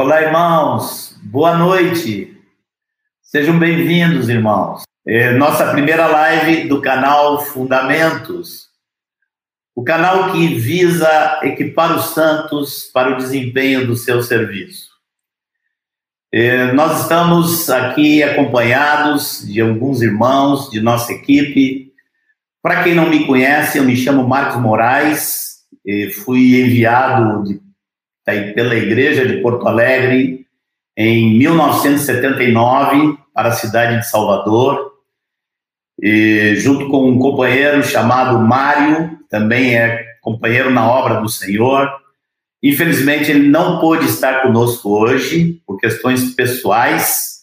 [0.00, 1.18] Olá, irmãos.
[1.24, 2.40] Boa noite.
[3.20, 4.84] Sejam bem-vindos, irmãos.
[5.04, 8.68] É nossa primeira live do canal Fundamentos,
[9.74, 14.88] o canal que visa equipar os santos para o desempenho do seu serviço.
[16.32, 21.92] É, nós estamos aqui acompanhados de alguns irmãos de nossa equipe.
[22.62, 25.64] Para quem não me conhece, eu me chamo Marcos Moraes,
[26.24, 27.67] fui enviado de,
[28.54, 30.46] pela Igreja de Porto Alegre
[30.96, 34.92] em 1979 para a cidade de Salvador,
[36.56, 41.90] junto com um companheiro chamado Mário, também é companheiro na obra do Senhor.
[42.62, 47.38] Infelizmente, ele não pôde estar conosco hoje, por questões pessoais,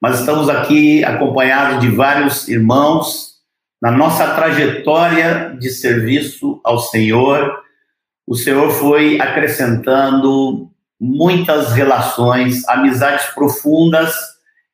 [0.00, 3.30] mas estamos aqui acompanhados de vários irmãos
[3.80, 7.58] na nossa trajetória de serviço ao Senhor
[8.26, 10.70] o Senhor foi acrescentando
[11.00, 14.14] muitas relações, amizades profundas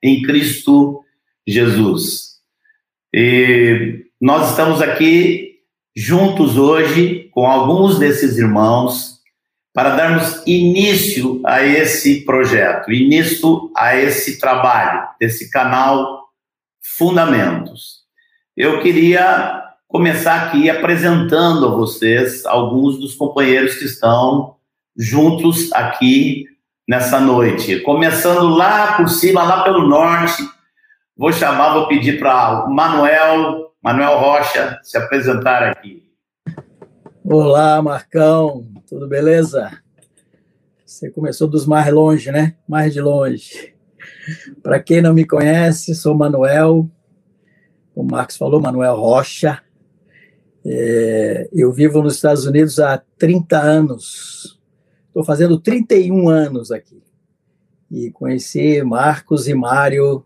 [0.03, 1.03] em Cristo
[1.47, 2.37] Jesus.
[3.15, 5.61] E nós estamos aqui
[5.95, 9.17] juntos hoje com alguns desses irmãos
[9.73, 16.27] para darmos início a esse projeto, início a esse trabalho, desse canal
[16.97, 18.07] Fundamentos.
[18.57, 19.66] Eu queria
[19.97, 24.57] começar aqui apresentando a vocês alguns dos companheiros que estão
[24.95, 26.45] juntos aqui
[26.87, 27.81] nessa noite.
[27.81, 30.47] Começando lá por cima, lá pelo norte,
[31.17, 36.03] vou chamar, vou pedir para Manuel, Manuel Rocha, se apresentar aqui.
[37.25, 39.81] Olá, Marcão, tudo beleza?
[40.85, 42.55] Você começou dos mais longe, né?
[42.69, 43.75] Mais de longe.
[44.63, 46.87] Para quem não me conhece, sou Manuel,
[47.95, 49.63] o Marcos falou, Manuel Rocha,
[50.69, 54.61] é, eu vivo nos Estados Unidos há 30 anos.
[55.07, 57.01] Estou fazendo 31 anos aqui.
[57.89, 60.25] E conheci Marcos e Mário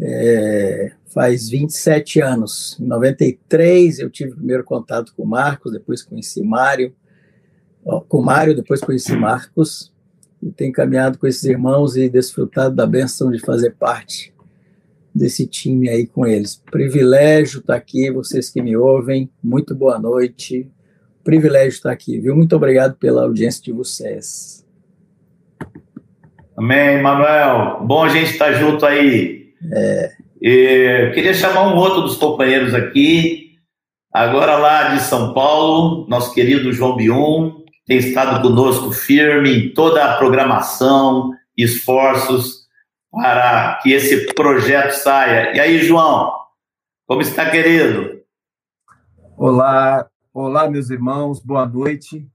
[0.00, 2.78] é, faz 27 anos.
[2.80, 6.94] Em 93 eu tive o primeiro contato com Marcos, depois conheci Mário.
[8.08, 9.92] Com Mário, depois conheci Marcos.
[10.42, 14.32] E tenho caminhado com esses irmãos e desfrutado da benção de fazer parte
[15.18, 16.62] desse time aí com eles.
[16.70, 20.70] Privilégio estar tá aqui, vocês que me ouvem, muito boa noite.
[21.24, 22.34] Privilégio estar tá aqui, viu?
[22.34, 24.64] Muito obrigado pela audiência de vocês.
[26.56, 27.84] Amém, Manuel.
[27.84, 29.52] Bom a gente estar junto aí.
[29.72, 30.12] É.
[30.40, 33.56] E queria chamar um outro dos companheiros aqui,
[34.12, 37.52] agora lá de São Paulo, nosso querido João Bion,
[37.86, 42.57] tem estado conosco firme em toda a programação, esforços
[43.10, 45.54] para que esse projeto saia.
[45.56, 46.32] E aí, João,
[47.06, 48.20] como está, querido?
[49.36, 52.28] Olá, olá, meus irmãos, boa noite.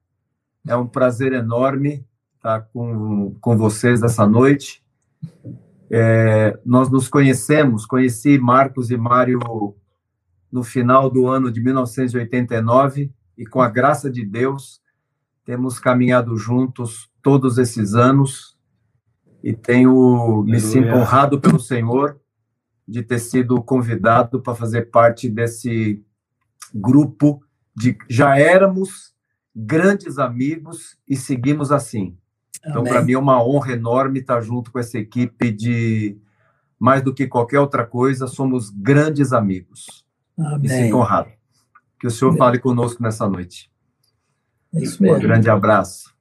[0.68, 4.84] É um prazer enorme estar com, com vocês essa noite.
[5.90, 9.40] É, nós nos conhecemos, conheci Marcos e Mário
[10.52, 14.82] no final do ano de 1989 e, com a graça de Deus,
[15.46, 18.53] temos caminhado juntos todos esses anos
[19.44, 22.20] e tenho me sinto honrado pelo Senhor
[22.88, 26.02] de ter sido convidado para fazer parte desse
[26.74, 27.44] grupo
[27.76, 29.14] de já éramos
[29.54, 32.18] grandes amigos e seguimos assim.
[32.66, 36.18] Então, para mim é uma honra enorme estar junto com essa equipe de
[36.80, 40.06] mais do que qualquer outra coisa, somos grandes amigos.
[40.38, 40.60] Amém.
[40.60, 41.30] Me sinto honrado.
[42.00, 42.40] Que o Senhor Amém.
[42.40, 43.70] fale conosco nessa noite.
[44.74, 45.18] Isso mesmo.
[45.18, 46.13] Um grande abraço.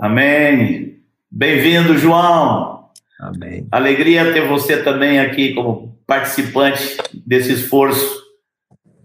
[0.00, 0.96] Amém.
[1.30, 2.86] Bem-vindo, João.
[3.20, 3.68] Amém.
[3.70, 6.96] Alegria ter você também aqui como participante
[7.26, 8.18] desse esforço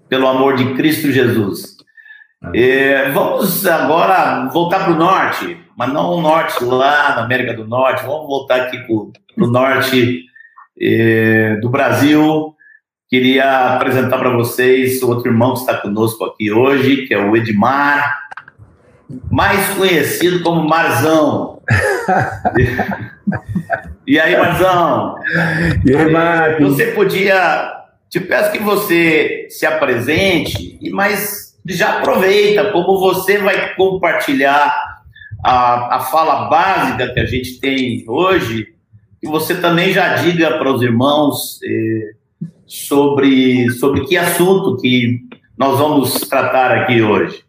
[0.07, 1.75] pelo amor de Cristo Jesus.
[2.53, 7.67] É, vamos agora voltar para o norte, mas não o norte lá na América do
[7.67, 10.23] Norte, vamos voltar aqui para o norte
[10.79, 12.55] é, do Brasil.
[13.09, 18.24] Queria apresentar para vocês outro irmão que está conosco aqui hoje, que é o Edmar
[19.31, 21.61] mais conhecido como Marzão.
[24.07, 25.16] e aí, Marzão?
[25.85, 26.75] E aí, Marcos?
[26.75, 27.73] Você podia.
[28.09, 34.73] Te peço que você se apresente, mas já aproveita, como você vai compartilhar
[35.43, 38.67] a, a fala básica que a gente tem hoje,
[39.22, 42.13] e você também já diga para os irmãos eh,
[42.66, 45.19] sobre, sobre que assunto que
[45.57, 47.44] nós vamos tratar aqui hoje.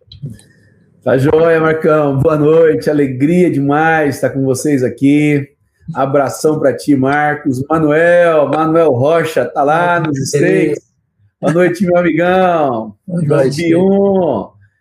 [1.06, 2.18] Tá joia, Marcão.
[2.18, 2.90] Boa noite.
[2.90, 5.50] Alegria demais estar com vocês aqui.
[5.94, 7.62] Abração para ti, Marcos.
[7.70, 10.80] Manuel, Manuel Rocha, tá lá nos estreios.
[11.40, 12.96] Boa noite, meu amigão.
[13.06, 13.72] Boa noite.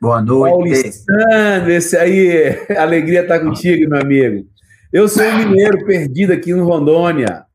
[0.02, 0.52] Boa noite.
[0.52, 4.48] Paulistano, esse aí, alegria estar contigo, meu amigo.
[4.92, 7.46] Eu sou um mineiro perdido aqui em Rondônia.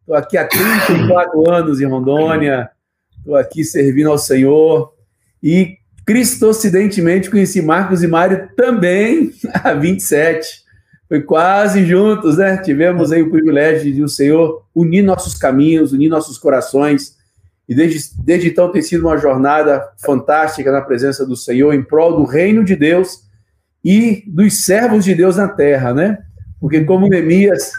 [0.00, 2.70] Estou aqui há 34 anos em Rondônia.
[3.18, 4.94] Estou aqui servindo ao Senhor.
[5.42, 10.64] E cristocidentemente conheci Marcos e Mário também há 27.
[11.08, 12.56] Foi quase juntos, né?
[12.58, 17.14] Tivemos aí o privilégio de o Senhor unir nossos caminhos, unir nossos corações.
[17.68, 22.16] E desde, desde então tem sido uma jornada fantástica na presença do Senhor, em prol
[22.16, 23.20] do reino de Deus
[23.84, 26.18] e dos servos de Deus na terra, né?
[26.60, 27.72] Porque como Neemias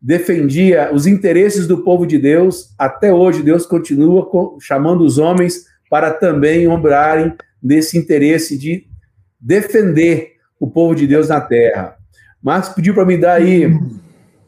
[0.00, 4.28] defendia os interesses do povo de Deus, até hoje Deus continua
[4.60, 8.86] chamando os homens para também obrarem nesse interesse de
[9.40, 11.96] defender o povo de Deus na terra.
[12.42, 13.66] Marcos pediu para me dar aí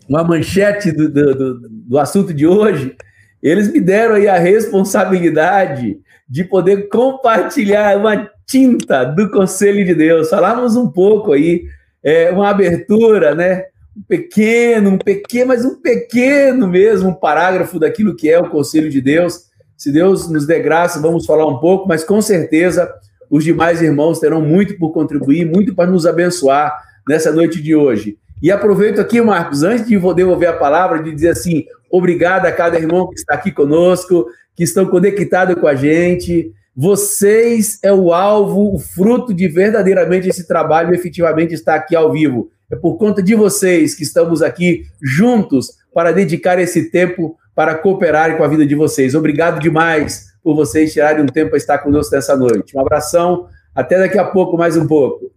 [0.08, 2.96] uma manchete do, do, do, assunto de hoje.
[3.42, 5.98] Eles me deram aí a responsabilidade
[6.28, 10.28] de poder compartilhar uma tinta do Conselho de Deus.
[10.28, 11.64] Falamos um pouco aí,
[12.02, 13.64] é, uma abertura, né?
[13.96, 18.90] Um pequeno, um pequeno, mas um pequeno mesmo, um parágrafo daquilo que é o Conselho
[18.90, 19.49] de Deus.
[19.80, 22.92] Se Deus nos der graça, vamos falar um pouco, mas com certeza
[23.30, 26.70] os demais irmãos terão muito por contribuir, muito para nos abençoar
[27.08, 28.18] nessa noite de hoje.
[28.42, 32.78] E aproveito aqui, Marcos, antes de devolver a palavra, de dizer assim: obrigado a cada
[32.78, 36.52] irmão que está aqui conosco, que estão conectados com a gente.
[36.76, 42.50] Vocês é o alvo, o fruto de verdadeiramente esse trabalho efetivamente estar aqui ao vivo.
[42.70, 48.38] É por conta de vocês que estamos aqui juntos para dedicar esse tempo para cooperarem
[48.38, 49.14] com a vida de vocês.
[49.14, 52.74] Obrigado demais por vocês tirarem um tempo para estar conosco nessa noite.
[52.74, 55.30] Um abração, até daqui a pouco, mais um pouco.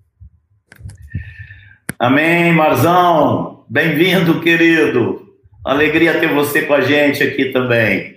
[2.00, 3.66] Amém, Marzão.
[3.70, 5.22] Bem-vindo, querido.
[5.66, 8.16] Alegria ter você com a gente aqui também.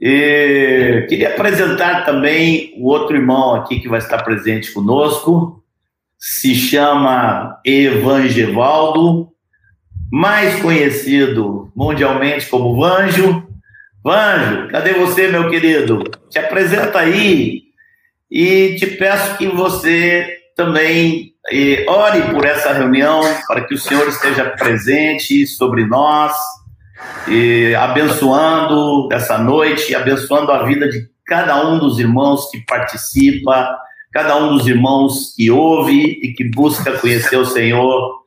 [0.00, 5.60] E queria apresentar também o outro irmão aqui que vai estar presente conosco.
[6.16, 9.31] Se chama Evangevaldo,
[10.12, 13.48] mais conhecido mundialmente como Vanjo.
[14.04, 16.04] Vanjo, cadê você, meu querido?
[16.28, 17.62] Te apresenta aí
[18.30, 24.06] e te peço que você também eh, ore por essa reunião, para que o Senhor
[24.06, 26.34] esteja presente sobre nós,
[27.80, 33.78] abençoando essa noite, abençoando a vida de cada um dos irmãos que participa,
[34.12, 38.21] cada um dos irmãos que ouve e que busca conhecer o Senhor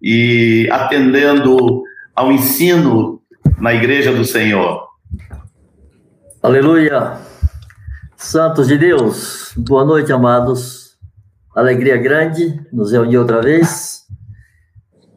[0.00, 1.82] e atendendo
[2.14, 3.20] ao ensino
[3.58, 4.88] na igreja do Senhor.
[6.42, 7.18] Aleluia!
[8.16, 10.96] Santos de Deus, boa noite, amados.
[11.54, 14.02] Alegria grande nos reunir outra vez.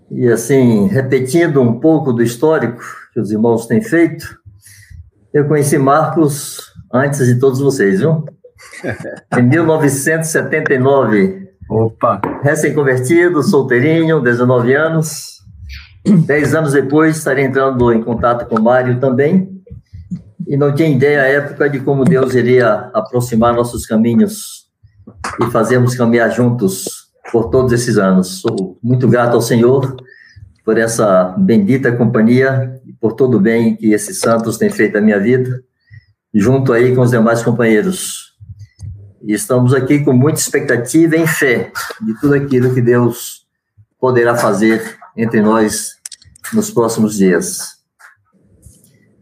[0.10, 2.82] E assim, repetindo um pouco do histórico
[3.14, 4.38] que os irmãos têm feito,
[5.34, 8.26] eu conheci Marcos antes de todos vocês, viu?
[9.38, 11.43] Em 1979.
[11.74, 12.22] Opa!
[12.44, 15.40] Recém-convertido, solteirinho, 19 anos.
[16.06, 19.50] Dez anos depois, estarei entrando em contato com o Mário também
[20.48, 24.68] e não tinha ideia à época de como Deus iria aproximar nossos caminhos
[25.42, 28.42] e fazermos caminhar juntos por todos esses anos.
[28.42, 29.96] Sou muito grato ao Senhor
[30.64, 35.02] por essa bendita companhia e por todo o bem que esses santos têm feito na
[35.02, 35.64] minha vida,
[36.32, 38.33] junto aí com os demais companheiros.
[39.26, 41.72] E estamos aqui com muita expectativa e fé
[42.02, 43.48] de tudo aquilo que Deus
[43.98, 45.96] poderá fazer entre nós
[46.54, 47.78] nos próximos dias.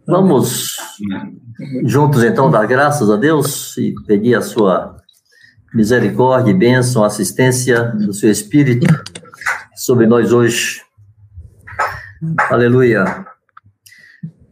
[0.07, 0.75] Vamos
[1.85, 4.97] juntos então dar graças a Deus e pedir a sua
[5.71, 8.87] misericórdia, bênção, assistência do seu Espírito
[9.75, 10.81] sobre nós hoje.
[12.49, 13.23] Aleluia.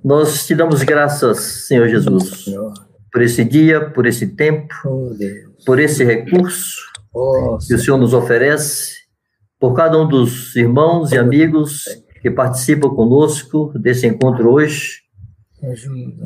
[0.04, 2.46] Nós te damos graças, Senhor Jesus,
[3.12, 4.74] por esse dia, por esse tempo,
[5.70, 6.80] por esse recurso
[7.68, 8.92] que o Senhor nos oferece,
[9.60, 11.84] por cada um dos irmãos e amigos
[12.24, 15.02] que participam conosco desse encontro hoje.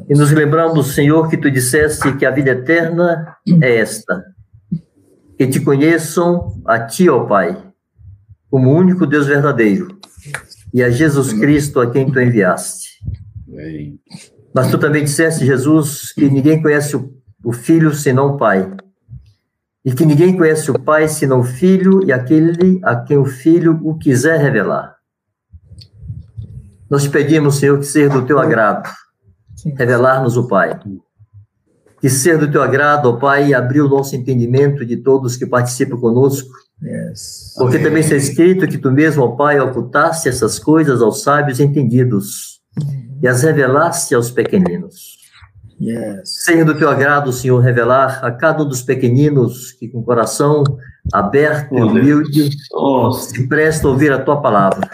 [0.07, 4.23] E nos lembramos, Senhor, que tu disseste que a vida eterna é esta:
[5.37, 7.61] que te conheçam a ti, ó Pai,
[8.49, 9.99] como único Deus verdadeiro,
[10.73, 12.91] e a Jesus Cristo a quem tu enviaste.
[14.55, 17.11] Mas tu também disseste, Jesus, que ninguém conhece o,
[17.43, 18.71] o Filho senão o Pai,
[19.85, 23.79] e que ninguém conhece o Pai senão o Filho e aquele a quem o Filho
[23.83, 24.95] o quiser revelar.
[26.89, 28.89] Nós te pedimos, Senhor, que seja do teu agrado
[29.71, 30.79] revelar-nos o Pai.
[31.99, 35.97] Que ser do teu agrado, ó Pai, abrir o nosso entendimento de todos que participam
[35.97, 36.49] conosco.
[36.81, 37.53] Yes.
[37.57, 37.87] Porque Amém.
[37.87, 43.19] também está escrito que tu mesmo, ó Pai, ocultaste essas coisas aos sábios entendidos uhum.
[43.21, 45.22] e as revelaste aos pequeninos.
[45.81, 46.43] Yes.
[46.43, 50.63] Seja do teu agrado, Senhor, revelar a cada um dos pequeninos que com o coração
[51.11, 53.11] aberto e humilde oh.
[53.11, 54.89] se presta a ouvir a tua palavra.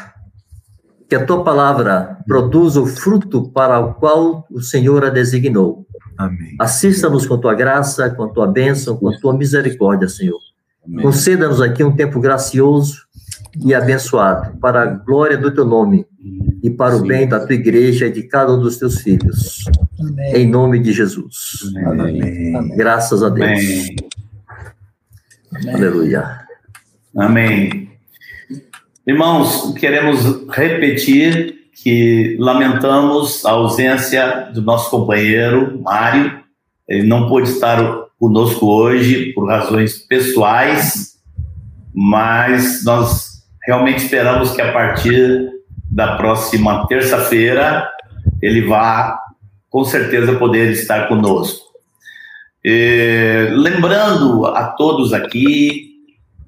[1.07, 5.85] Que a tua palavra produza o fruto para o qual o Senhor a designou.
[6.17, 6.55] Amém.
[6.59, 10.39] Assista-nos com tua graça, com a tua bênção, com a tua misericórdia, Senhor.
[11.01, 13.08] Conceda-nos aqui um tempo gracioso
[13.57, 16.05] e abençoado, para a glória do teu nome
[16.61, 19.63] e para o bem da tua igreja e de cada um dos teus filhos.
[19.99, 20.35] Amém.
[20.35, 21.35] Em nome de Jesus.
[21.85, 22.75] Amém.
[22.75, 23.49] Graças a Deus.
[23.49, 23.95] Amém.
[25.73, 26.39] Aleluia.
[27.17, 27.89] Amém.
[29.07, 36.39] Irmãos, queremos repetir que lamentamos a ausência do nosso companheiro Mário.
[36.87, 37.79] Ele não pôde estar
[38.19, 41.17] conosco hoje por razões pessoais,
[41.93, 43.28] mas nós
[43.69, 45.47] realmente esperamos que a partir
[45.91, 47.87] da próxima terça-feira
[48.41, 49.19] ele vá
[49.69, 51.67] com certeza poder estar conosco.
[52.65, 55.91] E, lembrando a todos aqui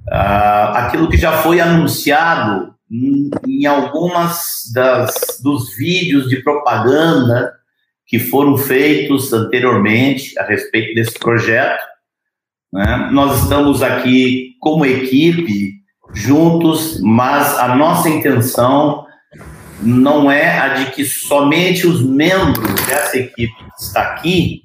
[0.07, 4.41] uh, aquilo que já foi anunciado em, em algumas
[4.73, 7.53] das, dos vídeos de propaganda
[8.07, 11.83] que foram feitos anteriormente a respeito desse projeto.
[12.73, 13.09] Né?
[13.11, 15.80] Nós estamos aqui como equipe
[16.13, 19.05] juntos, mas a nossa intenção
[19.81, 24.61] não é a de que somente os membros dessa equipe que está aqui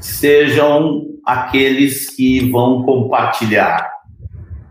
[0.00, 3.90] sejam aqueles que vão compartilhar.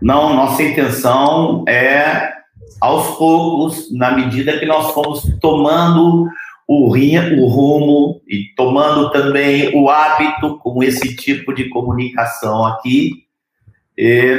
[0.01, 2.31] Não, nossa intenção é,
[2.79, 6.27] aos poucos, na medida que nós fomos tomando
[6.67, 13.25] o, o rumo e tomando também o hábito com esse tipo de comunicação aqui,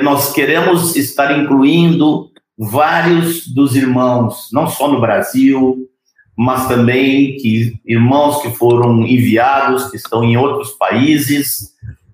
[0.03, 5.89] nós queremos estar incluindo vários dos irmãos, não só no Brasil,
[6.37, 11.73] mas também que irmãos que foram enviados, que estão em outros países,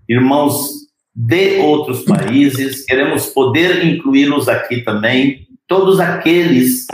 [0.09, 0.71] irmãos
[1.15, 6.87] de outros países, queremos poder incluí-los aqui também, todos aqueles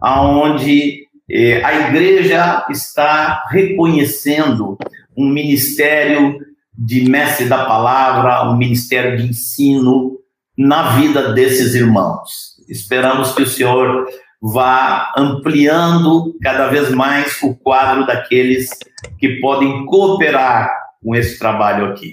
[0.00, 4.78] aonde eh, a igreja está reconhecendo
[5.16, 6.38] um ministério
[6.76, 10.18] de mestre da palavra, um ministério de ensino
[10.56, 12.56] na vida desses irmãos.
[12.68, 14.06] Esperamos que o Senhor
[14.40, 18.68] vá ampliando cada vez mais o quadro daqueles
[19.18, 20.70] que podem cooperar
[21.02, 22.12] com esse trabalho aqui.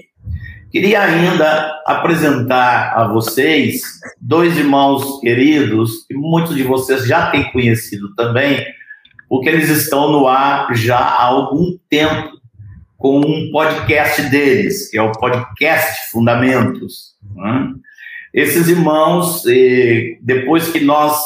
[0.71, 3.81] Queria ainda apresentar a vocês
[4.19, 8.65] dois irmãos queridos, que muitos de vocês já têm conhecido também,
[9.29, 12.31] porque eles estão no ar já há algum tempo
[13.03, 17.17] com um podcast deles, que é o podcast Fundamentos.
[17.35, 17.73] Né?
[18.33, 21.21] Esses irmãos, eh, depois que nós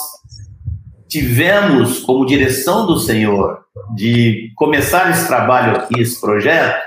[1.08, 3.60] tivemos como direção do Senhor
[3.96, 6.82] de começar esse trabalho aqui, esse projeto,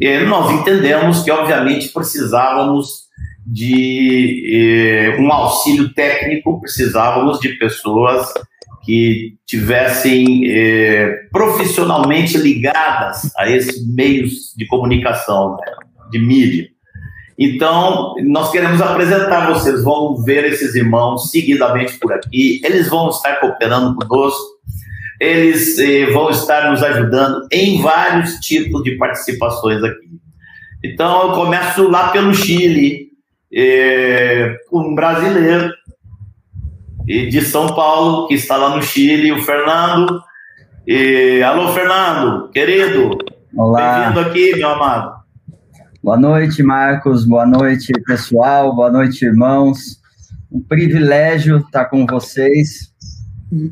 [0.00, 3.04] eh, nós entendemos que, obviamente, precisávamos
[3.46, 8.34] de eh, um auxílio técnico, precisávamos de pessoas
[8.84, 10.42] que tivessem
[11.30, 15.72] profissionalmente ligadas a esses meios de comunicação, né,
[16.10, 16.72] de mídia.
[17.38, 23.40] Então, nós queremos apresentar vocês, vão ver esses irmãos seguidamente por aqui, eles vão estar
[23.40, 24.60] cooperando conosco,
[25.18, 30.08] eles eh, vão estar nos ajudando em vários tipos de participações aqui.
[30.84, 33.08] Então, eu começo lá pelo Chile,
[33.52, 35.72] eh, um brasileiro
[37.04, 40.22] de São Paulo, que está lá no Chile, o Fernando.
[41.46, 43.18] alô, Fernando, querido,
[43.52, 45.22] bem-vindo aqui, meu amado.
[46.02, 47.24] Boa noite, Marcos.
[47.24, 48.74] Boa noite, pessoal.
[48.74, 50.00] Boa noite, irmãos.
[50.50, 52.92] Um privilégio estar com vocês.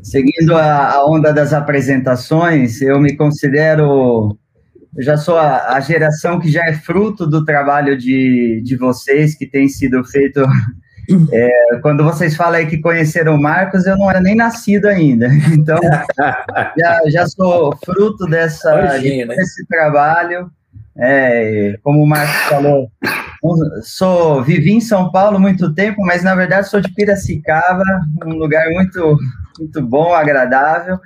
[0.03, 4.37] Seguindo a, a onda das apresentações, eu me considero.
[4.95, 9.35] Eu já sou a, a, geração que já é fruto do trabalho de, de vocês,
[9.35, 10.41] que tem sido feito.
[11.31, 15.29] É, quando vocês falam aí que conheceram o Marcos, eu não era nem nascido ainda.
[15.51, 15.79] Então,
[16.77, 20.49] já, já sou fruto dessa, Imagina, desse trabalho.
[20.97, 22.91] É, como o Marcos falou,
[23.81, 27.83] sou vivi em São Paulo muito tempo, mas na verdade sou de Piracicaba,
[28.25, 29.17] um lugar muito
[29.59, 30.99] muito bom, agradável.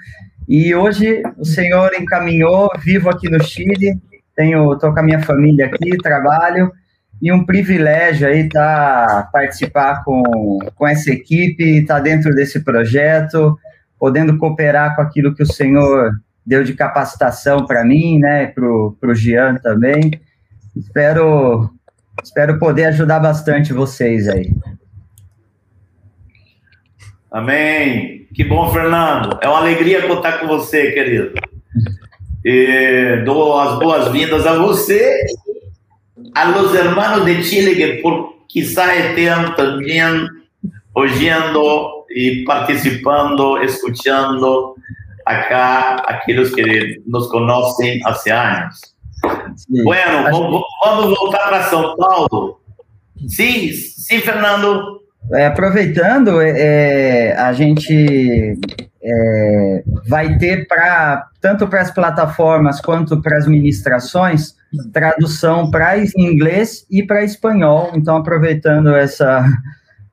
[0.48, 4.00] E hoje o Senhor encaminhou, vivo aqui no Chile,
[4.36, 6.72] tenho tô com a minha família aqui, trabalho
[7.22, 13.58] e um privilégio aí tá, participar com, com essa equipe, estar tá dentro desse projeto,
[14.00, 16.12] podendo cooperar com aquilo que o Senhor
[16.46, 20.12] deu de capacitação para mim, né, para o Jean também.
[20.76, 21.70] Espero,
[22.24, 24.54] espero poder ajudar bastante vocês aí.
[27.32, 28.28] Amém.
[28.34, 29.40] Que bom, Fernando.
[29.42, 31.34] É uma alegria contar com você, querido.
[32.46, 35.18] Eh, dou as boas-vindas a você,
[36.36, 40.28] a los hermanos de Chile que por quizá estén también
[40.94, 44.76] oyendo y participando, escuchando
[45.26, 48.96] acá aqueles que nos conhecem há anos.
[49.56, 49.84] Sim.
[49.84, 52.60] Bueno, vamos, vamos voltar para São Paulo.
[53.28, 55.02] Sim, sim, Fernando.
[55.34, 58.60] É, aproveitando, é a gente
[59.02, 64.56] é, vai ter para tanto para as plataformas quanto para as ministrações
[64.92, 67.92] tradução para inglês e para espanhol.
[67.94, 69.46] Então, aproveitando essa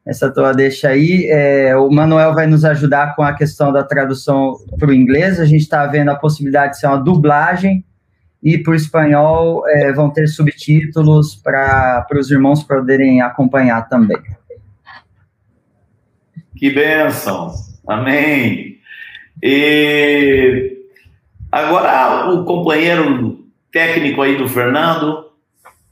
[0.04, 1.26] essa tua deixa aí.
[1.30, 5.40] É, o Manuel vai nos ajudar com a questão da tradução para o inglês.
[5.40, 7.82] A gente está vendo a possibilidade de ser uma dublagem
[8.42, 14.20] e para o espanhol é, vão ter subtítulos para os irmãos poderem acompanhar também.
[16.54, 17.54] Que bênção!
[17.88, 18.76] Amém!
[19.42, 20.71] E
[21.52, 23.38] agora o companheiro
[23.70, 25.26] técnico aí do Fernando,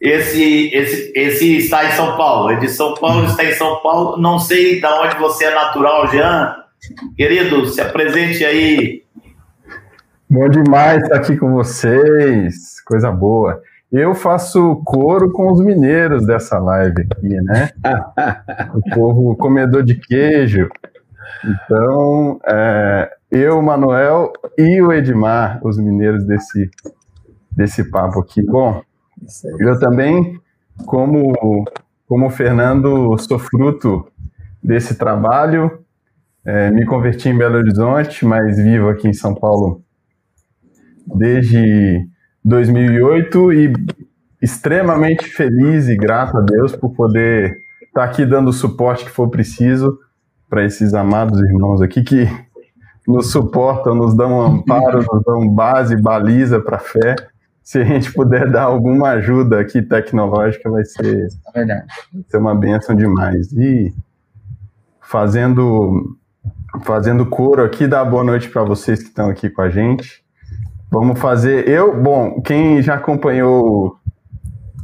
[0.01, 4.17] esse, esse, esse está em São Paulo, é de São Paulo, está em São Paulo.
[4.17, 6.57] Não sei de onde você é natural, Jean.
[7.15, 9.03] Querido, se apresente aí.
[10.29, 13.61] Bom demais estar aqui com vocês, coisa boa.
[13.93, 17.71] Eu faço coro com os mineiros dessa live aqui, né?
[18.73, 20.69] o povo comedor de queijo.
[21.45, 26.71] Então, é, eu, Manuel e o Edmar, os mineiros desse,
[27.51, 28.43] desse papo aqui.
[28.43, 28.83] Bom,
[29.59, 30.41] eu também,
[30.85, 31.33] como,
[32.09, 34.07] como o Fernando, sou fruto
[34.63, 35.85] desse trabalho.
[36.45, 39.83] É, me converti em Belo Horizonte, mas vivo aqui em São Paulo
[41.07, 42.07] desde
[42.45, 43.73] 2008 e
[44.43, 49.29] extremamente feliz e grato a Deus por poder estar aqui dando o suporte que for
[49.29, 49.99] preciso
[50.49, 52.27] para esses amados irmãos aqui que
[53.11, 57.17] nos suportam, nos dão amparo, nos dão base, baliza para a fé
[57.71, 61.87] se a gente puder dar alguma ajuda aqui tecnológica, vai ser, é vai
[62.29, 63.53] ser uma benção demais.
[63.53, 63.95] E
[65.01, 66.19] fazendo,
[66.83, 70.25] fazendo coro aqui, dá boa noite para vocês que estão aqui com a gente.
[70.91, 71.69] Vamos fazer.
[71.69, 73.97] Eu, bom, quem já acompanhou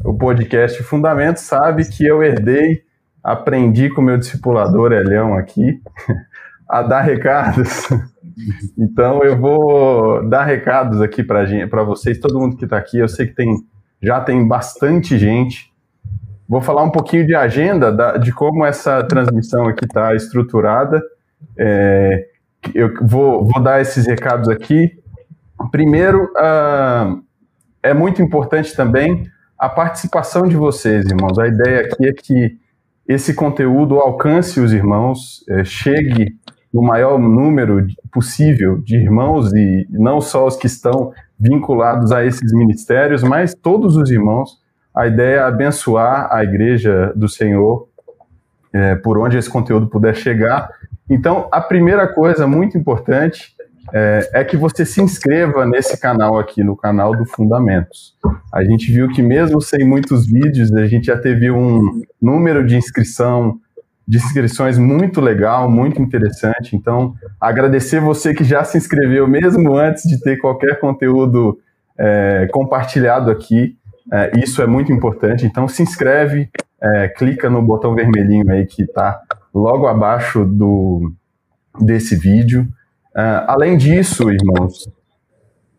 [0.05, 2.85] o podcast Fundamentos sabe que eu herdei,
[3.21, 5.83] aprendi com meu discipulador Elhão aqui
[6.71, 7.89] a dar recados.
[8.79, 12.99] Então eu vou dar recados aqui para vocês, todo mundo que está aqui.
[12.99, 13.55] Eu sei que tem
[14.03, 15.73] já tem bastante gente.
[16.49, 21.03] Vou falar um pouquinho de agenda, da, de como essa transmissão aqui está estruturada.
[21.59, 22.29] É,
[22.75, 24.93] eu vou, vou dar esses recados aqui.
[25.73, 27.21] Primeiro, uh,
[27.83, 29.27] é muito importante também
[29.59, 31.39] a participação de vocês, irmãos.
[31.39, 32.59] A ideia aqui é que
[33.09, 36.37] esse conteúdo alcance os irmãos, é, chegue
[36.77, 41.11] no maior número possível de irmãos e não só os que estão
[41.41, 44.61] vinculados a esses ministérios, mas todos os irmãos.
[44.95, 47.89] A ideia é abençoar a igreja do Senhor
[48.75, 50.69] é, por onde esse conteúdo puder chegar.
[51.09, 53.55] Então, a primeira coisa muito importante
[53.95, 58.15] é, é, que você se inscreva nesse canal aqui, no canal do Fundamentos.
[58.53, 62.77] A gente viu que mesmo sem muitos vídeos, a gente já teve um número de
[62.77, 63.59] inscrição
[64.07, 66.77] de inscrições muito legal, muito interessante.
[66.77, 71.59] Então, agradecer você que já se inscreveu, mesmo antes de ter qualquer conteúdo
[71.99, 73.77] é, compartilhado aqui.
[74.13, 75.45] É, isso é muito importante.
[75.45, 76.49] Então, se inscreve,
[76.81, 79.21] é, clica no botão vermelhinho aí que está
[79.53, 81.13] logo abaixo do,
[81.81, 82.69] desse vídeo.
[83.17, 84.89] É, além disso, irmãos,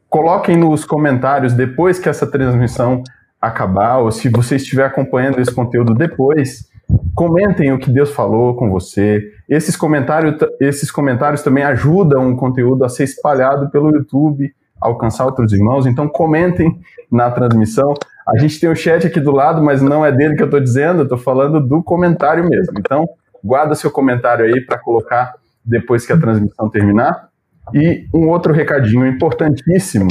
[0.09, 3.03] coloquem nos comentários depois que essa transmissão
[3.39, 6.67] acabar, ou se você estiver acompanhando esse conteúdo depois,
[7.13, 9.21] Comentem o que Deus falou com você.
[9.49, 15.51] Esses comentários, esses comentários também ajudam o conteúdo a ser espalhado pelo YouTube, alcançar outros
[15.51, 15.85] irmãos.
[15.85, 16.79] Então, comentem
[17.11, 17.93] na transmissão.
[18.27, 20.59] A gente tem o chat aqui do lado, mas não é dele que eu estou
[20.59, 22.77] dizendo, eu estou falando do comentário mesmo.
[22.79, 23.07] Então,
[23.43, 27.29] guarda seu comentário aí para colocar depois que a transmissão terminar.
[27.73, 30.07] E um outro recadinho importantíssimo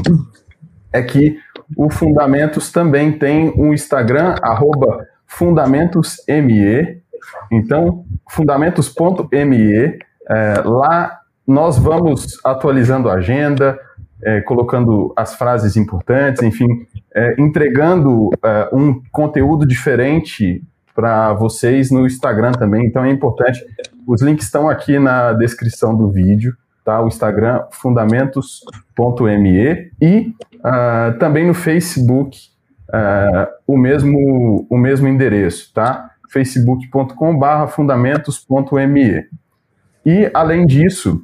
[0.93, 1.39] é que
[1.77, 7.01] o Fundamentos também tem um Instagram, arroba Fundamentos ME.
[7.51, 13.79] Então, fundamentos.me, é, lá nós vamos atualizando a agenda,
[14.23, 16.67] é, colocando as frases importantes, enfim,
[17.15, 22.87] é, entregando é, um conteúdo diferente para vocês no Instagram também.
[22.87, 23.62] Então é importante.
[24.07, 27.03] Os links estão aqui na descrição do vídeo, tá?
[27.03, 32.39] O Instagram fundamentos.me e uh, também no Facebook
[32.88, 36.11] uh, o, mesmo, o mesmo endereço, tá?
[36.31, 39.25] facebook.com.br fundamentos.me.
[40.05, 41.20] E, além disso,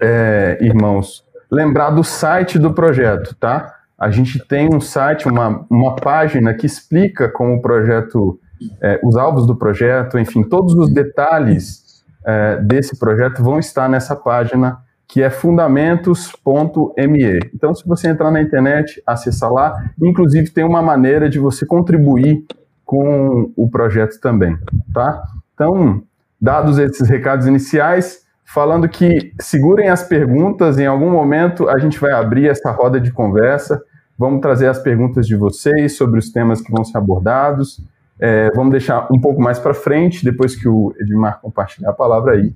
[0.00, 3.74] é, irmãos, lembrar do site do projeto, tá?
[3.98, 8.38] A gente tem um site, uma, uma página que explica como o projeto,
[8.80, 14.16] é, os alvos do projeto, enfim, todos os detalhes é, desse projeto vão estar nessa
[14.16, 14.78] página
[15.12, 17.38] que é fundamentos.me.
[17.54, 19.74] Então, se você entrar na internet, acessa lá.
[20.00, 22.46] Inclusive, tem uma maneira de você contribuir
[22.82, 24.56] com o projeto também,
[24.90, 25.22] tá?
[25.52, 26.02] Então,
[26.40, 32.12] dados esses recados iniciais, falando que segurem as perguntas, em algum momento a gente vai
[32.12, 33.82] abrir essa roda de conversa,
[34.18, 37.84] vamos trazer as perguntas de vocês sobre os temas que vão ser abordados,
[38.18, 42.32] é, vamos deixar um pouco mais para frente, depois que o Edmar compartilhar a palavra
[42.32, 42.54] aí.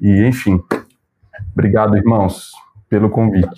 [0.00, 0.62] E, enfim,
[1.52, 2.52] Obrigado, irmãos,
[2.88, 3.48] pelo convite.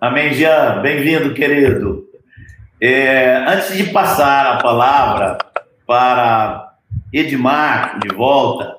[0.00, 0.80] Amém, Jean.
[0.82, 2.04] Bem-vindo, querido.
[2.80, 5.38] É, antes de passar a palavra
[5.86, 6.74] para
[7.12, 8.76] Edmar, de volta,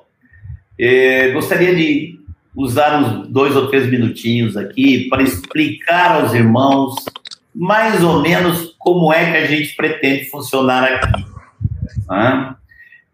[0.78, 2.18] é, gostaria de
[2.54, 6.94] usar uns dois ou três minutinhos aqui para explicar aos irmãos
[7.54, 11.24] mais ou menos como é que a gente pretende funcionar aqui.
[12.08, 12.54] Né?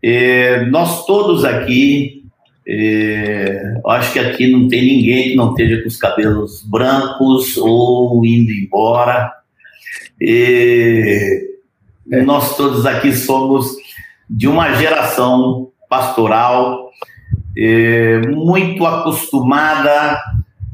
[0.07, 2.25] É, nós todos aqui,
[2.69, 8.23] é, acho que aqui não tem ninguém que não esteja com os cabelos brancos ou
[8.23, 9.33] indo embora.
[10.23, 11.45] É,
[12.27, 13.77] nós todos aqui somos
[14.29, 16.91] de uma geração pastoral
[17.57, 20.21] é, muito acostumada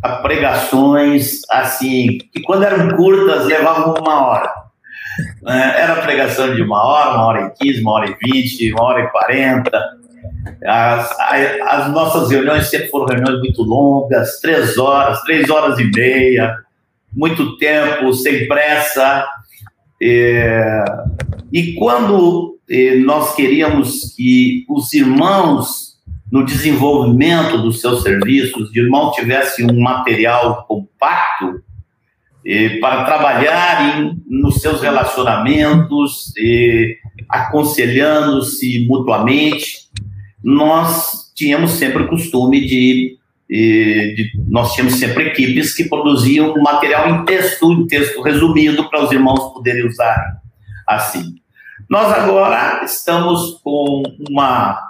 [0.03, 4.60] a pregações assim, que quando eram curtas levavam uma hora.
[5.47, 8.83] É, era pregação de uma hora, uma hora e quinze, uma hora e vinte, uma
[8.83, 9.83] hora e quarenta.
[10.65, 11.19] As,
[11.69, 16.57] as, nossas reuniões sempre foram reuniões muito longas, três horas, três horas e meia,
[17.13, 19.27] muito tempo, sem pressa.
[20.03, 20.85] É,
[21.53, 25.99] e quando é, nós queríamos que os irmãos,
[26.31, 31.63] no desenvolvimento dos seus serviços, de irmão tivesse um material compacto,
[32.81, 36.33] para trabalhar em, nos seus relacionamentos,
[37.29, 39.91] aconselhando-se mutuamente.
[40.43, 47.25] Nós tínhamos sempre o costume de, de, nós tínhamos sempre equipes que produziam material em
[47.25, 50.41] texto, em texto resumido para os irmãos poderem usar
[50.87, 51.35] assim.
[51.89, 54.89] Nós agora estamos com uma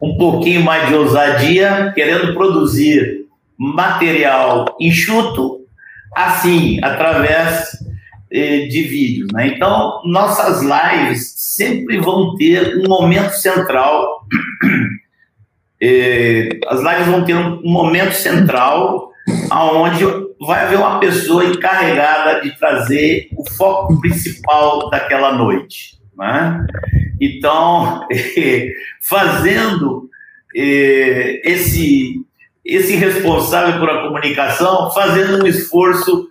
[0.00, 3.23] um pouquinho mais de ousadia, querendo produzir
[3.72, 5.60] material enxuto,
[6.14, 7.70] assim, através
[8.30, 9.32] eh, de vídeos.
[9.32, 9.48] Né?
[9.48, 14.26] Então, nossas lives sempre vão ter um momento central.
[15.80, 19.12] eh, as lives vão ter um momento central
[19.50, 20.04] aonde
[20.40, 25.98] vai haver uma pessoa encarregada de trazer o foco principal daquela noite.
[26.16, 26.66] Né?
[27.20, 28.06] Então,
[29.00, 30.10] fazendo
[30.54, 32.20] eh, esse
[32.64, 36.28] esse responsável por a comunicação fazendo um esforço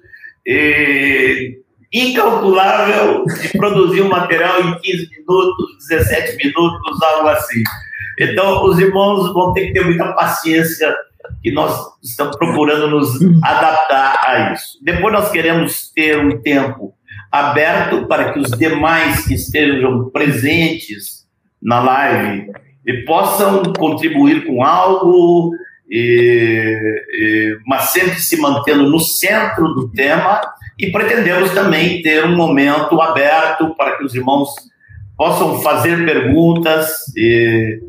[0.47, 1.57] eh,
[1.93, 7.61] incalculável de produzir um material em 15 minutos, 17 minutos, algo assim.
[8.19, 10.93] Então, os irmãos vão ter que ter muita paciência
[11.41, 13.09] que nós estamos procurando nos
[13.43, 14.79] adaptar a isso.
[14.81, 16.93] Depois nós queremos ter um tempo
[17.31, 21.25] aberto para que os demais que estejam presentes
[21.61, 22.51] na live
[23.05, 25.51] possam contribuir com algo,
[25.89, 30.41] e, e, mas sempre se mantendo no centro do tema
[30.79, 34.49] e pretendemos também ter um momento aberto para que os irmãos
[35.15, 37.79] possam fazer perguntas e,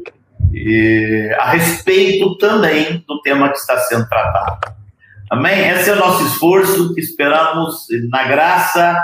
[0.53, 4.75] e, a respeito também do tema que está sendo tratado.
[5.31, 5.69] Amém?
[5.71, 9.03] Esse é o nosso esforço que esperamos, na graça,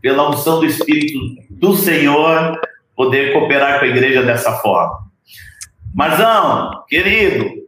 [0.00, 1.18] pela unção do Espírito
[1.50, 2.58] do Senhor,
[2.96, 4.98] poder cooperar com a igreja dessa forma.
[5.94, 7.59] Marzão, querido,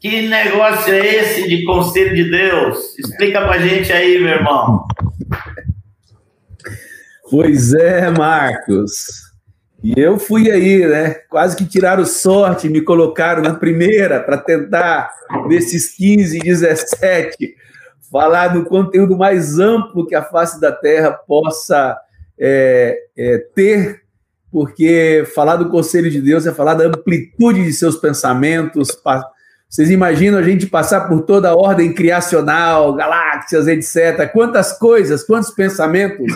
[0.00, 2.98] que negócio é esse de conselho de Deus?
[2.98, 4.86] Explica pra gente aí, meu irmão.
[7.30, 9.30] Pois é, Marcos.
[9.82, 11.14] E eu fui aí, né?
[11.28, 15.10] Quase que tiraram sorte, me colocaram na primeira para tentar,
[15.46, 17.54] nesses 15, 17,
[18.10, 21.96] falar do conteúdo mais amplo que a face da Terra possa
[22.38, 24.02] é, é, ter,
[24.50, 28.90] porque falar do conselho de Deus é falar da amplitude de seus pensamentos,
[29.70, 34.28] vocês imaginam a gente passar por toda a ordem criacional, galáxias, etc.
[34.32, 36.26] Quantas coisas, quantos pensamentos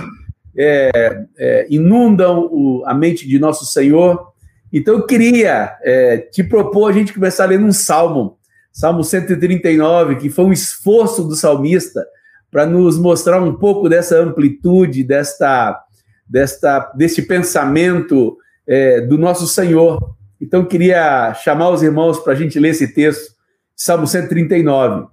[0.57, 4.33] é, é, inundam o, a mente de nosso Senhor.
[4.73, 8.39] Então, eu queria é, te propor a gente começar lendo um salmo,
[8.73, 12.07] Salmo 139, que foi um esforço do salmista
[12.53, 15.81] para nos mostrar um pouco dessa amplitude, desta,
[16.29, 20.15] desta, desse pensamento é, do nosso Senhor.
[20.41, 23.35] Então, queria chamar os irmãos para a gente ler esse texto,
[23.77, 25.09] Salmo 139.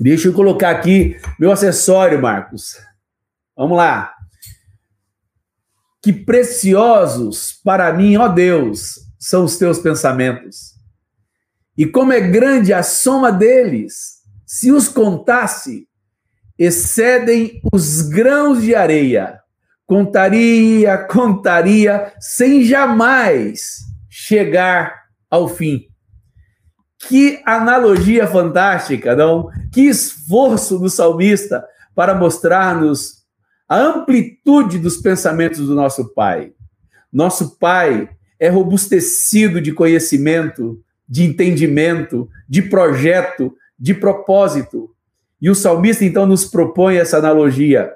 [0.00, 2.76] Deixa eu colocar aqui meu acessório, Marcos.
[3.56, 4.14] Vamos lá.
[6.02, 10.74] Que preciosos para mim, ó Deus, são os teus pensamentos.
[11.76, 15.88] E como é grande a soma deles, se os contasse,
[16.58, 19.40] excedem os grãos de areia.
[19.86, 23.87] Contaria, contaria, sem jamais
[24.28, 25.86] chegar ao fim.
[27.08, 29.48] Que analogia fantástica, não?
[29.72, 31.64] Que esforço do salmista
[31.94, 33.24] para mostrar-nos
[33.66, 36.52] a amplitude dos pensamentos do nosso Pai.
[37.10, 44.90] Nosso Pai é robustecido de conhecimento, de entendimento, de projeto, de propósito.
[45.40, 47.92] E o salmista então nos propõe essa analogia.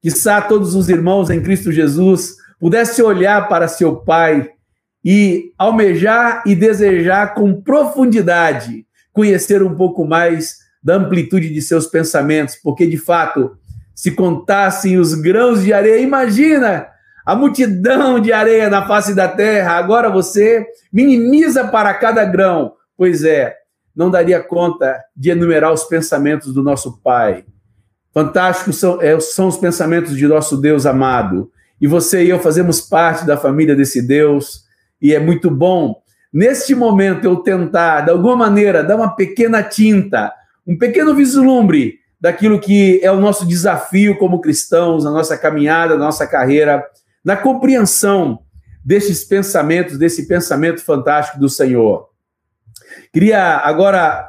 [0.00, 4.50] Quizá todos os irmãos em Cristo Jesus pudessem olhar para seu Pai
[5.04, 12.56] e almejar e desejar com profundidade conhecer um pouco mais da amplitude de seus pensamentos,
[12.56, 13.56] porque de fato,
[13.94, 16.88] se contassem os grãos de areia, imagina
[17.24, 22.72] a multidão de areia na face da terra, agora você minimiza para cada grão.
[22.96, 23.54] Pois é,
[23.94, 27.44] não daria conta de enumerar os pensamentos do nosso Pai.
[28.12, 31.50] Fantásticos são, é, são os pensamentos de nosso Deus amado.
[31.80, 34.64] E você e eu fazemos parte da família desse Deus
[35.02, 36.00] e é muito bom,
[36.32, 40.32] neste momento, eu tentar, de alguma maneira, dar uma pequena tinta,
[40.64, 46.04] um pequeno vislumbre daquilo que é o nosso desafio como cristãos, na nossa caminhada, na
[46.04, 46.86] nossa carreira,
[47.24, 48.38] na compreensão
[48.84, 52.08] destes pensamentos, desse pensamento fantástico do Senhor.
[53.12, 54.28] Queria agora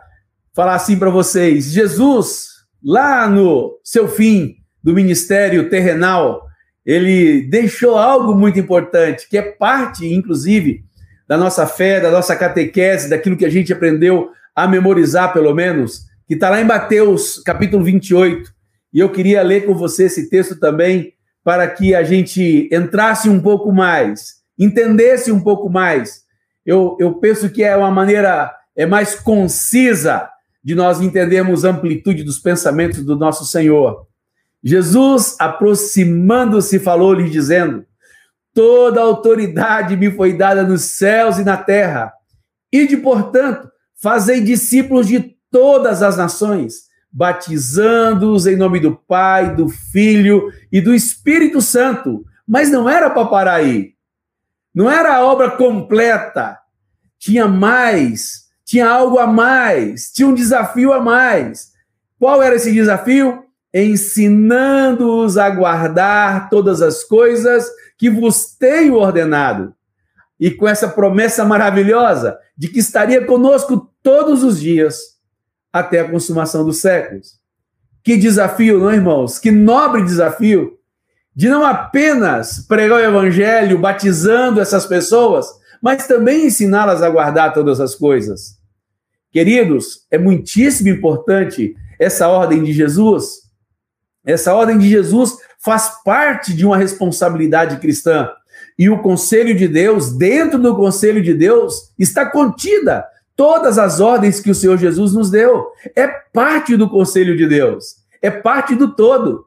[0.55, 2.47] falar assim para vocês: Jesus,
[2.83, 6.43] lá no seu fim do ministério terrenal,
[6.85, 10.83] ele deixou algo muito importante, que é parte, inclusive,
[11.27, 16.05] da nossa fé, da nossa catequese, daquilo que a gente aprendeu a memorizar, pelo menos,
[16.27, 18.51] que está lá em Mateus, capítulo 28.
[18.93, 23.39] E eu queria ler com você esse texto também, para que a gente entrasse um
[23.39, 26.23] pouco mais, entendesse um pouco mais.
[26.65, 30.29] Eu, eu penso que é uma maneira é mais concisa
[30.63, 34.07] de nós entendermos a amplitude dos pensamentos do nosso Senhor.
[34.63, 37.85] Jesus, aproximando-se, falou-lhe, dizendo:
[38.53, 42.13] Toda autoridade me foi dada nos céus e na terra.
[42.71, 43.69] E de, portanto,
[44.01, 50.93] fazei discípulos de todas as nações, batizando-os em nome do Pai, do Filho e do
[50.93, 52.23] Espírito Santo.
[52.47, 53.93] Mas não era para parar aí.
[54.73, 56.57] Não era a obra completa.
[57.19, 61.71] Tinha mais, tinha algo a mais, tinha um desafio a mais.
[62.19, 63.42] Qual era esse desafio?
[63.73, 69.73] Ensinando-os a guardar todas as coisas que vos tenho ordenado.
[70.39, 75.13] E com essa promessa maravilhosa de que estaria conosco todos os dias
[75.71, 77.39] até a consumação dos séculos.
[78.03, 79.39] Que desafio, não, irmãos?
[79.39, 80.77] Que nobre desafio
[81.35, 85.47] de não apenas pregar o evangelho batizando essas pessoas,
[85.81, 88.57] mas também ensiná-las a guardar todas as coisas.
[89.31, 93.42] Queridos, é muitíssimo importante essa ordem de Jesus
[94.25, 98.29] essa ordem de Jesus faz parte de uma responsabilidade cristã.
[98.77, 103.05] E o conselho de Deus, dentro do conselho de Deus, está contida
[103.35, 105.67] todas as ordens que o Senhor Jesus nos deu.
[105.95, 109.45] É parte do conselho de Deus, é parte do todo.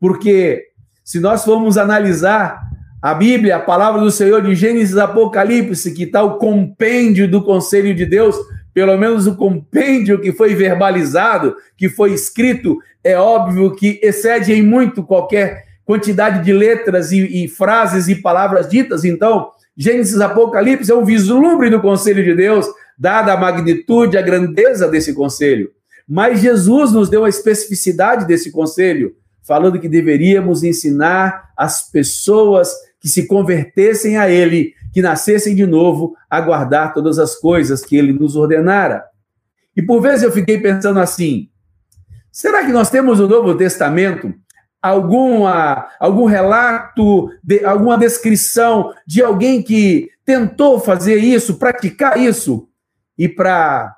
[0.00, 0.68] Porque
[1.04, 2.60] se nós formos analisar
[3.00, 7.94] a Bíblia, a palavra do Senhor de Gênesis Apocalipse, que está o compêndio do conselho
[7.94, 8.36] de Deus,
[8.74, 14.62] pelo menos o compêndio que foi verbalizado, que foi escrito, é óbvio que excede em
[14.62, 19.04] muito qualquer quantidade de letras e, e frases e palavras ditas.
[19.04, 22.66] Então, Gênesis Apocalipse é um vislumbre do conselho de Deus,
[22.98, 25.70] dada a magnitude, a grandeza desse conselho.
[26.08, 32.70] Mas Jesus nos deu a especificidade desse conselho, falando que deveríamos ensinar as pessoas
[33.02, 37.96] que se convertessem a Ele que nascessem de novo a guardar todas as coisas que
[37.96, 39.02] ele nos ordenara.
[39.74, 41.48] E por vezes eu fiquei pensando assim:
[42.30, 44.32] será que nós temos no Novo Testamento
[44.80, 52.68] alguma, algum relato, de, alguma descrição de alguém que tentou fazer isso, praticar isso?
[53.16, 53.96] E para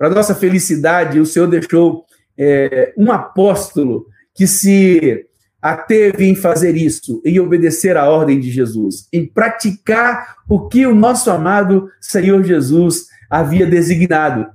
[0.00, 2.04] nossa felicidade, o Senhor deixou
[2.38, 5.25] é, um apóstolo que se
[5.60, 10.94] ateve em fazer isso, em obedecer à ordem de Jesus, em praticar o que o
[10.94, 14.46] nosso amado Senhor Jesus havia designado,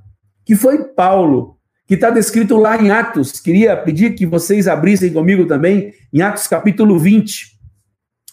[0.46, 3.40] que foi Paulo, que está descrito lá em Atos.
[3.40, 7.60] Queria pedir que vocês abrissem comigo também, em Atos capítulo 20.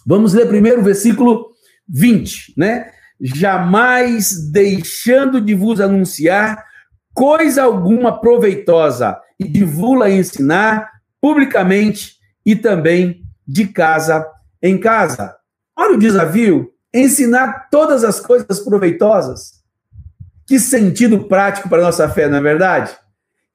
[0.06, 1.48] Vamos ler primeiro o versículo
[1.88, 2.90] 20, né?
[3.20, 6.64] jamais deixando de vos anunciar
[7.12, 10.88] coisa alguma proveitosa e de vos ensinar
[11.20, 12.17] publicamente
[12.48, 14.26] e também de casa
[14.62, 15.36] em casa.
[15.76, 19.58] Olha o desafio: ensinar todas as coisas proveitosas.
[20.46, 22.96] Que sentido prático para a nossa fé, não é verdade?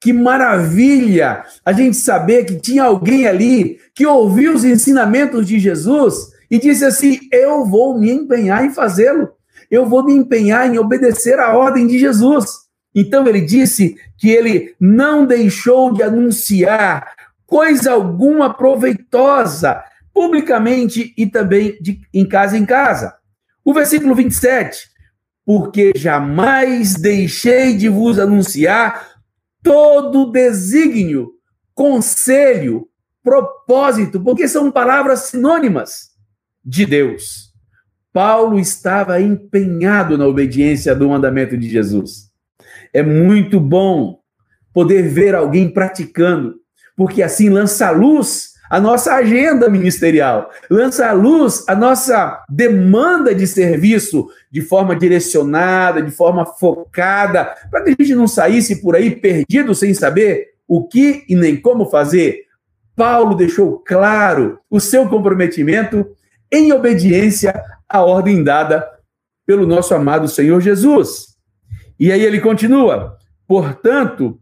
[0.00, 6.14] Que maravilha a gente saber que tinha alguém ali que ouviu os ensinamentos de Jesus
[6.48, 9.30] e disse assim: Eu vou me empenhar em fazê-lo,
[9.68, 12.48] eu vou me empenhar em obedecer a ordem de Jesus.
[12.94, 21.76] Então ele disse que ele não deixou de anunciar coisa alguma proveitosa, publicamente e também
[21.80, 23.14] de, em casa em casa.
[23.64, 24.88] O versículo 27,
[25.44, 29.14] porque jamais deixei de vos anunciar
[29.62, 31.32] todo desígnio,
[31.74, 32.88] conselho,
[33.22, 36.10] propósito, porque são palavras sinônimas
[36.64, 37.52] de Deus.
[38.12, 42.30] Paulo estava empenhado na obediência do mandamento de Jesus.
[42.92, 44.20] É muito bom
[44.72, 46.54] poder ver alguém praticando,
[46.96, 53.46] porque assim lança luz a nossa agenda ministerial, lança à luz a nossa demanda de
[53.46, 59.10] serviço de forma direcionada, de forma focada, para que a gente não saísse por aí
[59.10, 62.44] perdido sem saber o que e nem como fazer.
[62.96, 66.06] Paulo deixou claro o seu comprometimento
[66.50, 67.54] em obediência
[67.88, 68.88] à ordem dada
[69.46, 71.34] pelo nosso amado Senhor Jesus.
[71.98, 74.40] E aí ele continua: portanto,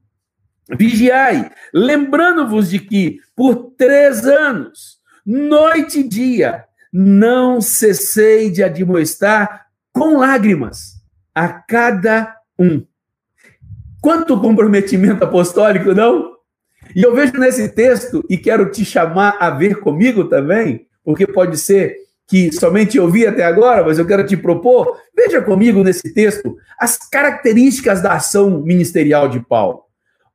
[0.70, 10.18] Vigiai, lembrando-vos de que por três anos, noite e dia, não cessei de admoestar com
[10.18, 10.94] lágrimas
[11.34, 12.84] a cada um.
[14.00, 16.32] Quanto comprometimento apostólico, não?
[16.94, 21.56] E eu vejo nesse texto, e quero te chamar a ver comigo também, porque pode
[21.56, 21.96] ser
[22.26, 26.56] que somente eu vi até agora, mas eu quero te propor, veja comigo nesse texto
[26.78, 29.84] as características da ação ministerial de Paulo.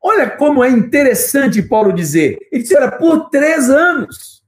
[0.02, 2.38] Olha como é interessante Paulo dizer.
[2.52, 4.42] Ele disse: era por três anos.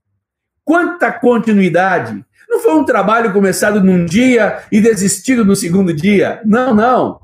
[0.64, 2.24] Quanta continuidade.
[2.48, 6.42] Não foi um trabalho começado num dia e desistido no segundo dia.
[6.46, 7.20] Não, não.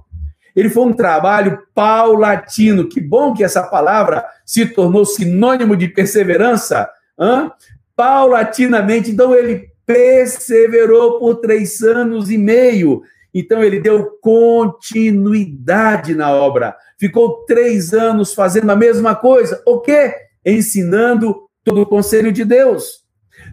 [0.56, 2.88] Ele foi um trabalho paulatino.
[2.88, 6.90] Que bom que essa palavra se tornou sinônimo de perseverança.
[7.20, 7.52] Hã?
[7.96, 9.12] Paulatinamente.
[9.12, 13.02] Então, ele perseverou por três anos e meio.
[13.36, 19.62] Então, ele deu continuidade na obra ficou três anos fazendo a mesma coisa.
[19.66, 20.14] O quê?
[20.46, 23.04] Ensinando todo o conselho de Deus.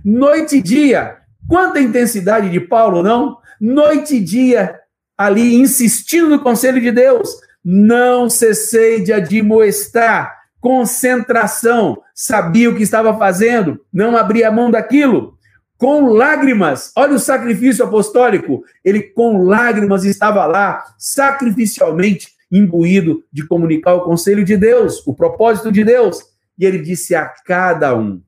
[0.04, 1.18] Noite e dia.
[1.48, 3.38] Quanta intensidade de Paulo, não?
[3.60, 4.78] Noite e dia
[5.16, 7.28] ali insistindo no conselho de Deus.
[7.64, 10.36] Não cessei de admoestar.
[10.60, 12.00] Concentração.
[12.14, 13.80] Sabia o que estava fazendo.
[13.92, 15.36] Não abria mão daquilo
[15.82, 16.92] com lágrimas.
[16.94, 18.62] Olha o sacrifício apostólico.
[18.84, 25.72] Ele com lágrimas estava lá, sacrificialmente imbuído de comunicar o conselho de Deus, o propósito
[25.72, 26.20] de Deus.
[26.56, 28.22] E ele disse a cada um: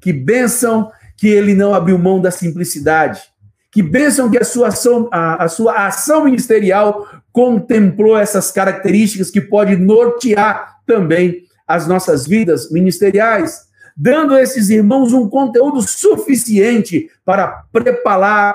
[0.00, 3.22] que bênção que ele não abriu mão da simplicidade.
[3.70, 9.40] Que bênção que a sua ação, a, a sua ação ministerial contemplou essas características que
[9.40, 13.67] pode nortear também as nossas vidas ministeriais,
[14.00, 17.64] dando a esses irmãos um conteúdo suficiente para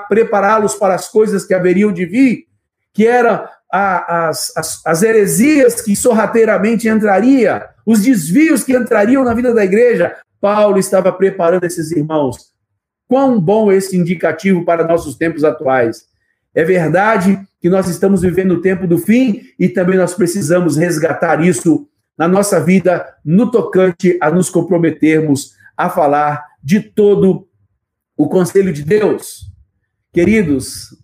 [0.08, 2.46] prepará-los para as coisas que haveriam de vir,
[2.94, 9.34] que era a, as, as, as heresias que sorrateiramente entraria, os desvios que entrariam na
[9.34, 12.54] vida da igreja, Paulo estava preparando esses irmãos.
[13.06, 16.06] Quão bom esse indicativo para nossos tempos atuais.
[16.54, 21.44] É verdade que nós estamos vivendo o tempo do fim e também nós precisamos resgatar
[21.44, 27.48] isso na nossa vida, no tocante a nos comprometermos a falar de todo
[28.16, 29.52] o conselho de Deus.
[30.12, 30.96] Queridos,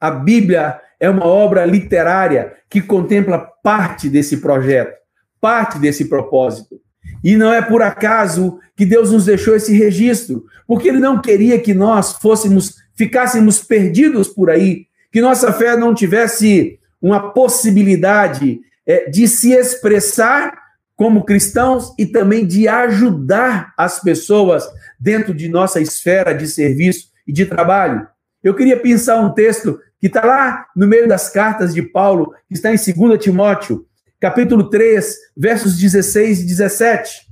[0.00, 4.96] a Bíblia é uma obra literária que contempla parte desse projeto,
[5.40, 6.80] parte desse propósito.
[7.22, 11.58] E não é por acaso que Deus nos deixou esse registro, porque Ele não queria
[11.58, 19.10] que nós fôssemos, ficássemos perdidos por aí, que nossa fé não tivesse uma possibilidade é,
[19.10, 20.58] de se expressar
[20.96, 27.32] como cristãos e também de ajudar as pessoas dentro de nossa esfera de serviço e
[27.32, 28.08] de trabalho.
[28.42, 32.54] Eu queria pensar um texto que está lá no meio das cartas de Paulo, que
[32.54, 33.86] está em 2 Timóteo,
[34.18, 37.28] capítulo 3, versos 16 e 17.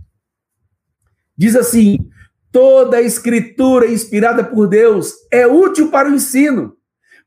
[1.37, 2.09] Diz assim:
[2.53, 6.77] toda a escritura inspirada por Deus é útil para o ensino,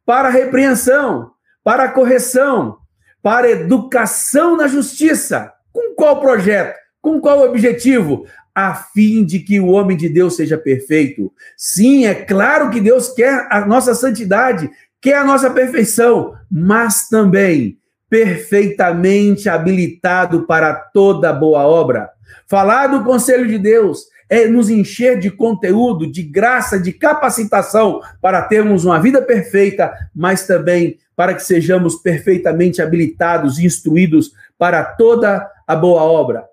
[0.06, 1.32] para a repreensão,
[1.64, 2.79] para a correção,
[3.22, 5.51] para educação na justiça.
[5.72, 6.78] Com qual projeto?
[7.01, 8.26] Com qual objetivo?
[8.53, 11.32] A fim de que o homem de Deus seja perfeito.
[11.55, 14.70] Sim, é claro que Deus quer a nossa santidade,
[15.01, 17.78] que é a nossa perfeição, mas também
[18.09, 22.09] perfeitamente habilitado para toda boa obra.
[22.47, 28.44] Falar do conselho de Deus é nos encher de conteúdo, de graça, de capacitação para
[28.44, 35.50] termos uma vida perfeita, mas também para que sejamos perfeitamente habilitados e instruídos para toda
[35.68, 36.46] a boa obra.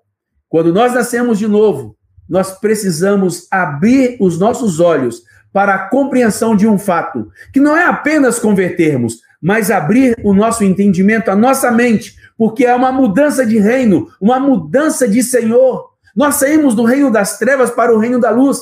[0.49, 1.95] Quando nós nascemos de novo,
[2.27, 5.21] nós precisamos abrir os nossos olhos
[5.53, 10.63] para a compreensão de um fato, que não é apenas convertermos, mas abrir o nosso
[10.63, 15.96] entendimento, a nossa mente, porque é uma mudança de reino, uma mudança de Senhor.
[16.17, 18.57] Nós saímos do reino das trevas para o reino da luz.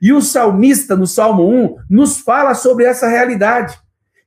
[0.00, 3.76] E o salmista, no Salmo 1, nos fala sobre essa realidade,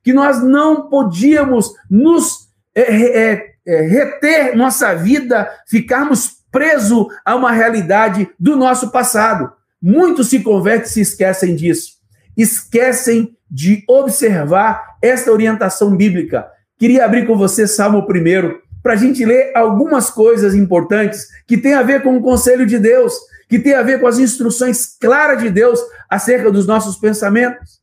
[0.04, 7.50] que nós não podíamos nos é, é, é, reter nossa vida, ficarmos presos a uma
[7.50, 9.50] realidade do nosso passado.
[9.80, 11.94] Muitos se convertem e se esquecem disso.
[12.36, 16.46] Esquecem de observar esta orientação bíblica.
[16.78, 21.72] Queria abrir com você Salmo 1 para a gente ler algumas coisas importantes que tem
[21.72, 23.14] a ver com o conselho de Deus,
[23.48, 27.80] que tem a ver com as instruções claras de Deus acerca dos nossos pensamentos.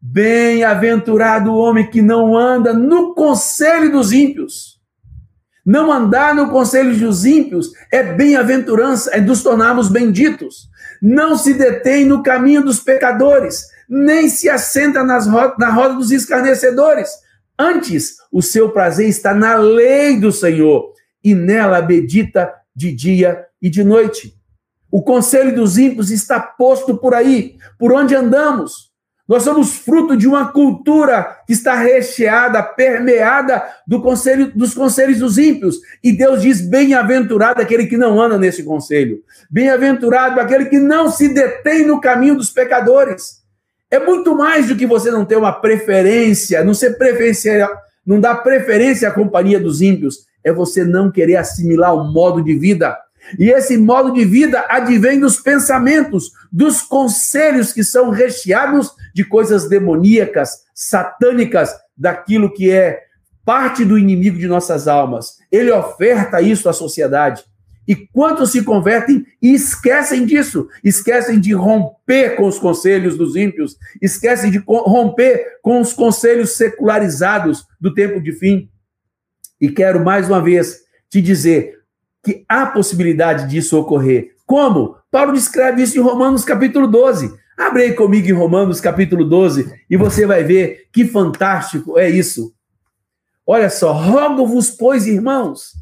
[0.00, 4.78] Bem-aventurado o homem que não anda no conselho dos ímpios.
[5.66, 10.68] Não andar no conselho dos ímpios é bem-aventurança, é nos tornarmos benditos.
[11.02, 17.23] Não se detém no caminho dos pecadores, nem se assenta nas na roda dos escarnecedores.
[17.58, 20.92] Antes, o seu prazer está na lei do Senhor,
[21.22, 24.34] e nela medita de dia e de noite.
[24.90, 28.92] O conselho dos ímpios está posto por aí, por onde andamos.
[29.26, 35.38] Nós somos fruto de uma cultura que está recheada, permeada do conselho, dos conselhos dos
[35.38, 35.76] ímpios.
[36.02, 39.22] E Deus diz: bem-aventurado aquele que não anda nesse conselho.
[39.50, 43.43] Bem-aventurado aquele que não se detém no caminho dos pecadores.
[43.94, 47.70] É muito mais do que você não ter uma preferência, não ser preferencial,
[48.04, 50.26] não dar preferência à companhia dos ímpios.
[50.42, 52.98] É você não querer assimilar o modo de vida
[53.38, 59.68] e esse modo de vida advém dos pensamentos, dos conselhos que são recheados de coisas
[59.68, 63.00] demoníacas, satânicas, daquilo que é
[63.44, 65.36] parte do inimigo de nossas almas.
[65.52, 67.44] Ele oferta isso à sociedade.
[67.86, 70.68] E quantos se convertem e esquecem disso?
[70.82, 77.66] Esquecem de romper com os conselhos dos ímpios, esquecem de romper com os conselhos secularizados
[77.80, 78.68] do tempo de fim.
[79.60, 80.80] E quero mais uma vez
[81.10, 81.80] te dizer:
[82.24, 84.34] que há possibilidade disso ocorrer.
[84.46, 84.96] Como?
[85.10, 87.32] Paulo descreve isso em Romanos capítulo 12.
[87.56, 92.52] Abre aí comigo em Romanos capítulo 12 e você vai ver que fantástico é isso.
[93.46, 95.72] Olha só, rogo-vos, pois, irmãos,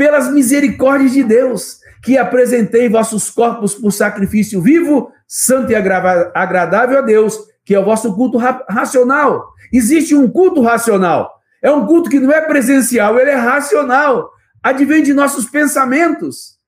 [0.00, 7.02] pelas misericórdias de Deus, que apresentei vossos corpos por sacrifício vivo, santo e agradável a
[7.02, 9.52] Deus, que é o vosso culto ra racional.
[9.70, 11.30] Existe um culto racional.
[11.62, 14.30] É um culto que não é presencial, ele é racional
[14.62, 16.58] advém de nossos pensamentos.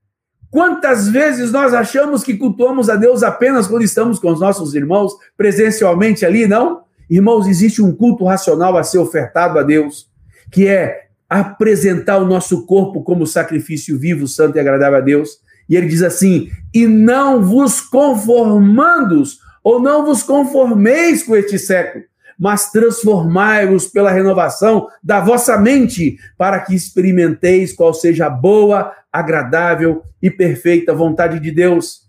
[0.50, 5.14] Quantas vezes nós achamos que cultuamos a Deus apenas quando estamos com os nossos irmãos
[5.38, 6.82] presencialmente ali, não?
[7.08, 10.10] Irmãos, existe um culto racional a ser ofertado a Deus,
[10.50, 15.38] que é apresentar o nosso corpo como sacrifício vivo, santo e agradável a Deus.
[15.68, 22.04] E ele diz assim: e não vos conformandos, ou não vos conformeis com este século,
[22.38, 30.02] mas transformai-vos pela renovação da vossa mente, para que experimenteis qual seja a boa, agradável
[30.20, 32.02] e perfeita vontade de Deus.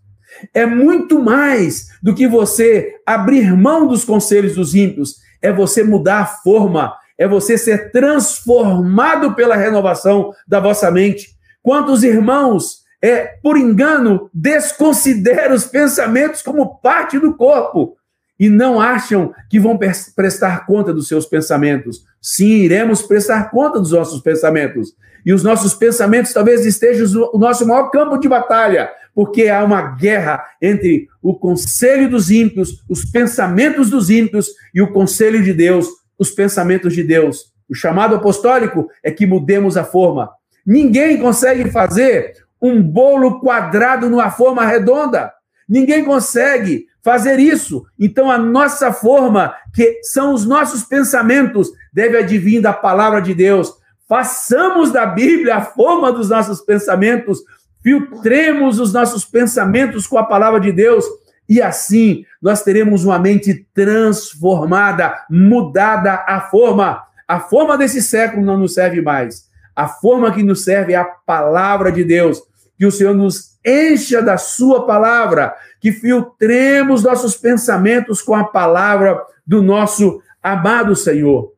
[0.53, 6.19] É muito mais do que você abrir mão dos conselhos dos ímpios, é você mudar
[6.19, 11.29] a forma, é você ser transformado pela renovação da vossa mente.
[11.61, 17.97] Quantos irmãos é, por engano, desconsideram os pensamentos como parte do corpo
[18.39, 19.77] e não acham que vão
[20.15, 22.05] prestar conta dos seus pensamentos.
[22.21, 24.95] Sim, iremos prestar conta dos nossos pensamentos.
[25.25, 29.81] E os nossos pensamentos talvez estejam o nosso maior campo de batalha, porque há uma
[29.81, 35.87] guerra entre o conselho dos ímpios, os pensamentos dos ímpios e o conselho de Deus,
[36.17, 37.53] os pensamentos de Deus.
[37.69, 40.29] O chamado apostólico é que mudemos a forma.
[40.65, 45.33] Ninguém consegue fazer um bolo quadrado numa forma redonda.
[45.67, 47.85] Ninguém consegue fazer isso.
[47.99, 53.73] Então, a nossa forma, que são os nossos pensamentos, deve advir da palavra de Deus.
[54.07, 57.39] Façamos da Bíblia a forma dos nossos pensamentos,
[57.81, 61.05] filtremos os nossos pensamentos com a palavra de Deus.
[61.47, 67.03] E assim nós teremos uma mente transformada, mudada a forma.
[67.27, 69.49] A forma desse século não nos serve mais.
[69.75, 72.41] A forma que nos serve é a palavra de Deus.
[72.77, 79.21] Que o Senhor nos encha da Sua palavra, que filtremos nossos pensamentos com a palavra
[79.45, 81.53] do nosso amado Senhor.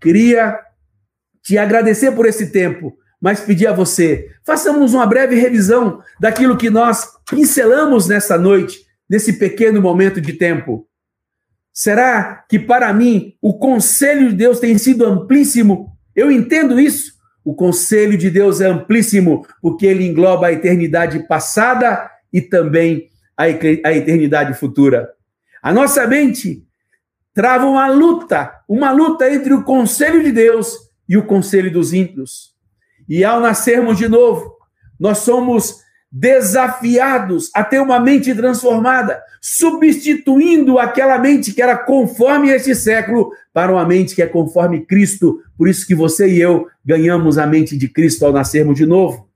[0.00, 0.58] queria
[1.42, 6.70] te agradecer por esse tempo, mas pedir a você, façamos uma breve revisão daquilo que
[6.70, 10.86] nós pincelamos nessa noite, nesse pequeno momento de tempo.
[11.72, 15.92] Será que para mim o conselho de Deus tem sido amplíssimo?
[16.14, 17.18] Eu entendo isso.
[17.44, 23.48] O conselho de Deus é amplíssimo, porque ele engloba a eternidade passada e também a
[23.48, 25.10] eternidade futura.
[25.62, 26.62] A nossa mente
[27.34, 30.76] trava uma luta, uma luta entre o conselho de Deus
[31.08, 32.54] e o conselho dos ímpios.
[33.08, 34.54] E ao nascermos de novo,
[34.98, 35.80] nós somos
[36.10, 43.72] desafiados a ter uma mente transformada, substituindo aquela mente que era conforme este século para
[43.72, 45.40] uma mente que é conforme Cristo.
[45.56, 49.28] Por isso que você e eu ganhamos a mente de Cristo ao nascermos de novo.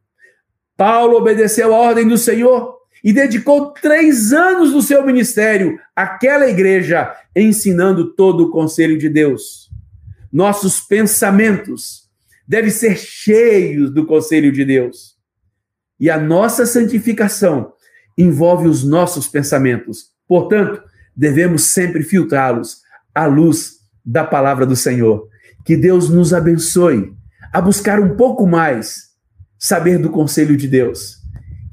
[0.77, 7.15] Paulo obedeceu a ordem do Senhor e dedicou três anos do seu ministério àquela igreja,
[7.37, 9.71] ensinando todo o conselho de Deus.
[10.33, 12.09] Nossos pensamentos
[12.49, 15.14] devem ser cheios do conselho de Deus.
[15.99, 17.73] E a nossa santificação
[18.17, 20.11] envolve os nossos pensamentos.
[20.27, 20.83] Portanto,
[21.17, 22.79] devemos sempre filtrá-los
[23.15, 23.75] à luz
[24.05, 25.29] da palavra do Senhor.
[25.65, 27.13] Que Deus nos abençoe
[27.53, 29.11] a buscar um pouco mais
[29.59, 31.25] saber do conselho de Deus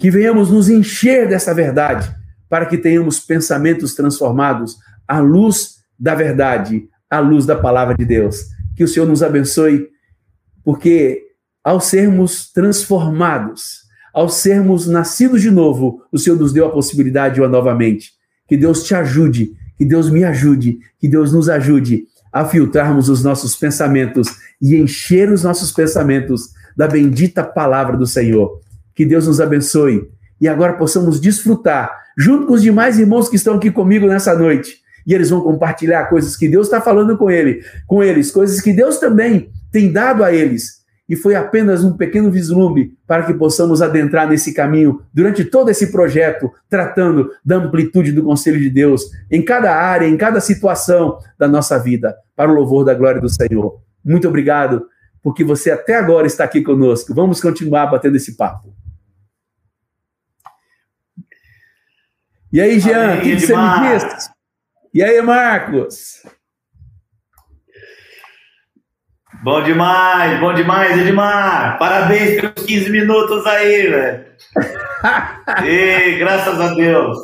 [0.02, 2.12] que venhamos nos encher dessa verdade,
[2.50, 8.48] para que tenhamos pensamentos transformados à luz da verdade, à luz da palavra de Deus.
[8.76, 9.88] Que o Senhor nos abençoe,
[10.64, 11.22] porque
[11.64, 13.81] ao sermos transformados,
[14.14, 18.12] ao sermos nascidos de novo, o Senhor nos deu a possibilidade de uma novamente.
[18.48, 23.24] Que Deus te ajude, que Deus me ajude, que Deus nos ajude a filtrarmos os
[23.24, 24.28] nossos pensamentos
[24.62, 28.60] e encher os nossos pensamentos da bendita palavra do Senhor.
[28.96, 30.10] Que Deus nos abençoe
[30.40, 34.82] e agora possamos desfrutar, junto com os demais irmãos que estão aqui comigo nessa noite.
[35.06, 38.74] E eles vão compartilhar coisas que Deus está falando com ele, com eles, coisas que
[38.74, 40.81] Deus também tem dado a eles.
[41.12, 45.92] E foi apenas um pequeno vislumbre para que possamos adentrar nesse caminho durante todo esse
[45.92, 51.50] projeto, tratando da amplitude do conselho de Deus em cada área, em cada situação da
[51.50, 53.82] nossa vida, para o louvor da glória do Senhor.
[54.02, 54.88] Muito obrigado,
[55.22, 57.14] porque você até agora está aqui conosco.
[57.14, 58.74] Vamos continuar batendo esse papo.
[62.54, 64.30] E aí, Jean, o que, você me diz?
[64.94, 66.24] E aí, Marcos?
[69.44, 71.80] Bom demais, bom demais, Edmar.
[71.80, 74.26] Parabéns pelos 15 minutos aí, velho.
[75.66, 77.18] e graças a Deus.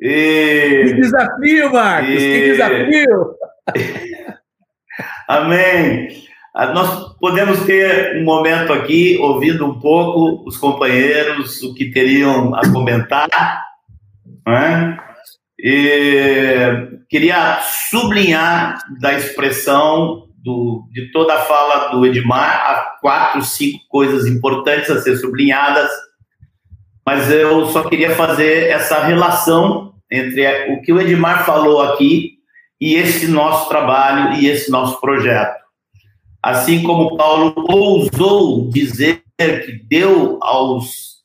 [0.00, 0.84] E...
[0.86, 2.16] Que desafio, Marcos, e...
[2.16, 3.34] que desafio.
[5.26, 6.08] Amém.
[6.54, 12.54] Ah, nós podemos ter um momento aqui, ouvindo um pouco os companheiros, o que teriam
[12.54, 13.28] a comentar.
[14.46, 14.96] Né?
[15.58, 17.58] E queria
[17.90, 24.90] sublinhar da expressão do, de toda a fala do Edmar, há quatro, cinco coisas importantes
[24.90, 25.90] a ser sublinhadas,
[27.06, 32.38] mas eu só queria fazer essa relação entre o que o Edmar falou aqui
[32.80, 35.62] e esse nosso trabalho e esse nosso projeto.
[36.42, 41.22] Assim como Paulo ousou dizer que deu aos,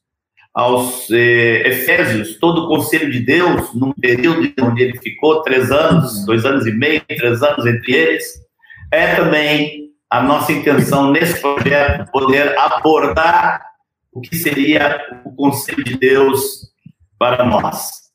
[0.54, 6.24] aos eh, Efésios todo o conselho de Deus, num período onde ele ficou três anos,
[6.26, 8.47] dois anos e meio, três anos entre eles,
[8.92, 13.66] é também a nossa intenção nesse projeto poder abordar
[14.12, 16.72] o que seria o conselho de Deus
[17.20, 18.08] para nós.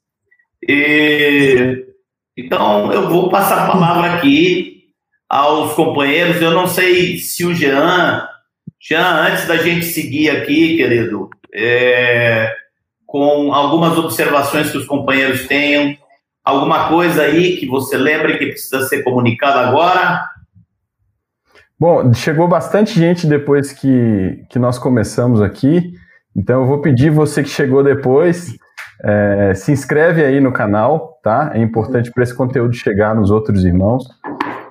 [0.66, 1.87] E,
[2.37, 4.95] então, eu vou passar a palavra aqui
[5.29, 6.41] aos companheiros.
[6.41, 8.27] Eu não sei se o Jean,
[8.81, 12.53] Jean, antes da gente seguir aqui, querido, é,
[13.07, 15.97] com algumas observações que os companheiros tenham,
[16.45, 20.33] alguma coisa aí que você lembre que precisa ser comunicada agora?
[21.83, 25.95] Bom, chegou bastante gente depois que, que nós começamos aqui,
[26.37, 28.57] então eu vou pedir você que chegou depois,
[29.03, 31.51] é, se inscreve aí no canal, tá?
[31.53, 34.05] É importante para esse conteúdo chegar nos outros irmãos.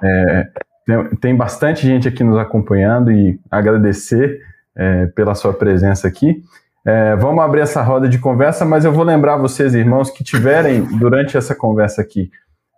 [0.02, 0.48] É,
[0.86, 4.40] tem, tem, bastante gente aqui nos acompanhando e agradecer
[4.74, 6.42] é, pela sua presença aqui.
[6.88, 10.84] É, vamos abrir essa roda de conversa, mas eu vou lembrar vocês, irmãos, que tiverem
[10.98, 12.32] durante essa conversa aqui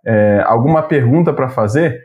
[0.04, 2.02] é, alguma pergunta para fazer,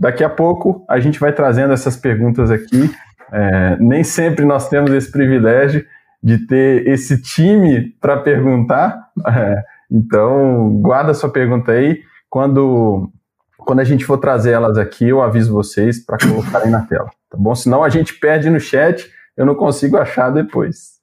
[0.00, 2.90] daqui a pouco a gente vai trazendo essas perguntas aqui.
[3.30, 5.84] É, nem sempre nós temos esse privilégio
[6.22, 9.08] de ter esse time para perguntar.
[9.28, 12.00] É, então, guarda sua pergunta aí.
[12.30, 13.12] Quando
[13.58, 17.36] quando a gente for trazer elas aqui, eu aviso vocês para colocarem na tela, tá
[17.36, 17.54] bom?
[17.54, 20.98] Senão a gente perde no chat, eu não consigo achar depois.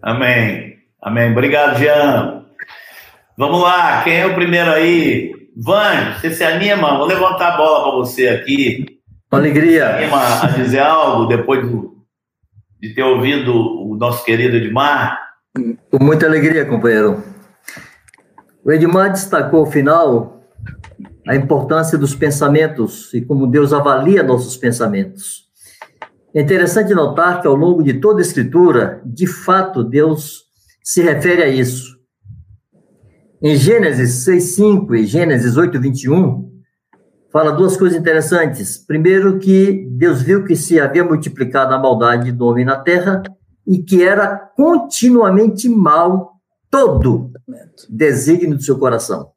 [0.00, 0.76] Amém.
[1.02, 1.32] Amém.
[1.32, 2.44] Obrigado, Jean.
[3.36, 5.37] Vamos lá, quem é o primeiro aí?
[5.60, 6.96] Van, você se anima?
[6.96, 9.00] Vou levantar a bola para você aqui.
[9.28, 9.86] Com alegria.
[9.86, 11.96] Você se anima a dizer algo depois do,
[12.80, 15.18] de ter ouvido o nosso querido Edmar?
[15.90, 17.24] Com muita alegria, companheiro.
[18.64, 20.44] O Edmar destacou ao final
[21.26, 25.48] a importância dos pensamentos e como Deus avalia nossos pensamentos.
[26.32, 30.44] É interessante notar que ao longo de toda a Escritura, de fato, Deus
[30.84, 31.97] se refere a isso.
[33.40, 36.50] Em Gênesis 6:5 e Gênesis 8:21,
[37.32, 38.78] fala duas coisas interessantes.
[38.78, 43.22] Primeiro que Deus viu que se havia multiplicado a maldade do homem na terra
[43.64, 46.32] e que era continuamente mal
[46.68, 47.30] todo
[47.88, 49.30] desígnio do seu coração.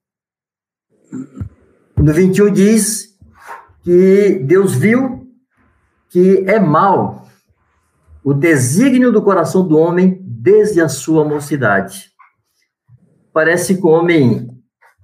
[1.95, 3.09] No 21 diz
[3.83, 5.27] que Deus viu
[6.09, 7.27] que é mal
[8.23, 12.10] o desígnio do coração do homem desde a sua mocidade.
[13.33, 14.49] Parece que o homem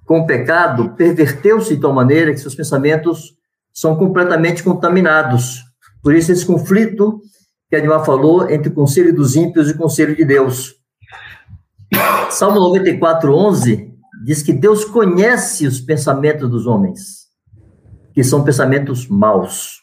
[0.04, 3.34] com pecado perverteu-se de tal maneira que seus pensamentos
[3.72, 5.62] são completamente contaminados.
[6.02, 7.20] Por isso esse conflito
[7.68, 10.74] que Admar falou entre o conselho dos ímpios e o conselho de Deus.
[12.30, 13.90] Salmo 94, 11
[14.24, 17.28] diz que Deus conhece os pensamentos dos homens,
[18.12, 19.82] que são pensamentos maus.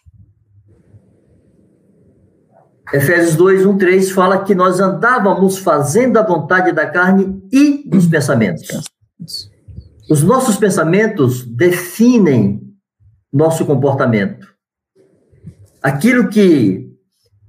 [2.95, 8.07] Efésios 2, 1, 3 fala que nós andávamos fazendo a vontade da carne e dos
[8.07, 8.65] pensamentos.
[10.09, 12.61] Os nossos pensamentos definem
[13.33, 14.47] nosso comportamento.
[15.83, 16.89] Aquilo que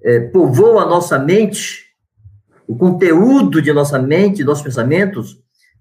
[0.02, 1.84] é, povoa a nossa mente,
[2.66, 5.38] o conteúdo de nossa mente, nossos pensamentos,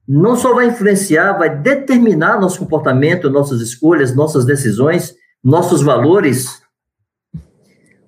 [0.08, 6.62] não só vai influenciar, vai determinar nosso comportamento, nossas escolhas, nossas decisões, nossos valores,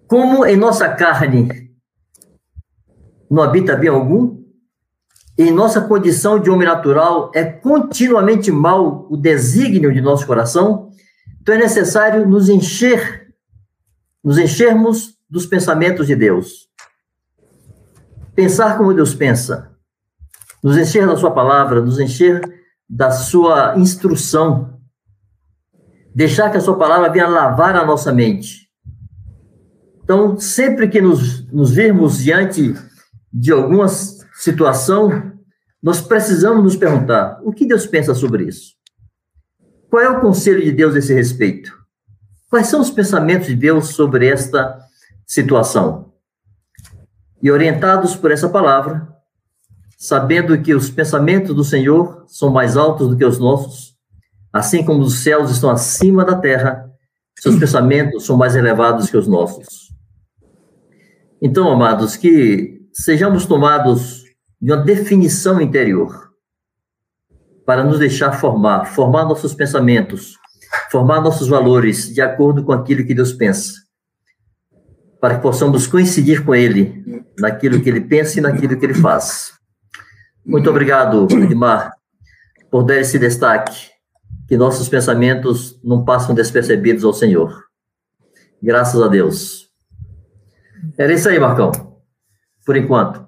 [0.07, 1.67] como em nossa carne
[3.29, 4.37] não habita bem algum,
[5.37, 10.89] em nossa condição de homem natural é continuamente mal o desígnio de nosso coração,
[11.41, 13.27] então é necessário nos encher,
[14.23, 16.67] nos enchermos dos pensamentos de Deus.
[18.33, 19.71] Pensar como Deus pensa,
[20.63, 22.41] nos encher da sua palavra, nos encher
[22.89, 24.79] da sua instrução,
[26.15, 28.66] deixar que a sua palavra venha lavar a nossa mente.
[30.07, 32.73] Então, sempre que nos, nos virmos diante
[33.31, 35.33] de alguma situação,
[35.83, 38.71] nós precisamos nos perguntar: o que Deus pensa sobre isso?
[39.89, 41.77] Qual é o conselho de Deus a esse respeito?
[42.49, 44.79] Quais são os pensamentos de Deus sobre esta
[45.25, 46.13] situação?
[47.43, 49.09] E orientados por essa palavra,
[49.97, 53.93] sabendo que os pensamentos do Senhor são mais altos do que os nossos,
[54.53, 56.89] assim como os céus estão acima da terra,
[57.37, 59.86] seus pensamentos são mais elevados que os nossos.
[61.41, 64.23] Então, amados, que sejamos tomados
[64.59, 66.31] de uma definição interior
[67.65, 70.35] para nos deixar formar, formar nossos pensamentos,
[70.89, 73.73] formar nossos valores de acordo com aquilo que Deus pensa,
[75.21, 79.51] para que possamos coincidir com Ele naquilo que Ele pensa e naquilo que Ele faz.
[80.43, 81.91] Muito obrigado, Edmar,
[82.71, 83.91] por dar esse destaque,
[84.47, 87.65] que nossos pensamentos não passam despercebidos ao Senhor.
[88.63, 89.66] Graças a Deus.
[90.97, 91.71] Era isso aí, Marcão.
[92.65, 93.25] Por enquanto.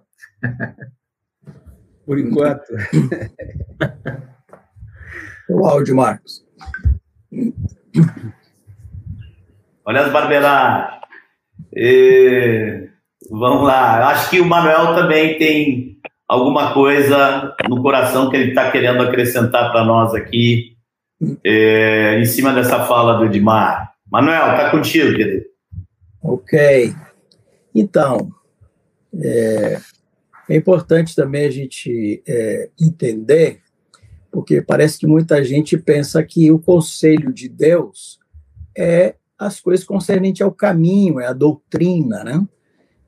[2.05, 2.65] Por enquanto.
[5.49, 6.45] o áudio, Marcos.
[9.85, 10.99] Olha as barbeladas.
[11.75, 12.89] E...
[13.29, 14.09] Vamos lá.
[14.09, 15.97] Acho que o Manuel também tem
[16.27, 20.77] alguma coisa no coração que ele está querendo acrescentar para nós aqui,
[21.43, 23.93] é, em cima dessa fala do Edmar.
[24.11, 25.45] Manuel, está contigo, querido.
[26.23, 26.93] Ok.
[27.79, 28.29] Então,
[29.13, 29.79] é,
[30.49, 33.61] é importante também a gente é, entender,
[34.29, 38.19] porque parece que muita gente pensa que o conselho de Deus
[38.77, 42.45] é as coisas concernentes ao caminho, é a doutrina, né?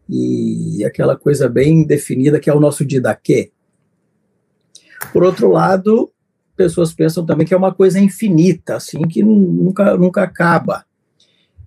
[0.09, 3.51] E aquela coisa bem definida que é o nosso didaquê.
[5.11, 6.09] Por outro lado,
[6.55, 10.85] pessoas pensam também que é uma coisa infinita, assim, que nunca, nunca acaba.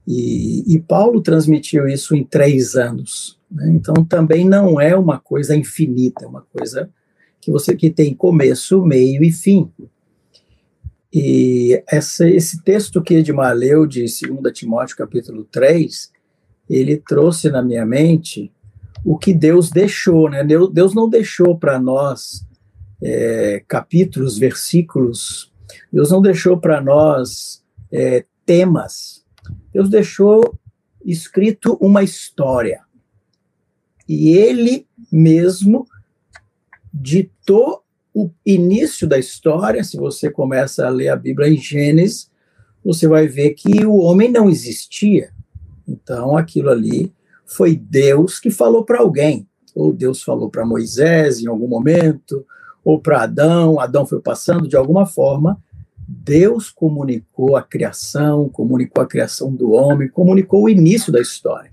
[0.07, 3.39] E, e Paulo transmitiu isso em três anos.
[3.51, 3.71] Né?
[3.71, 6.91] Então também não é uma coisa infinita, é uma coisa
[7.41, 9.71] que você que tem começo, meio e fim.
[11.13, 16.11] E essa, esse texto que Edmar leu de 2 Timóteo capítulo 3,
[16.69, 18.51] ele trouxe na minha mente
[19.05, 20.43] o que Deus deixou, né?
[20.43, 22.47] Deus não deixou para nós
[23.03, 25.53] é, capítulos, versículos,
[25.93, 29.24] Deus não deixou para nós é, temas,
[29.73, 30.59] Deus deixou
[31.05, 32.83] escrito uma história.
[34.09, 35.87] E ele mesmo
[36.93, 37.83] ditou
[38.15, 42.31] o início da história, se você começa a ler a Bíblia em Gênesis,
[42.85, 45.33] você vai ver que o homem não existia.
[45.87, 47.13] Então, aquilo ali
[47.45, 49.49] foi Deus que falou para alguém.
[49.75, 52.47] Ou Deus falou para Moisés em algum momento,
[52.85, 55.61] ou para Adão, Adão foi passando de alguma forma.
[56.07, 61.73] Deus comunicou a criação, comunicou a criação do homem, comunicou o início da história.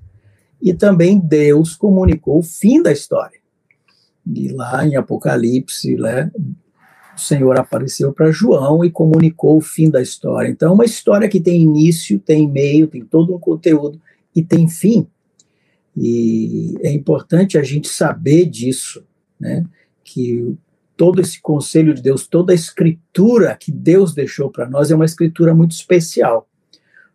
[0.62, 3.40] E também Deus comunicou o fim da história.
[4.26, 6.32] E lá em Apocalipse, né,
[7.16, 10.50] o Senhor apareceu para João e comunicou o fim da história.
[10.50, 14.00] Então, é uma história que tem início, tem meio, tem todo um conteúdo
[14.36, 15.08] e tem fim.
[15.96, 19.04] E é importante a gente saber disso,
[19.40, 19.66] né?
[20.04, 20.56] Que
[21.02, 25.04] todo esse conselho de Deus, toda a escritura que Deus deixou para nós é uma
[25.04, 26.48] escritura muito especial.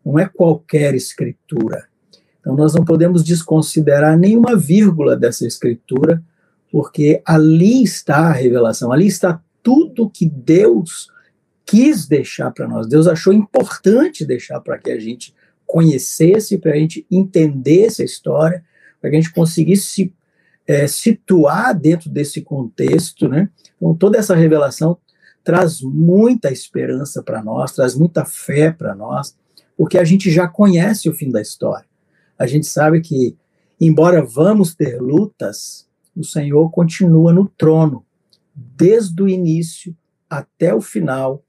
[0.05, 1.87] Não é qualquer escritura.
[2.41, 6.20] Então nós não podemos desconsiderar nenhuma vírgula dessa escritura,
[6.68, 11.09] porque ali está a revelação, ali está tudo que Deus
[11.64, 12.89] quis deixar para nós.
[12.89, 15.32] Deus achou importante deixar para que a gente
[15.64, 18.64] conhecesse, para a gente entendesse a história,
[19.01, 20.14] para que a gente conseguisse se
[20.66, 23.48] é, situar dentro desse contexto, né?
[23.76, 24.98] Então, toda essa revelação
[25.44, 29.36] traz muita esperança para nós, traz muita fé para nós,
[29.76, 31.86] porque a gente já conhece o fim da história.
[32.38, 33.36] A gente sabe que,
[33.80, 35.86] embora vamos ter lutas,
[36.16, 38.04] o Senhor continua no trono,
[38.54, 39.96] desde o início
[40.28, 41.42] até o final.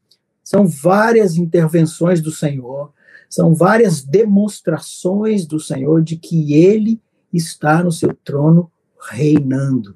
[0.44, 2.94] São várias intervenções do Senhor,
[3.30, 7.02] são várias demonstrações do Senhor de que ele
[7.34, 8.72] está no seu trono
[9.10, 9.96] reinando.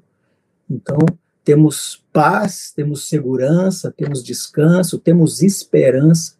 [0.70, 0.98] Então,
[1.44, 6.36] temos paz, temos segurança, temos descanso, temos esperança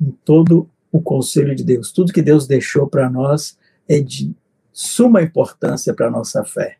[0.00, 1.92] em todo o conselho de Deus.
[1.92, 3.58] Tudo que Deus deixou para nós
[3.88, 4.34] é de
[4.72, 6.78] suma importância para a nossa fé.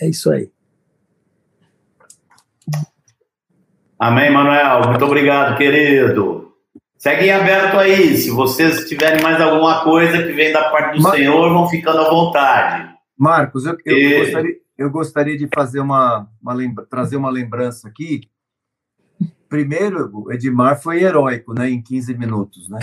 [0.00, 0.50] É isso aí.
[3.98, 4.88] Amém, Manuel.
[4.88, 6.54] Muito obrigado, querido.
[6.96, 8.16] Segue aberto aí.
[8.16, 11.12] Se vocês tiverem mais alguma coisa que vem da parte do Mar...
[11.12, 12.89] Senhor, vão ficando à vontade.
[13.20, 14.18] Marcos, eu, eu, e...
[14.18, 16.86] gostaria, eu gostaria, de fazer uma, uma lembra...
[16.86, 18.22] trazer uma lembrança aqui.
[19.46, 21.68] Primeiro, o Edmar foi heróico, né?
[21.68, 22.78] Em 15 minutos, né?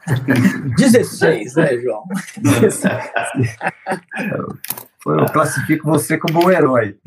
[0.78, 2.04] 16, né, João?
[2.40, 3.56] 16.
[5.06, 6.98] eu classifico você como um herói.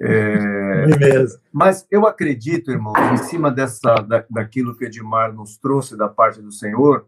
[0.00, 1.38] É, mesmo.
[1.52, 6.42] Mas eu acredito, irmão, em cima dessa, da, daquilo que Edmar nos trouxe da parte
[6.42, 7.06] do Senhor,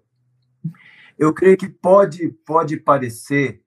[1.19, 3.63] eu creio que pode, pode parecer,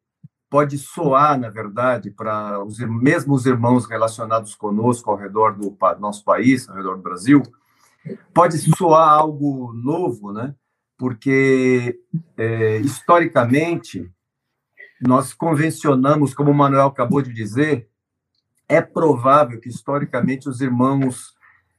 [0.50, 6.68] pode soar, na verdade, para os mesmos irmãos relacionados conosco ao redor do nosso país,
[6.68, 7.44] ao redor do Brasil,
[8.34, 10.56] pode soar algo novo, né?
[10.98, 12.00] Porque,
[12.36, 14.12] é, historicamente,
[15.00, 17.88] nós convencionamos, como o Manuel acabou de dizer,
[18.68, 21.34] é provável que, historicamente, os irmãos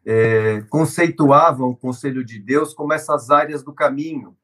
[0.07, 4.37] é, conceituavam o Conselho de Deus como essas áreas do caminho.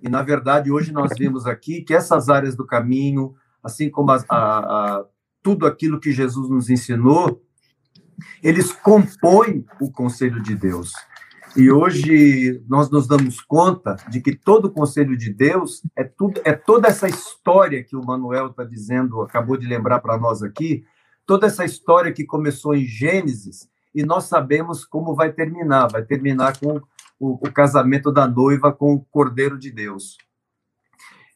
[0.00, 3.34] E, na verdade, hoje nós vimos aqui que essas áreas do caminho,
[3.64, 5.04] assim como a, a, a,
[5.42, 7.42] tudo aquilo que Jesus nos ensinou,
[8.42, 10.92] eles compõem o Conselho de Deus.
[11.56, 16.40] E hoje nós nos damos conta de que todo o conselho de Deus é tudo
[16.44, 20.84] é toda essa história que o Manuel está dizendo, acabou de lembrar para nós aqui,
[21.24, 25.86] toda essa história que começou em Gênesis e nós sabemos como vai terminar.
[25.92, 26.80] Vai terminar com
[27.20, 30.18] o, o casamento da noiva com o Cordeiro de Deus.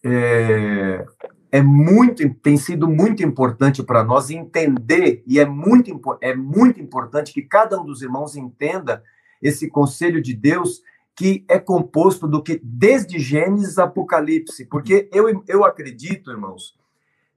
[0.05, 1.07] É,
[1.51, 7.33] é muito, tem sido muito importante para nós entender e é muito, é muito importante
[7.33, 9.03] que cada um dos irmãos entenda
[9.43, 10.83] esse conselho de Deus
[11.17, 16.79] que é composto do que desde Gênesis a Apocalipse, porque eu, eu acredito, irmãos,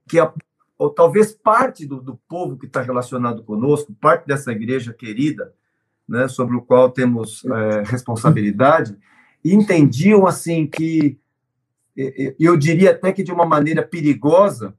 [0.06, 0.32] que a,
[0.78, 5.52] ou talvez parte do, do povo que está relacionado conosco, parte dessa igreja querida,
[6.08, 8.96] né, sobre o qual temos é, responsabilidade,
[9.44, 11.18] entendiam assim que,
[12.38, 14.74] eu diria até que de uma maneira perigosa,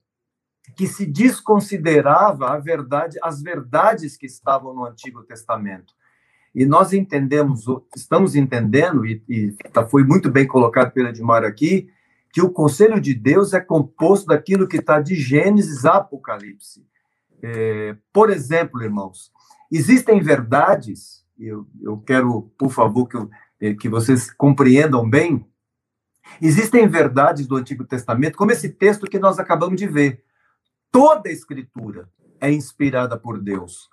[0.76, 5.94] que se desconsiderava a verdade, as verdades que estavam no Antigo Testamento.
[6.56, 11.90] E nós entendemos, estamos entendendo, e, e tá, foi muito bem colocado pelo Edmar aqui,
[12.32, 16.86] que o conselho de Deus é composto daquilo que está de Gênesis a Apocalipse.
[17.42, 19.32] É, por exemplo, irmãos,
[19.72, 25.46] existem verdades, eu, eu quero, por favor, que, eu, é, que vocês compreendam bem,
[26.42, 30.24] existem verdades do Antigo Testamento, como esse texto que nós acabamos de ver.
[30.92, 32.10] Toda a Escritura
[32.40, 33.90] é inspirada por Deus.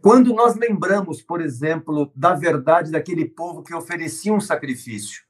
[0.00, 5.22] Quando nós lembramos, por exemplo, da verdade daquele povo que oferecia um sacrifício,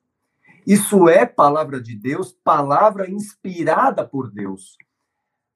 [0.66, 4.76] isso é palavra de Deus, palavra inspirada por Deus.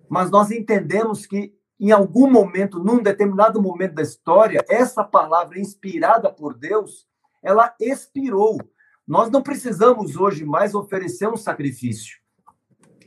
[0.08, 6.32] Mas nós entendemos que em algum momento, num determinado momento da história, essa palavra inspirada
[6.32, 7.06] por Deus,
[7.42, 8.58] ela expirou.
[9.06, 12.16] Nós não precisamos hoje mais oferecer um sacrifício,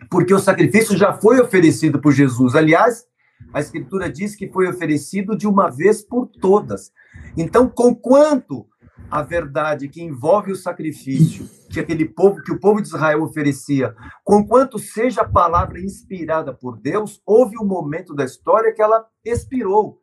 [0.10, 2.56] porque o sacrifício já foi oferecido por Jesus.
[2.56, 3.06] Aliás,
[3.54, 6.94] a Escritura diz que foi oferecido de uma vez por todas.
[7.36, 8.66] Então, com quanto
[9.12, 13.94] a verdade que envolve o sacrifício que aquele povo, que o povo de Israel oferecia,
[14.24, 19.99] conquanto seja a palavra inspirada por Deus, houve um momento da história que ela expirou,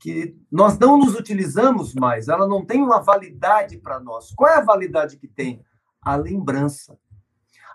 [0.00, 4.32] que nós não nos utilizamos mais, ela não tem uma validade para nós.
[4.34, 5.62] Qual é a validade que tem?
[6.00, 6.98] A lembrança.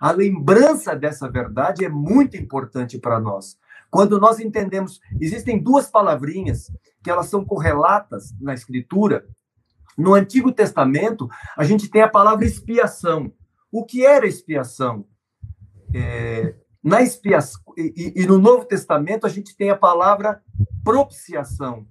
[0.02, 3.58] A lembrança dessa verdade é muito importante para nós.
[3.92, 6.72] Quando nós entendemos, existem duas palavrinhas
[7.04, 9.26] que elas são correlatas na escritura,
[9.98, 13.32] no Antigo Testamento, a gente tem a palavra expiação.
[13.72, 15.06] O que era expiação?
[15.94, 20.42] É, na expiação e, e, no Novo Testamento, a gente tem a palavra
[20.84, 21.88] propiciação.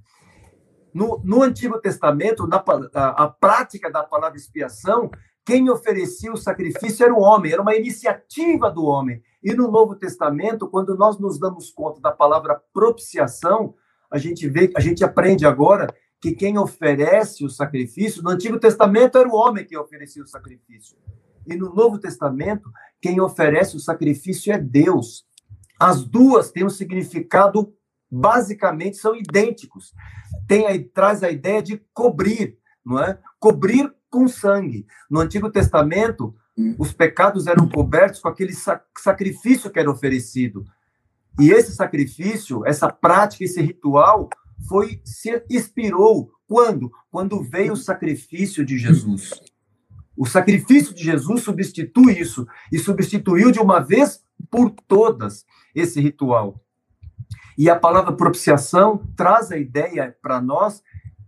[0.95, 2.63] No, no Antigo Testamento, na,
[2.95, 5.11] a, a prática da palavra expiação,
[5.45, 9.21] quem oferecia o sacrifício era o homem, era uma iniciativa do homem.
[9.43, 13.75] E no Novo Testamento, quando nós nos damos conta da palavra propiciação,
[14.11, 19.19] a gente vê, a gente aprende agora que quem oferece o sacrifício, no Antigo Testamento
[19.19, 20.97] era o homem que oferecia o sacrifício.
[21.47, 22.71] E no Novo Testamento,
[23.03, 25.27] quem oferece o sacrifício é Deus.
[25.79, 27.75] As duas têm um significado,
[28.15, 29.93] basicamente, são idênticos.
[30.47, 33.19] Tem aí, traz a ideia de cobrir, não é?
[33.41, 34.87] Cobrir com sangue.
[35.11, 36.35] No Antigo Testamento,
[36.79, 38.53] os pecados eram cobertos com aquele
[38.97, 40.65] sacrifício que era oferecido.
[41.41, 44.29] E esse sacrifício, essa prática, esse ritual,
[44.69, 46.93] foi se inspirou quando?
[47.11, 49.33] Quando veio o sacrifício de Jesus.
[50.17, 55.45] O sacrifício de Jesus substitui isso e substituiu de uma vez por todas
[55.75, 56.64] esse ritual.
[57.57, 60.83] E a palavra propiciação traz a ideia para nós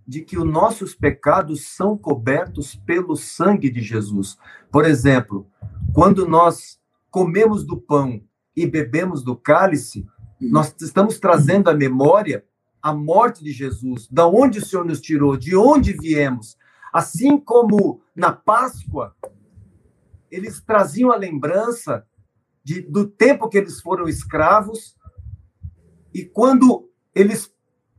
[0.06, 4.38] de que os nossos pecados são cobertos pelo sangue de Jesus.
[4.70, 5.46] Por exemplo,
[5.92, 6.78] quando nós
[7.10, 8.22] comemos do pão
[8.54, 10.06] e bebemos do cálice,
[10.40, 12.44] nós estamos trazendo à memória
[12.80, 16.56] a morte de Jesus, da onde o Senhor nos tirou, de onde viemos.
[16.92, 19.14] Assim como na Páscoa,
[20.30, 22.06] eles traziam a lembrança
[22.62, 24.96] de, do tempo que eles foram escravos,
[26.16, 27.52] e quando eles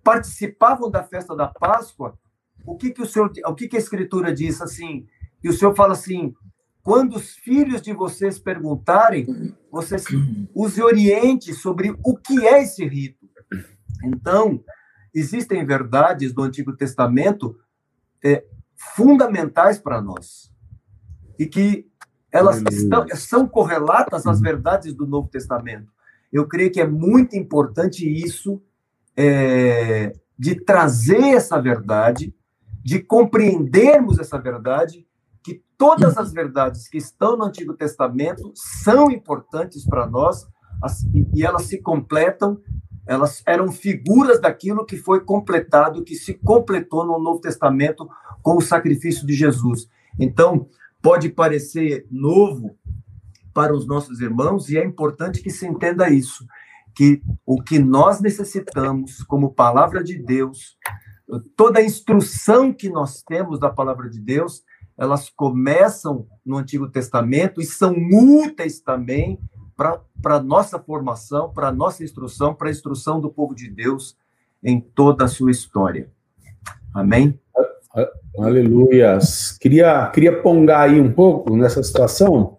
[0.04, 2.18] participavam da festa da Páscoa,
[2.66, 5.06] o que, que o Senhor, o que, que a Escritura diz assim?
[5.44, 6.34] E o Senhor fala assim:
[6.82, 10.04] quando os filhos de vocês perguntarem, vocês
[10.56, 13.30] os oriente sobre o que é esse rito.
[14.04, 14.64] Então,
[15.14, 17.56] existem verdades do Antigo Testamento
[18.26, 18.44] é,
[18.76, 20.52] fundamentais para nós
[21.38, 21.88] e que
[22.32, 25.96] elas estão, são correlatas às verdades do Novo Testamento.
[26.32, 28.62] Eu creio que é muito importante isso
[29.16, 32.34] é, de trazer essa verdade,
[32.84, 35.06] de compreendermos essa verdade,
[35.44, 40.48] que todas as verdades que estão no Antigo Testamento são importantes para nós
[41.34, 42.62] e elas se completam
[43.08, 48.08] elas eram figuras daquilo que foi completado, que se completou no Novo Testamento
[48.44, 49.88] com o sacrifício de Jesus.
[50.20, 50.68] Então,
[51.02, 52.78] pode parecer novo
[53.58, 56.46] para os nossos irmãos, e é importante que se entenda isso,
[56.94, 60.78] que o que nós necessitamos como palavra de Deus,
[61.56, 64.64] toda a instrução que nós temos da palavra de Deus,
[64.96, 69.40] elas começam no Antigo Testamento e são úteis também
[69.76, 74.16] para a nossa formação, para a nossa instrução, para a instrução do povo de Deus
[74.64, 76.12] em toda a sua história.
[76.94, 77.40] Amém?
[78.38, 79.18] Aleluia.
[79.60, 82.57] Queria, queria pongar aí um pouco nessa situação.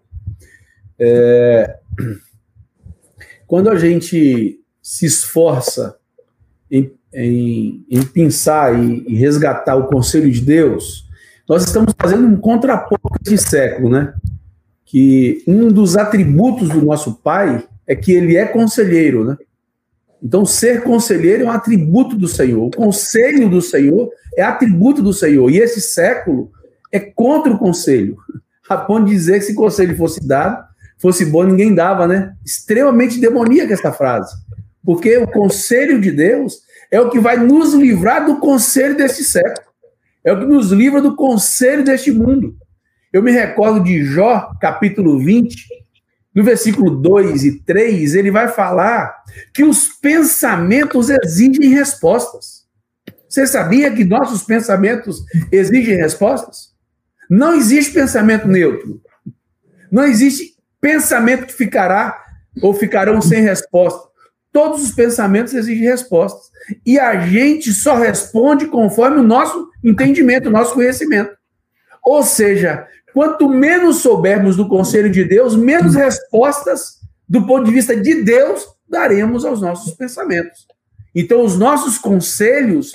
[0.99, 1.77] É,
[3.47, 5.97] quando a gente se esforça
[6.69, 11.07] em, em, em pensar e, e resgatar o conselho de Deus,
[11.47, 14.13] nós estamos fazendo um contraponto de século, né?
[14.89, 19.37] que um dos atributos do nosso pai é que ele é conselheiro, né?
[20.21, 22.65] Então, ser conselheiro é um atributo do Senhor.
[22.65, 25.47] O conselho do Senhor é atributo do Senhor.
[25.51, 26.51] E esse século
[26.91, 28.17] é contra o conselho.
[28.67, 30.67] A ponto de dizer que se conselho fosse dado,
[30.99, 32.33] fosse bom, ninguém dava, né?
[32.45, 34.35] Extremamente demoníaca essa frase.
[34.83, 36.59] Porque o conselho de Deus
[36.91, 39.67] é o que vai nos livrar do conselho desse século.
[40.23, 42.55] É o que nos livra do conselho deste mundo.
[43.11, 45.65] Eu me recordo de Jó, capítulo 20,
[46.33, 49.23] no versículo 2 e 3, ele vai falar
[49.53, 52.65] que os pensamentos exigem respostas.
[53.27, 56.73] Você sabia que nossos pensamentos exigem respostas?
[57.29, 59.01] Não existe pensamento neutro.
[59.91, 62.23] Não existe pensamento que ficará
[62.61, 64.09] ou ficarão sem resposta.
[64.51, 66.49] todos os pensamentos exigem respostas.
[66.83, 71.31] E a gente só responde conforme o nosso entendimento, o nosso conhecimento.
[72.03, 77.95] Ou seja, quanto menos soubermos do conselho de Deus, menos respostas do ponto de vista
[77.95, 80.67] de Deus daremos aos nossos pensamentos.
[81.13, 82.91] Então, os nossos conselhos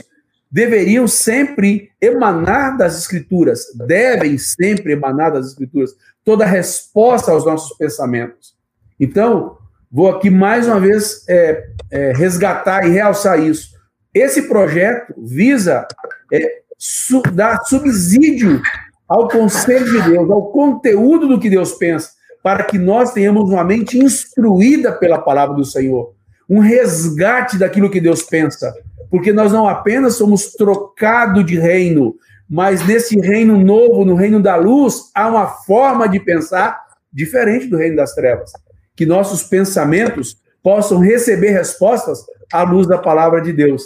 [0.51, 5.95] deveriam sempre emanar das Escrituras, devem sempre emanar das Escrituras,
[6.25, 8.55] toda resposta aos nossos pensamentos.
[8.99, 9.59] Então,
[9.91, 13.75] vou aqui mais uma vez é, é, resgatar e realçar isso.
[14.13, 15.87] Esse projeto visa
[16.33, 18.63] é, su dar subsídio
[19.09, 22.11] ao conselho de Deus, ao conteúdo do que Deus pensa,
[22.43, 26.15] para que nós tenhamos uma mente instruída pela palavra do Senhor,
[26.49, 28.75] um resgate daquilo que Deus pensa,
[29.11, 32.17] porque nós não apenas somos trocado de reino,
[32.55, 36.81] mas nesse reino novo, no reino da luz, há uma forma de pensar
[37.13, 38.53] diferente do reino das trevas.
[38.95, 42.21] Que nossos pensamentos possam receber respostas
[42.53, 43.83] à luz da palavra de Deus.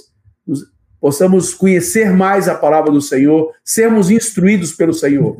[1.01, 5.39] Possamos conhecer mais a palavra do Senhor, sermos instruídos pelo Senhor.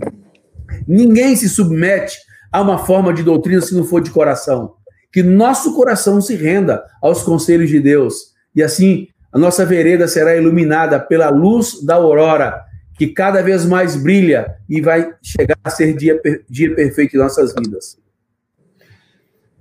[0.87, 2.17] Ninguém se submete
[2.51, 4.73] a uma forma de doutrina se não for de coração.
[5.13, 8.33] Que nosso coração se renda aos conselhos de Deus.
[8.57, 12.67] E assim a nossa vereda será iluminada pela luz da aurora,
[12.99, 16.21] que cada vez mais brilha e vai chegar a ser dia,
[16.51, 17.97] dia perfeito em nossas vidas.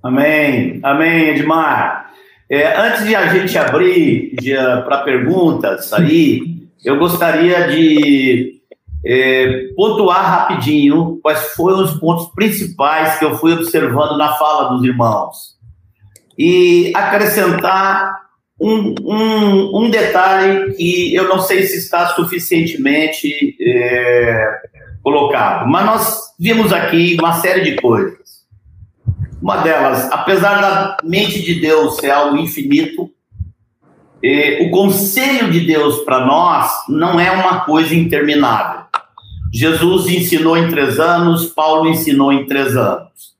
[0.02, 2.10] Amém, amém, Edmar.
[2.50, 4.34] É, antes de a gente abrir
[4.84, 8.60] para perguntas aí, eu gostaria de
[9.04, 14.84] é, pontuar rapidinho quais foram os pontos principais que eu fui observando na fala dos
[14.84, 15.58] irmãos
[16.36, 18.27] e acrescentar
[18.60, 24.60] um, um, um, detalhe que eu não sei se está suficientemente é,
[25.02, 28.18] colocado, mas nós vimos aqui uma série de coisas.
[29.40, 33.08] Uma delas, apesar da mente de Deus ser algo infinito,
[34.22, 38.82] é, o conselho de Deus para nós não é uma coisa interminável.
[39.52, 43.36] Jesus ensinou em três anos, Paulo ensinou em três anos.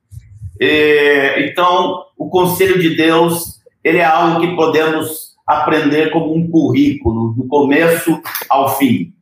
[0.61, 7.35] É, então, o conselho de Deus ele é algo que podemos aprender como um currículo,
[7.35, 8.20] do começo
[8.51, 9.14] ao fim.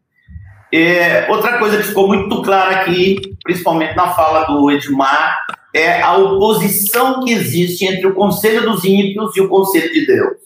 [0.72, 5.38] É, outra coisa que ficou muito clara aqui, principalmente na fala do Edmar,
[5.72, 10.38] é a oposição que existe entre o conselho dos ímpios e o conselho de Deus.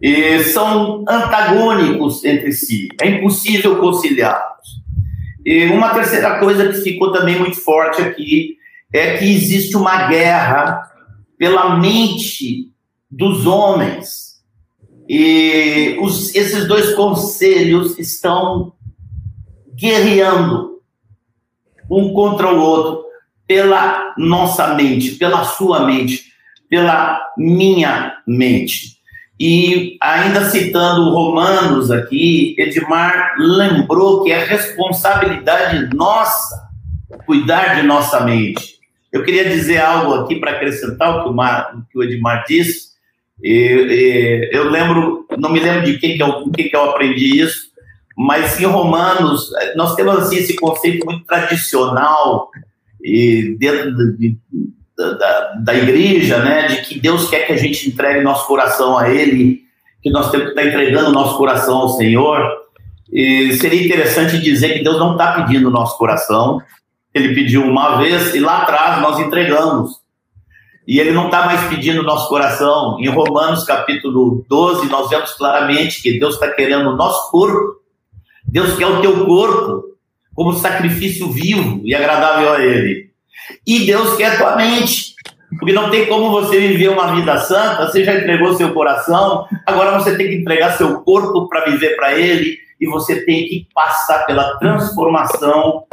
[0.00, 4.66] E são antagônicos entre si, é impossível conciliá-los.
[5.44, 8.56] E uma terceira coisa que ficou também muito forte aqui
[8.92, 10.82] é que existe uma guerra
[11.38, 12.70] pela mente
[13.10, 14.36] dos homens.
[15.08, 18.72] E os, esses dois conselhos estão
[19.74, 20.80] guerreando
[21.88, 23.04] um contra o outro
[23.46, 26.24] pela nossa mente, pela sua mente,
[26.68, 28.96] pela minha mente.
[29.38, 36.66] E ainda citando Romanos aqui, Edmar lembrou que é responsabilidade nossa
[37.24, 38.75] cuidar de nossa mente.
[39.16, 42.90] Eu queria dizer algo aqui para acrescentar o que o, Mar, que o Edmar disse.
[43.42, 47.66] E, eu lembro, não me lembro de quem que eu, que que eu aprendi isso,
[48.16, 52.50] mas em Romanos nós temos assim esse conceito muito tradicional
[53.02, 54.38] e dentro de,
[54.96, 59.10] da, da igreja, né, de que Deus quer que a gente entregue nosso coração a
[59.10, 59.60] Ele,
[60.02, 62.50] que nós temos que estar entregando nosso coração ao Senhor.
[63.12, 66.60] E seria interessante dizer que Deus não está pedindo o nosso coração,
[67.16, 70.02] Ele pediu uma vez e lá atrás nós entregamos.
[70.86, 72.98] E ele não está mais pedindo nosso coração.
[73.00, 77.80] Em Romanos capítulo 12, nós vemos claramente que Deus está querendo o nosso corpo.
[78.46, 79.96] Deus quer o teu corpo
[80.34, 83.10] como sacrifício vivo e agradável a Ele.
[83.66, 85.14] E Deus quer a tua mente.
[85.58, 89.98] Porque não tem como você viver uma vida santa, você já entregou seu coração, agora
[89.98, 94.26] você tem que entregar seu corpo para viver para Ele, e você tem que passar
[94.26, 95.84] pela transformação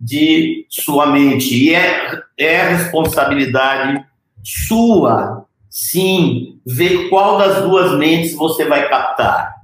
[0.00, 1.54] de sua mente.
[1.54, 4.04] E é, é responsabilidade
[4.42, 9.54] sua, sim, ver qual das duas mentes você vai captar.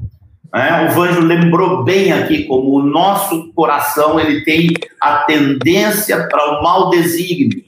[0.54, 4.70] É, o Vanjo lembrou bem aqui como o nosso coração ele tem
[5.00, 7.64] a tendência para o mal desígnio.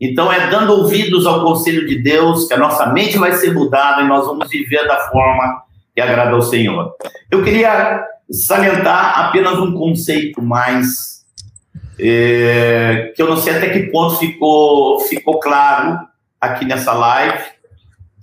[0.00, 4.02] Então é dando ouvidos ao conselho de Deus que a nossa mente vai ser mudada
[4.02, 5.62] e nós vamos viver da forma
[5.94, 6.92] que agrada ao Senhor.
[7.30, 11.11] Eu queria salientar apenas um conceito mais
[11.98, 15.98] é, que eu não sei até que ponto ficou ficou claro
[16.40, 17.44] aqui nessa live,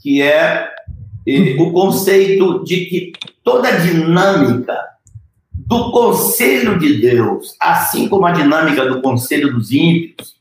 [0.02, 0.70] que é
[1.58, 3.12] o conceito de que
[3.44, 4.78] toda a dinâmica
[5.54, 10.36] do conselho de Deus, assim como a dinâmica do conselho dos ímpios,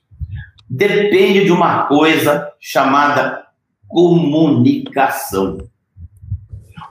[0.69, 3.45] depende de uma coisa chamada
[3.87, 5.59] comunicação.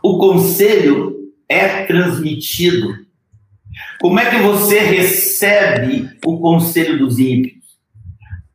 [0.03, 1.15] O conselho
[1.49, 3.07] é transmitido.
[4.00, 7.58] Como é que você recebe o conselho dos ímpios?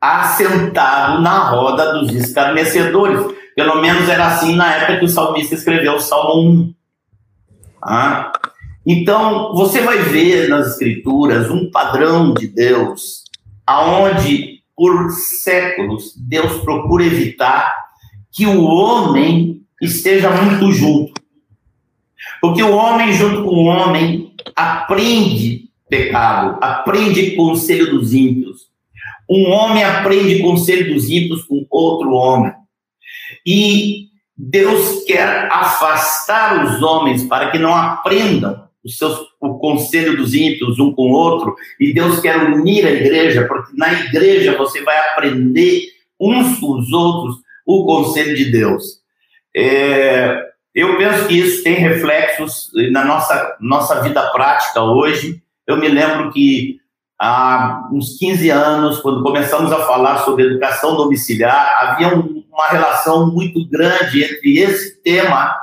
[0.00, 3.34] Assentado na roda dos escarnecedores.
[3.54, 6.74] Pelo menos era assim na época que o salmista escreveu o Salmo 1.
[7.84, 8.32] Ah?
[8.86, 13.24] Então, você vai ver nas escrituras um padrão de Deus,
[13.66, 17.72] aonde por séculos Deus procura evitar
[18.32, 21.12] que o homem esteja muito junto.
[22.40, 28.68] Porque o homem junto com o homem aprende pecado, aprende conselho dos ímpios.
[29.28, 32.52] Um homem aprende conselho dos ímpios com outro homem.
[33.46, 40.78] E Deus quer afastar os homens para que não aprendam seus, o conselho dos ímpios
[40.78, 44.96] um com o outro, e Deus quer unir a igreja, porque na igreja você vai
[45.10, 45.82] aprender
[46.18, 49.00] uns com os outros o conselho de Deus.
[49.54, 55.42] É, eu penso que isso tem reflexos na nossa, nossa vida prática hoje.
[55.66, 56.78] Eu me lembro que
[57.20, 63.30] há uns 15 anos, quando começamos a falar sobre educação domiciliar, havia um, uma relação
[63.30, 65.54] muito grande entre esse tema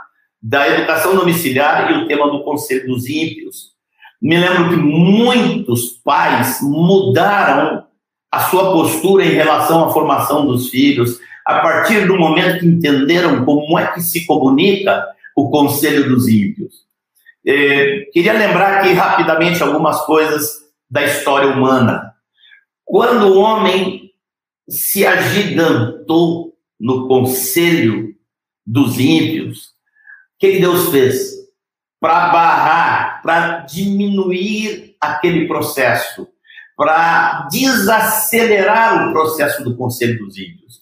[0.42, 3.70] da educação domiciliar e o tema do conselho dos ímpios.
[4.22, 7.84] Me lembro que muitos pais mudaram
[8.32, 11.20] a sua postura em relação à formação dos filhos
[11.50, 15.04] a partir do momento que entenderam como é que se comunica
[15.36, 16.86] o conselho dos ímpios.
[17.44, 22.14] É, queria lembrar aqui rapidamente algumas coisas da história humana.
[22.86, 24.12] Quando o homem
[24.70, 28.14] se agigantou no conselho
[28.64, 29.70] dos ímpios,
[30.36, 31.32] o que Deus fez?
[32.00, 36.28] Para barrar, para diminuir aquele processo,
[36.78, 40.79] para desacelerar o processo do conselho dos ímpios.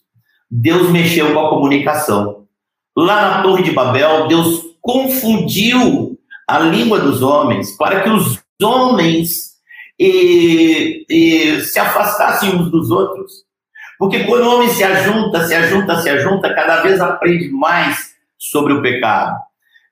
[0.49, 2.45] Deus mexeu com a comunicação.
[2.95, 6.17] Lá na Torre de Babel, Deus confundiu
[6.47, 9.57] a língua dos homens para que os homens
[9.99, 13.45] e, e se afastassem uns dos outros.
[13.99, 18.73] Porque quando o homem se ajunta, se ajunta, se ajunta, cada vez aprende mais sobre
[18.73, 19.35] o pecado.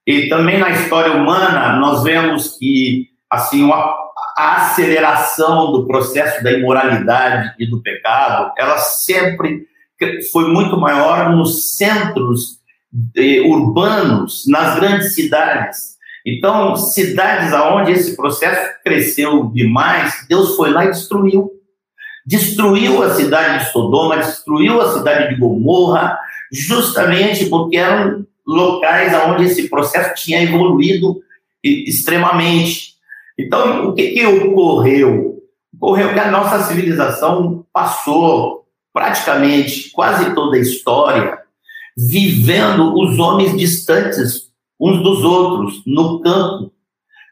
[0.05, 3.93] E também na história humana, nós vemos que assim a,
[4.37, 9.65] a aceleração do processo da imoralidade e do pecado, ela sempre
[10.31, 12.59] foi muito maior nos centros
[13.15, 15.95] eh, urbanos, nas grandes cidades.
[16.25, 21.51] Então, cidades aonde esse processo cresceu demais, Deus foi lá e destruiu.
[22.25, 26.17] Destruiu a cidade de Sodoma, destruiu a cidade de Gomorra,
[26.51, 31.21] justamente porque eram locais onde esse processo tinha evoluído
[31.63, 32.95] extremamente.
[33.37, 35.43] Então, o que, que ocorreu?
[35.75, 38.64] Ocorreu que a nossa civilização passou
[38.95, 41.37] praticamente quase toda a história
[41.97, 46.71] vivendo os homens distantes uns dos outros, no campo,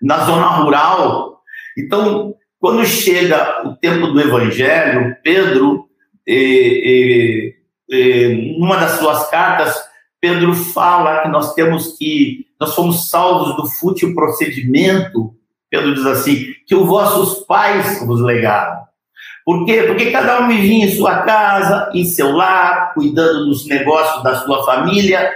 [0.01, 1.41] na zona rural.
[1.77, 5.87] Então, quando chega o tempo do Evangelho, Pedro,
[6.27, 7.53] eh,
[7.91, 9.73] eh, numa das suas cartas,
[10.19, 15.33] Pedro fala que nós temos que, nós fomos salvos do fútil procedimento,
[15.69, 18.83] Pedro diz assim, que os vossos pais vos legaram.
[19.45, 19.83] Por quê?
[19.83, 24.65] Porque cada um vivia em sua casa, em seu lar, cuidando dos negócios da sua
[24.65, 25.31] família,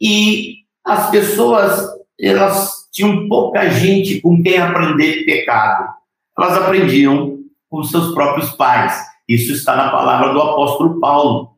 [0.00, 1.88] e as pessoas
[2.20, 5.92] elas tinham pouca gente com quem aprender pecado.
[6.36, 7.38] Elas aprendiam
[7.68, 9.00] com seus próprios pais.
[9.28, 11.56] Isso está na palavra do apóstolo Paulo.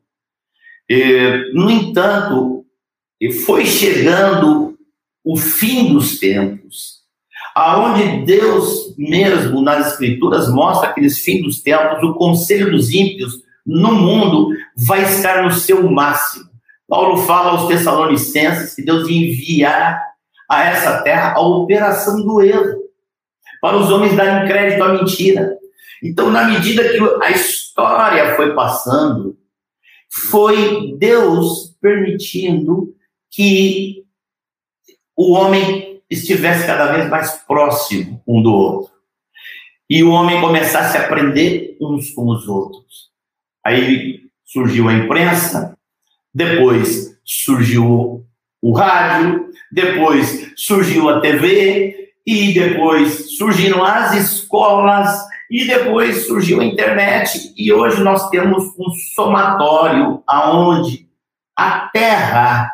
[1.53, 2.65] no entanto,
[3.45, 4.77] foi chegando
[5.23, 7.00] o fim dos tempos,
[7.55, 13.91] aonde Deus mesmo nas escrituras mostra aqueles fim dos tempos, o conselho dos ímpios no
[13.91, 16.49] mundo vai estar no seu máximo.
[16.87, 20.03] Paulo fala aos Tessalonicenses que Deus ia enviar
[20.49, 22.81] a essa terra a operação do erro,
[23.61, 25.57] para os homens darem crédito à mentira.
[26.03, 29.37] Então, na medida que a história foi passando,
[30.09, 32.93] foi Deus permitindo
[33.29, 34.03] que
[35.15, 38.91] o homem estivesse cada vez mais próximo um do outro.
[39.89, 43.09] E o homem começasse a aprender uns com os outros.
[43.65, 45.77] Aí surgiu a imprensa,
[46.33, 48.25] depois surgiu
[48.61, 55.09] o rádio, depois surgiu a TV, e depois surgiram as escolas,
[55.49, 61.09] e depois surgiu a internet, e hoje nós temos um somatório aonde
[61.57, 62.71] a Terra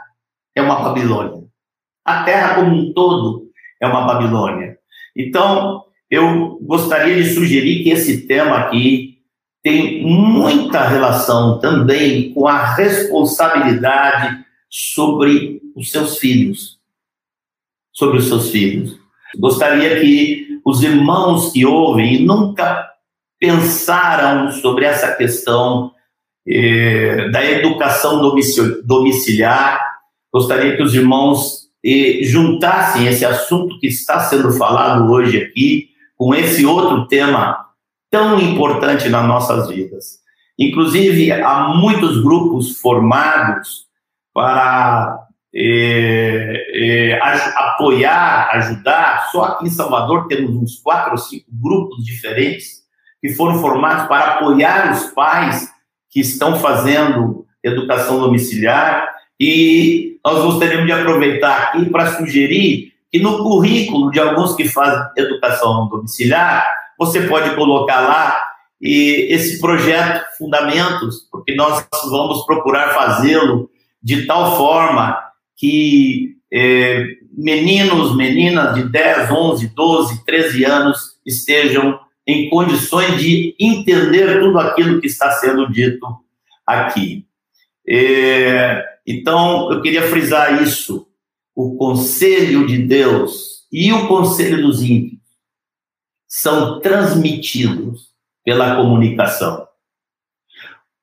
[0.55, 1.36] é uma Babilônia.
[2.07, 3.49] A Terra como um todo
[3.81, 4.77] é uma Babilônia.
[5.13, 9.17] Então, eu gostaria de sugerir que esse tema aqui
[9.61, 14.37] tem muita relação também com a responsabilidade
[14.69, 16.79] sobre os seus filhos.
[17.91, 18.97] Sobre os seus filhos.
[19.37, 22.89] Gostaria que os irmãos que ouvem nunca
[23.37, 25.91] pensaram sobre essa questão
[26.47, 28.21] eh, da educação
[28.85, 29.81] domiciliar.
[30.31, 36.35] Gostaria que os irmãos eh, juntassem esse assunto que está sendo falado hoje aqui com
[36.35, 37.65] esse outro tema
[38.09, 40.19] tão importante nas nossas vidas.
[40.59, 43.85] Inclusive, há muitos grupos formados
[44.33, 47.19] para é, é,
[47.55, 49.29] apoiar, ajudar.
[49.31, 52.81] Só aqui em Salvador temos uns quatro ou cinco grupos diferentes
[53.21, 55.69] que foram formados para apoiar os pais
[56.09, 59.16] que estão fazendo educação domiciliar.
[59.39, 65.07] E nós gostaríamos de aproveitar aqui para sugerir que no currículo de alguns que fazem
[65.15, 68.47] educação domiciliar, você pode colocar lá
[68.81, 73.69] e esse projeto Fundamentos, porque nós vamos procurar fazê-lo
[74.03, 75.17] de tal forma
[75.55, 77.05] que é,
[77.35, 85.01] meninos, meninas de 10, 11, 12, 13 anos estejam em condições de entender tudo aquilo
[85.01, 86.05] que está sendo dito
[86.65, 87.25] aqui.
[87.87, 91.07] É, então, eu queria frisar isso.
[91.55, 95.21] O conselho de Deus e o conselho dos ímpios
[96.27, 98.09] são transmitidos
[98.43, 99.65] pela comunicação.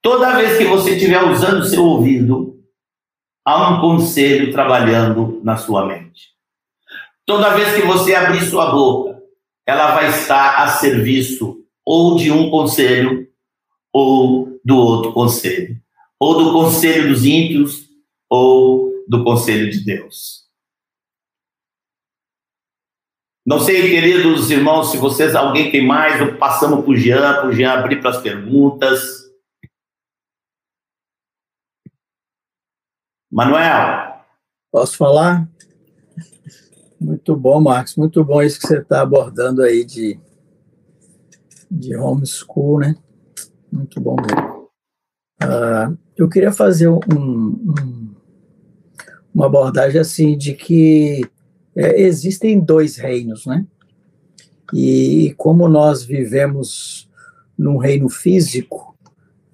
[0.03, 2.63] Toda vez que você estiver usando seu ouvido,
[3.43, 6.35] há um conselho trabalhando na sua mente.
[7.25, 9.19] Toda vez que você abrir sua boca,
[9.67, 13.27] ela vai estar a serviço ou de um conselho
[13.91, 15.81] ou do outro conselho,
[16.19, 17.94] ou do conselho dos ímpios
[18.35, 20.45] ou do conselho de Deus.
[23.47, 27.53] Não sei, queridos irmãos, se vocês, alguém tem mais, passamos para o Jean, para o
[27.53, 29.23] Jean abrir para as perguntas.
[33.31, 34.25] Manuel.
[34.73, 35.49] Posso falar?
[36.99, 40.19] Muito bom, Marcos, muito bom isso que você está abordando aí de,
[41.71, 42.97] de homeschool, né?
[43.71, 44.17] Muito bom.
[45.43, 48.04] Uh, eu queria fazer um, um,
[49.35, 51.23] uma abordagem assim de que
[51.75, 53.67] é, existem dois reinos, né?
[54.73, 57.09] E como nós vivemos
[57.59, 58.97] num reino físico,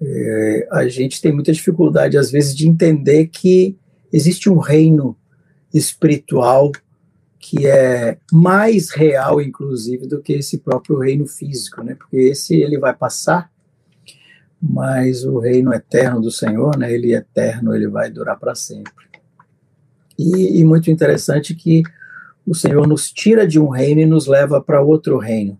[0.01, 3.77] é, a gente tem muita dificuldade, às vezes, de entender que
[4.11, 5.15] existe um reino
[5.73, 6.71] espiritual
[7.39, 11.95] que é mais real, inclusive, do que esse próprio reino físico, né?
[11.95, 13.51] Porque esse ele vai passar,
[14.61, 16.93] mas o reino eterno do Senhor, né?
[16.93, 19.10] Ele é eterno, ele vai durar para sempre.
[20.21, 21.83] E, e muito interessante que
[22.45, 25.59] o Senhor nos tira de um reino e nos leva para outro reino.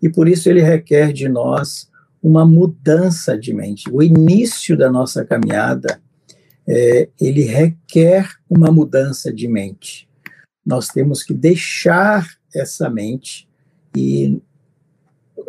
[0.00, 1.90] E por isso ele requer de nós
[2.22, 3.90] uma mudança de mente.
[3.90, 6.00] O início da nossa caminhada,
[6.66, 10.08] é, ele requer uma mudança de mente.
[10.64, 13.48] Nós temos que deixar essa mente
[13.96, 14.40] e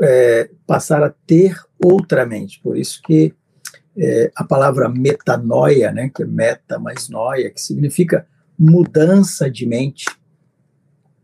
[0.01, 2.59] é, passar a ter outra mente.
[2.61, 3.33] Por isso que
[3.97, 8.25] é, a palavra metanoia, né, que é meta mais noia, que significa
[8.59, 10.05] mudança de mente,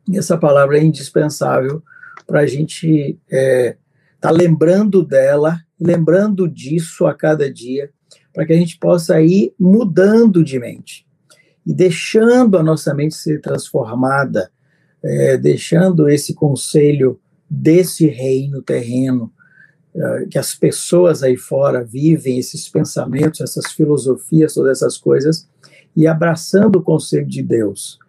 [0.07, 1.83] e essa palavra é indispensável
[2.25, 3.77] para a gente estar é,
[4.21, 7.89] tá lembrando dela, lembrando disso a cada dia,
[8.33, 11.05] para que a gente possa ir mudando de mente.
[11.65, 14.51] E deixando a nossa mente ser transformada,
[15.03, 19.31] é, deixando esse conselho desse reino terreno,
[19.95, 25.47] é, que as pessoas aí fora vivem, esses pensamentos, essas filosofias, todas essas coisas,
[25.95, 27.99] e abraçando o conselho de Deus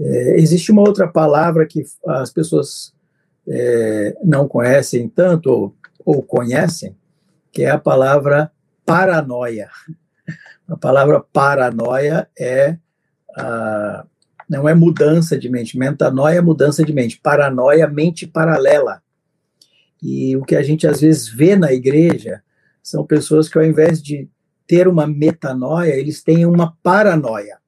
[0.00, 2.92] é, existe uma outra palavra que as pessoas
[3.46, 6.96] é, não conhecem tanto ou, ou conhecem,
[7.52, 8.50] que é a palavra
[8.84, 9.70] paranoia.
[10.66, 12.78] A palavra paranoia é
[13.36, 14.06] a,
[14.48, 19.02] não é mudança de mente, metanoia é mudança de mente, paranoia, mente paralela.
[20.02, 22.42] E o que a gente às vezes vê na igreja
[22.82, 24.28] são pessoas que ao invés de
[24.66, 27.58] ter uma metanoia, eles têm uma paranoia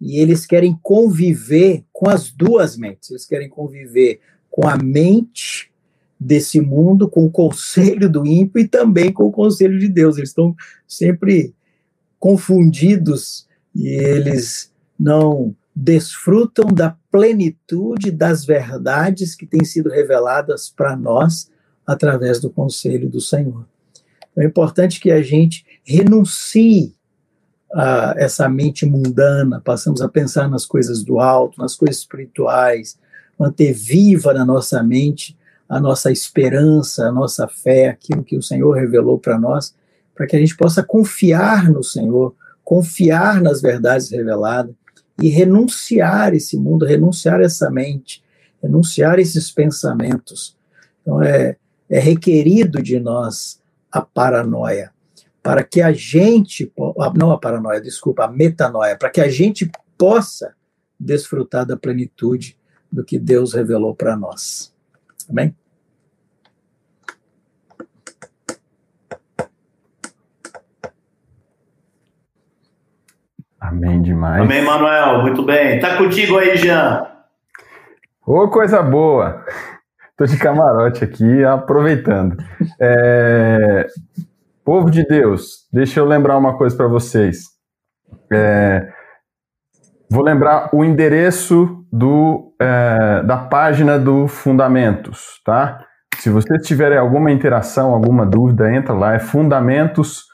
[0.00, 3.10] e eles querem conviver com as duas mentes.
[3.10, 4.20] Eles querem conviver
[4.50, 5.70] com a mente
[6.18, 10.16] desse mundo, com o conselho do ímpio e também com o conselho de Deus.
[10.16, 10.54] Eles estão
[10.86, 11.54] sempre
[12.18, 21.50] confundidos e eles não desfrutam da plenitude das verdades que têm sido reveladas para nós
[21.86, 23.64] através do conselho do Senhor.
[24.32, 26.94] Então, é importante que a gente renuncie
[27.72, 32.98] a essa mente mundana, passamos a pensar nas coisas do alto, nas coisas espirituais,
[33.38, 35.36] manter viva na nossa mente
[35.68, 39.74] a nossa esperança, a nossa fé, aquilo que o Senhor revelou para nós,
[40.14, 42.34] para que a gente possa confiar no Senhor
[42.68, 44.74] confiar nas verdades reveladas
[45.22, 48.22] e renunciar esse mundo, renunciar essa mente,
[48.62, 50.54] renunciar esses pensamentos.
[51.00, 51.56] Então, é,
[51.88, 53.58] é requerido de nós
[53.90, 54.92] a paranoia,
[55.48, 56.70] para que a gente,
[57.16, 60.54] não a paranoia, desculpa, a metanoia, para que a gente possa
[61.00, 62.54] desfrutar da plenitude
[62.92, 64.74] do que Deus revelou para nós.
[65.26, 65.56] Amém?
[73.58, 74.42] Amém demais.
[74.42, 75.22] Amém, Manuel.
[75.22, 75.80] Muito bem.
[75.80, 77.06] Tá contigo aí, Jean.
[78.26, 79.46] Ô, coisa boa.
[80.14, 82.36] Tô de camarote aqui, aproveitando.
[82.78, 83.86] É...
[84.68, 87.46] Povo de Deus, deixa eu lembrar uma coisa para vocês.
[88.30, 88.86] É...
[90.10, 95.82] Vou lembrar o endereço do, é, da página do Fundamentos, tá?
[96.16, 100.28] Se vocês tiverem alguma interação, alguma dúvida, entra lá, é fundamentos.me.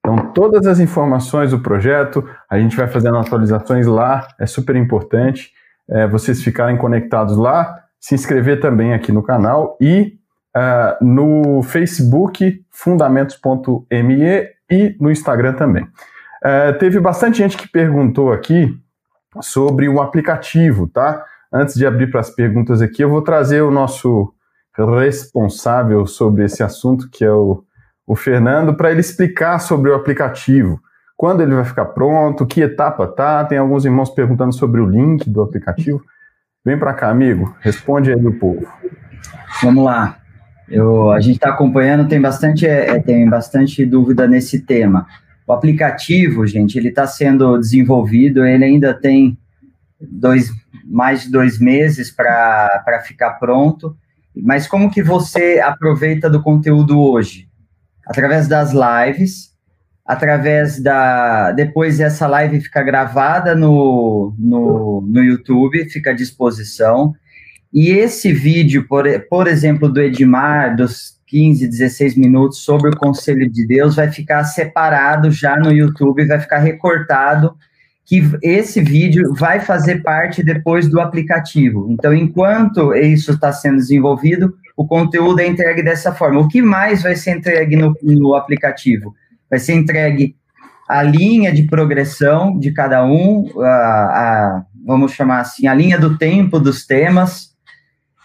[0.00, 5.52] Então, todas as informações do projeto, a gente vai fazendo atualizações lá, é super importante
[5.88, 10.20] é, vocês ficarem conectados lá, se inscrever também aqui no canal e
[10.56, 15.84] uh, no Facebook, fundamentos.me e no Instagram também.
[15.84, 18.76] Uh, teve bastante gente que perguntou aqui
[19.40, 21.24] sobre o aplicativo, tá?
[21.52, 24.32] Antes de abrir para as perguntas aqui, eu vou trazer o nosso
[24.76, 27.62] responsável sobre esse assunto, que é o
[28.06, 30.80] o Fernando para ele explicar sobre o aplicativo.
[31.16, 33.44] Quando ele vai ficar pronto, que etapa tá?
[33.44, 36.02] Tem alguns irmãos perguntando sobre o link do aplicativo.
[36.64, 37.54] Vem para cá, amigo.
[37.60, 38.66] Responde aí do povo.
[39.62, 40.21] Vamos lá.
[40.72, 45.06] Eu, a gente está acompanhando, tem bastante, é, tem bastante dúvida nesse tema.
[45.46, 49.36] O aplicativo, gente, ele está sendo desenvolvido, ele ainda tem
[50.00, 50.50] dois,
[50.84, 53.96] mais de dois meses para ficar pronto.
[54.34, 57.52] Mas como que você aproveita do conteúdo hoje?
[58.06, 59.52] através das lives,
[60.04, 61.52] através da.
[61.52, 67.14] Depois essa live fica gravada no, no, no YouTube, fica à disposição.
[67.72, 73.50] E esse vídeo, por, por exemplo, do Edmar, dos 15, 16 minutos sobre o Conselho
[73.50, 77.56] de Deus, vai ficar separado já no YouTube, vai ficar recortado,
[78.04, 81.86] que esse vídeo vai fazer parte depois do aplicativo.
[81.90, 86.40] Então, enquanto isso está sendo desenvolvido, o conteúdo é entregue dessa forma.
[86.40, 89.14] O que mais vai ser entregue no, no aplicativo?
[89.48, 90.36] Vai ser entregue
[90.88, 96.18] a linha de progressão de cada um, a, a, vamos chamar assim, a linha do
[96.18, 97.51] tempo dos temas,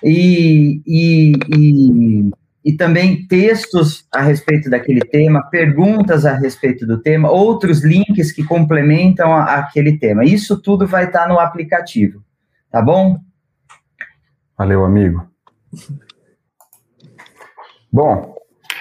[0.03, 2.31] e, e, e,
[2.65, 8.43] e, também textos a respeito daquele tema, perguntas a respeito do tema, outros links que
[8.43, 10.23] complementam a, aquele tema.
[10.23, 12.23] Isso tudo vai estar no aplicativo,
[12.71, 13.19] tá bom?
[14.57, 15.27] Valeu, amigo.
[17.91, 18.35] Bom,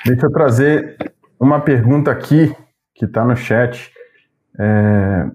[0.05, 0.97] deixa eu trazer
[1.39, 2.55] uma pergunta aqui
[2.95, 3.93] que está no chat
[4.59, 5.27] é,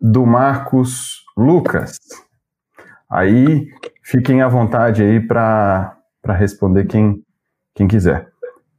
[0.00, 1.98] do Marcos Lucas.
[3.10, 3.68] Aí
[4.06, 7.22] fiquem à vontade aí para responder quem,
[7.74, 8.28] quem quiser.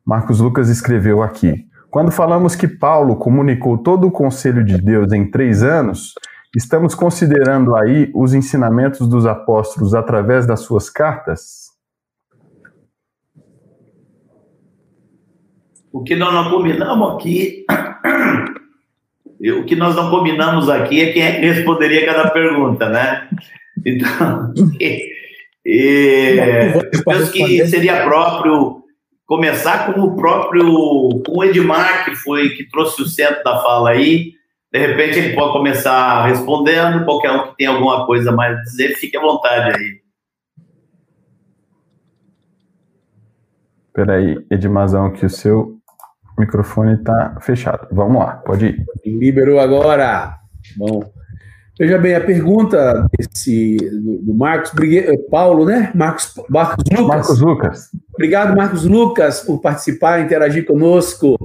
[0.05, 5.29] Marcos Lucas escreveu aqui: Quando falamos que Paulo comunicou todo o conselho de Deus em
[5.29, 6.13] três anos,
[6.55, 11.67] estamos considerando aí os ensinamentos dos apóstolos através das suas cartas?
[15.91, 17.65] O que nós não combinamos aqui,
[19.59, 23.27] o que nós não combinamos aqui é quem é que responderia cada pergunta, né?
[23.85, 25.13] Então, e,
[25.65, 26.37] e,
[26.93, 28.83] eu penso que seria próprio
[29.25, 30.65] começar com o próprio
[31.25, 34.33] com o Edmar, que foi que trouxe o centro da fala aí.
[34.71, 38.95] De repente ele pode começar respondendo, qualquer um que tem alguma coisa mais a dizer,
[38.95, 40.01] fique à vontade aí.
[43.93, 45.77] Peraí, Edmazão, que o seu
[46.37, 47.87] microfone está fechado.
[47.91, 48.85] Vamos lá, pode ir.
[49.05, 50.37] Liberou agora.
[50.75, 51.01] Bom.
[51.79, 55.91] Veja bem, a pergunta desse, do, Marcos eh, Paulo, né?
[55.93, 57.07] Marcos, Marcos Lucas.
[57.07, 57.89] Marcos Lucas.
[58.15, 61.37] Obrigado, Marcos Lucas, por participar, interagir conosco.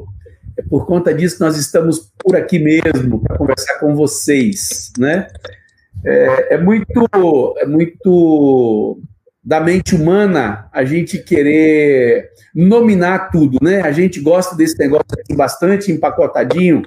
[0.56, 5.26] É por conta disso que nós estamos por aqui mesmo, para conversar com vocês, né?
[6.02, 9.00] É, é, muito, é muito
[9.44, 13.82] da mente humana a gente querer nominar tudo, né?
[13.82, 16.82] A gente gosta desse negócio aqui bastante empacotadinho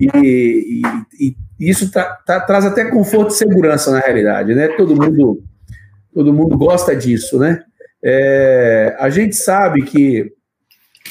[0.00, 0.82] e,
[1.20, 4.68] e, e isso tá, tá, traz até conforto e segurança na realidade, né?
[4.68, 5.42] Todo mundo,
[6.12, 7.62] todo mundo gosta disso, né?
[8.04, 10.32] É, a gente sabe que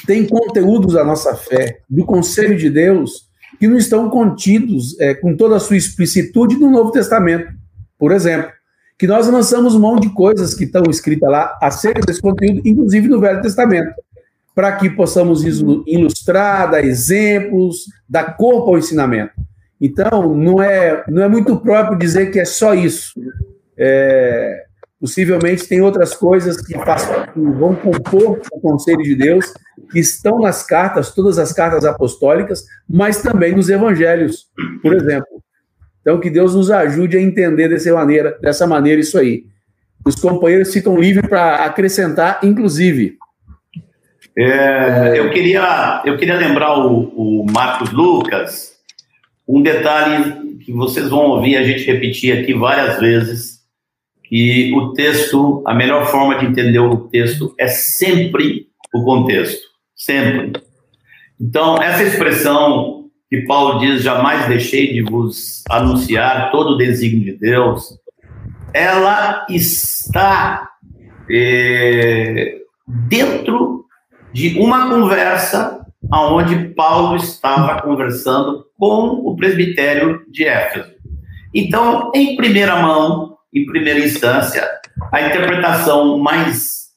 [0.06, 3.26] tem conteúdos da nossa fé, do Conselho de Deus,
[3.58, 7.52] que não estão contidos é, com toda a sua explicitude no Novo Testamento.
[7.98, 8.50] Por exemplo,
[8.98, 13.20] que nós lançamos mão de coisas que estão escritas lá acerca desse conteúdo, inclusive no
[13.20, 13.92] Velho Testamento.
[14.56, 15.44] Para que possamos
[15.86, 19.34] ilustrar, dar exemplos, dar corpo ao ensinamento.
[19.78, 23.12] Então, não é, não é muito próprio dizer que é só isso.
[23.76, 24.64] É,
[24.98, 29.52] possivelmente tem outras coisas que, que vão compor o conselho de Deus,
[29.92, 34.46] que estão nas cartas, todas as cartas apostólicas, mas também nos evangelhos,
[34.80, 35.42] por exemplo.
[36.00, 39.44] Então, que Deus nos ajude a entender dessa maneira, dessa maneira isso aí.
[40.02, 43.18] Os companheiros ficam livres para acrescentar, inclusive.
[44.38, 48.72] É, eu, queria, eu queria lembrar o, o Marcos Lucas,
[49.48, 53.60] um detalhe que vocês vão ouvir a gente repetir aqui várias vezes,
[54.24, 59.62] que o texto, a melhor forma de entender o texto é sempre o contexto,
[59.94, 60.60] sempre.
[61.40, 67.38] Então, essa expressão que Paulo diz, jamais deixei de vos anunciar todo o desígnio de
[67.38, 67.98] Deus,
[68.74, 70.68] ela está
[71.30, 72.58] é,
[73.08, 73.85] dentro
[74.32, 80.90] de uma conversa aonde Paulo estava conversando com o presbitério de Éfeso.
[81.54, 84.68] Então, em primeira mão, em primeira instância,
[85.12, 86.88] a interpretação mais,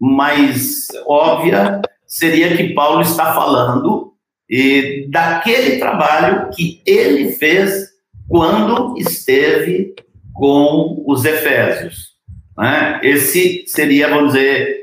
[0.00, 4.12] mais óbvia seria que Paulo está falando
[4.50, 7.88] eh, daquele trabalho que ele fez
[8.28, 9.94] quando esteve
[10.32, 12.08] com os Efésios.
[12.56, 13.00] Né?
[13.02, 14.77] Esse seria, vamos dizer,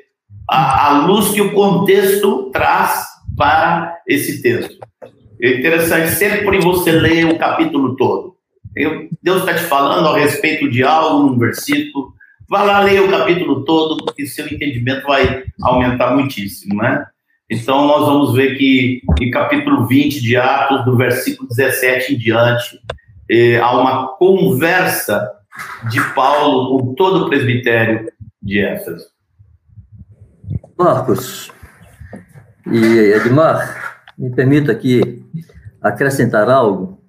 [0.50, 3.06] a, a luz que o contexto traz
[3.38, 4.78] para esse texto.
[5.42, 8.36] É interessante sempre você ler o capítulo todo.
[9.22, 12.14] Deus está te falando a respeito de algo num versículo.
[12.48, 17.06] Vá lá ler o capítulo todo, porque seu entendimento vai aumentar muitíssimo, né?
[17.50, 22.80] Então, nós vamos ver que em capítulo 20 de Atos, do versículo 17 em diante,
[23.30, 25.32] eh, há uma conversa
[25.90, 28.12] de Paulo com todo o presbitério
[28.42, 29.15] de Éfeso.
[30.78, 31.52] Marcos
[32.68, 32.84] e
[33.14, 35.24] Edmar, me permita aqui
[35.82, 37.00] acrescentar algo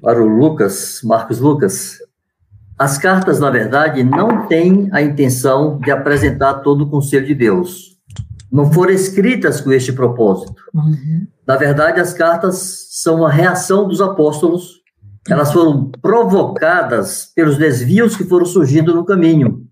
[0.00, 1.98] para o Lucas, Marcos Lucas.
[2.78, 7.96] As cartas, na verdade, não têm a intenção de apresentar todo o conselho de Deus.
[8.52, 10.62] Não foram escritas com este propósito.
[10.72, 11.26] Uhum.
[11.44, 14.80] Na verdade, as cartas são uma reação dos apóstolos.
[15.28, 19.66] Elas foram provocadas pelos desvios que foram surgindo no caminho.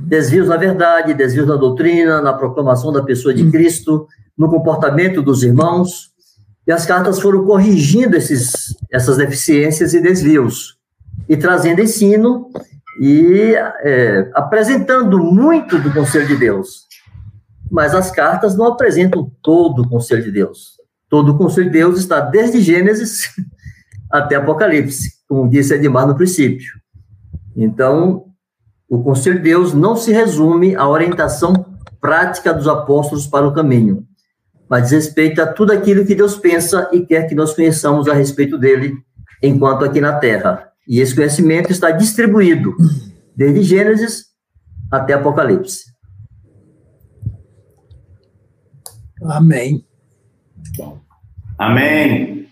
[0.00, 4.06] Desvios na verdade, desvios na doutrina, na proclamação da pessoa de Cristo,
[4.36, 6.12] no comportamento dos irmãos.
[6.66, 10.76] E as cartas foram corrigindo esses, essas deficiências e desvios,
[11.28, 12.50] e trazendo ensino
[13.00, 16.86] e é, apresentando muito do conselho de Deus.
[17.70, 20.76] Mas as cartas não apresentam todo o conselho de Deus.
[21.08, 23.34] Todo o conselho de Deus está desde Gênesis
[24.10, 26.70] até Apocalipse, como disse Edmar no princípio.
[27.56, 28.26] Então,
[28.92, 31.64] o conselho de Deus não se resume à orientação
[31.98, 34.06] prática dos apóstolos para o caminho,
[34.68, 38.12] mas diz respeito a tudo aquilo que Deus pensa e quer que nós conheçamos a
[38.12, 38.94] respeito dele
[39.42, 40.68] enquanto aqui na Terra.
[40.86, 42.76] E esse conhecimento está distribuído
[43.34, 44.26] desde Gênesis
[44.90, 45.84] até Apocalipse.
[49.22, 49.86] Amém.
[51.56, 52.46] Amém.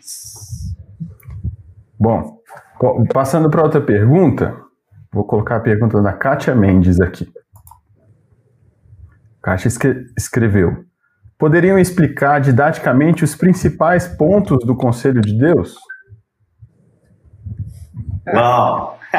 [1.99, 2.39] Bom,
[3.13, 4.70] passando para outra pergunta,
[5.13, 7.29] Vou colocar a pergunta da Kátia Mendes aqui.
[9.43, 9.69] Kátia
[10.17, 10.85] escreveu:
[11.37, 15.75] Poderiam explicar didaticamente os principais pontos do Conselho de Deus?
[18.33, 19.01] Bom.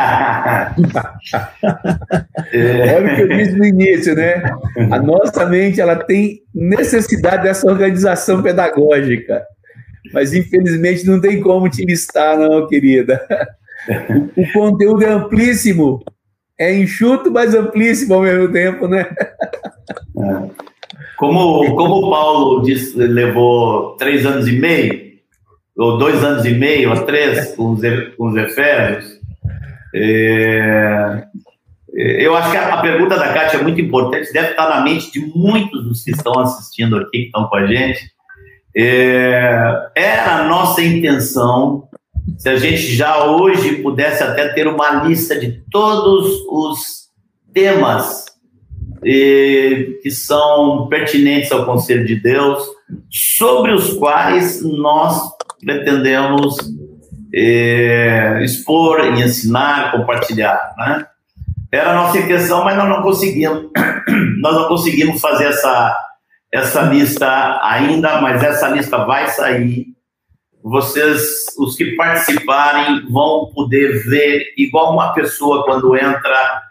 [1.64, 4.42] Olha o que eu disse no início, né?
[4.90, 9.46] A nossa mente ela tem necessidade dessa organização pedagógica,
[10.14, 13.22] mas infelizmente não tem como te listar, não, querida
[14.36, 16.04] o conteúdo é amplíssimo.
[16.60, 19.08] É enxuto, mas amplíssimo ao mesmo tempo, né?
[20.18, 20.72] É.
[21.18, 25.12] Como, como o Paulo disse, levou três anos e meio,
[25.78, 27.82] ou dois anos e meio, ou três, com os,
[28.18, 29.20] com os Efésios,
[29.94, 31.26] é,
[31.94, 35.20] eu acho que a, pergunta da Kátia é muito importante, deve estar na mente de
[35.36, 38.00] muitos dos que estão assistindo aqui, que estão com a gente.
[38.76, 41.88] É, era a nossa intenção
[42.38, 46.80] se a gente já hoje pudesse até ter uma lista de todos os
[47.54, 48.26] temas
[49.02, 52.64] que são pertinentes ao Conselho de Deus,
[53.10, 55.20] sobre os quais nós
[55.64, 56.56] pretendemos
[58.42, 61.06] expor, ensinar, compartilhar, né?
[61.72, 63.70] Era a nossa intenção, mas nós não conseguimos,
[64.42, 65.98] nós não conseguimos fazer essa
[66.54, 69.86] essa lista ainda, mas essa lista vai sair
[70.64, 76.62] vocês, os que participarem, vão poder ver, igual uma pessoa quando entra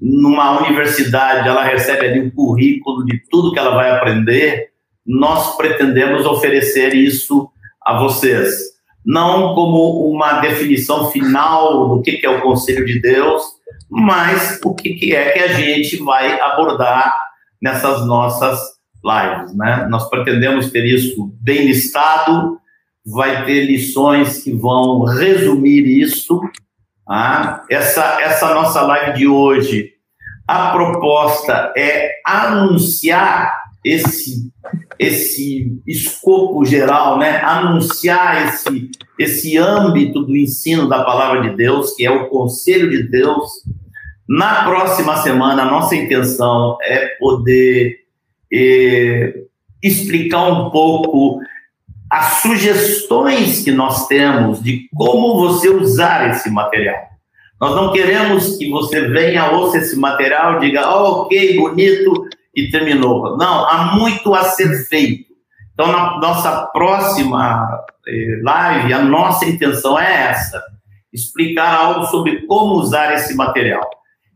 [0.00, 4.68] numa universidade ela recebe ali um currículo de tudo que ela vai aprender,
[5.06, 7.48] nós pretendemos oferecer isso
[7.82, 8.74] a vocês.
[9.04, 13.42] Não como uma definição final do que é o Conselho de Deus,
[13.90, 17.14] mas o que é que a gente vai abordar
[17.60, 18.58] nessas nossas
[19.04, 19.54] lives.
[19.54, 19.86] Né?
[19.90, 22.58] Nós pretendemos ter isso bem listado,
[23.04, 26.40] vai ter lições que vão resumir isso.
[27.06, 27.64] Tá?
[27.70, 29.90] Essa, essa nossa live de hoje,
[30.46, 34.52] a proposta é anunciar esse
[34.98, 37.40] esse escopo geral, né?
[37.42, 43.02] Anunciar esse esse âmbito do ensino da palavra de Deus, que é o conselho de
[43.08, 43.50] Deus.
[44.28, 47.98] Na próxima semana, a nossa intenção é poder
[48.52, 49.34] eh,
[49.82, 51.40] explicar um pouco
[52.14, 56.94] as sugestões que nós temos de como você usar esse material.
[57.60, 63.36] Nós não queremos que você venha, ouça esse material diga, oh, ok, bonito, e terminou.
[63.36, 65.24] Não, há muito a ser feito.
[65.72, 70.62] Então, na nossa próxima eh, live, a nossa intenção é essa:
[71.12, 73.82] explicar algo sobre como usar esse material.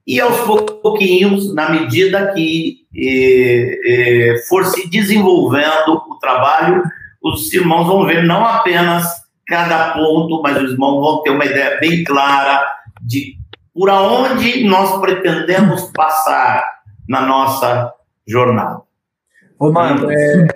[0.05, 0.37] E aos
[0.83, 6.83] pouquinhos, na medida que eh, eh, for se desenvolvendo o trabalho,
[7.23, 9.07] os irmãos vão ver não apenas
[9.47, 12.65] cada ponto, mas os irmãos vão ter uma ideia bem clara
[13.01, 13.37] de
[13.75, 16.63] por onde nós pretendemos passar
[17.09, 17.93] na nossa
[18.27, 18.83] jornada.
[19.59, 20.47] Ô, Mano, é,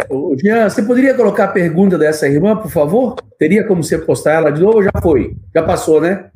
[0.40, 3.16] Jean, você poderia colocar a pergunta dessa irmã, por favor?
[3.38, 5.36] Teria como você postar ela de novo já foi?
[5.52, 6.30] Já passou, né?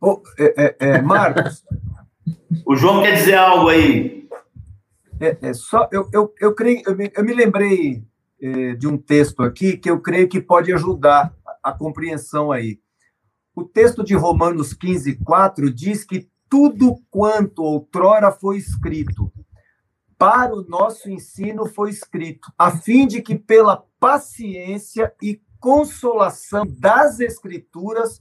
[0.00, 1.62] Oh, é, é, é, Marcos.
[2.66, 4.26] o João quer dizer algo aí.
[5.20, 8.02] É, é só, eu, eu, eu, creio, eu, me, eu me lembrei
[8.78, 12.80] de um texto aqui que eu creio que pode ajudar a, a compreensão aí.
[13.54, 19.30] O texto de Romanos 15, 4 diz que tudo quanto outrora foi escrito
[20.20, 27.20] para o nosso ensino foi escrito, a fim de que pela paciência e consolação das
[27.20, 28.20] Escrituras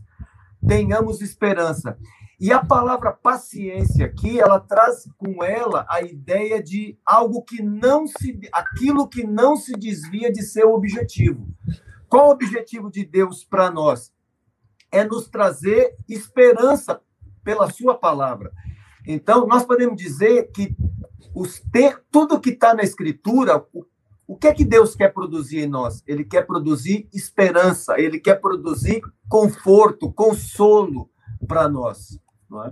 [0.66, 1.98] tenhamos esperança.
[2.40, 8.08] E a palavra paciência aqui, ela traz com ela a ideia de algo que não
[8.08, 11.50] se aquilo que não se desvia de seu objetivo.
[12.08, 14.14] Qual o objetivo de Deus para nós?
[14.90, 17.02] É nos trazer esperança
[17.44, 18.54] pela sua palavra.
[19.06, 20.78] Então, nós podemos dizer que
[21.36, 21.94] os te...
[22.10, 23.86] tudo que está na Escritura, o...
[24.26, 26.02] o que é que Deus quer produzir em nós?
[26.08, 31.10] Ele quer produzir esperança, ele quer produzir conforto, consolo
[31.46, 32.18] para nós.
[32.50, 32.72] Não é?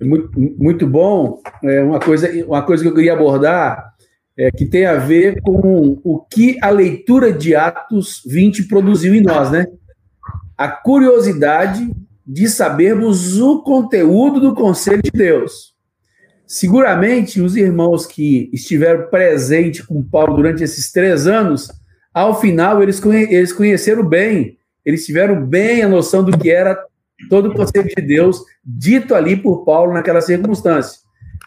[0.00, 1.40] é muito, muito bom.
[1.62, 3.94] É uma, coisa, uma coisa que eu queria abordar
[4.38, 9.20] é, que tem a ver com o que a leitura de Atos 20 produziu em
[9.20, 9.66] nós, né?
[10.56, 11.90] A curiosidade
[12.24, 15.74] de sabermos o conteúdo do conselho de Deus.
[16.46, 21.68] Seguramente, os irmãos que estiveram presentes com Paulo durante esses três anos,
[22.14, 26.78] ao final, eles, conhe eles conheceram bem, eles tiveram bem a noção do que era
[27.28, 31.00] todo o conceito de Deus dito ali por Paulo naquela circunstância.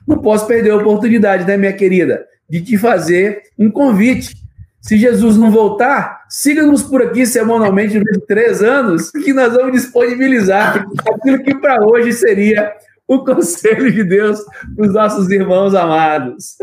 [0.07, 4.35] Não posso perder a oportunidade, né, minha querida, de te fazer um convite.
[4.81, 10.85] Se Jesus não voltar, siga-nos por aqui semanalmente durante três anos, que nós vamos disponibilizar
[11.07, 12.73] aquilo que para hoje seria
[13.07, 14.39] o conselho de Deus
[14.75, 16.55] para os nossos irmãos amados.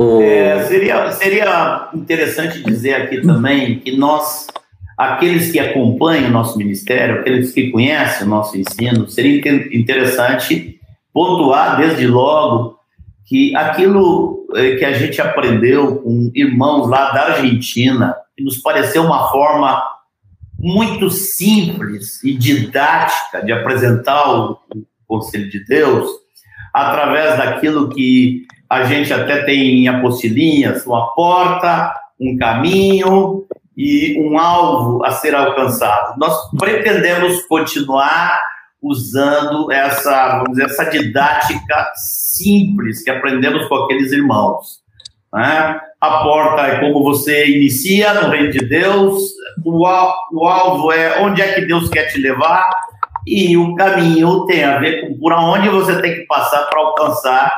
[0.00, 4.46] É, seria, seria interessante dizer aqui também que nós,
[4.96, 9.40] aqueles que acompanham o nosso ministério, aqueles que conhecem o nosso ensino, seria
[9.76, 10.78] interessante
[11.12, 12.78] pontuar desde logo
[13.24, 19.02] que aquilo é, que a gente aprendeu com irmãos lá da Argentina, que nos pareceu
[19.02, 19.82] uma forma
[20.58, 24.58] muito simples e didática de apresentar o
[25.06, 26.08] Conselho de Deus,
[26.72, 33.44] através daquilo que a gente até tem em apostilinhas, uma porta, um caminho
[33.76, 36.18] e um alvo a ser alcançado.
[36.18, 38.40] Nós pretendemos continuar
[38.80, 44.82] usando essa, vamos dizer, essa didática simples que aprendemos com aqueles irmãos.
[45.32, 45.80] Né?
[46.00, 49.22] A porta é como você inicia no reino de Deus,
[49.64, 49.86] o,
[50.32, 52.68] o alvo é onde é que Deus quer te levar,
[53.26, 57.52] e o caminho tem a ver com por onde você tem que passar para alcançar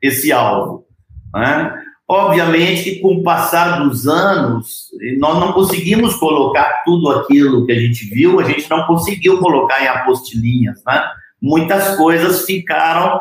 [0.00, 0.86] esse alvo.
[1.34, 1.74] Né?
[2.10, 4.86] Obviamente, com o passar dos anos,
[5.18, 9.82] nós não conseguimos colocar tudo aquilo que a gente viu, a gente não conseguiu colocar
[9.82, 10.82] em apostilinhas.
[10.86, 11.04] Né?
[11.40, 13.20] Muitas coisas ficaram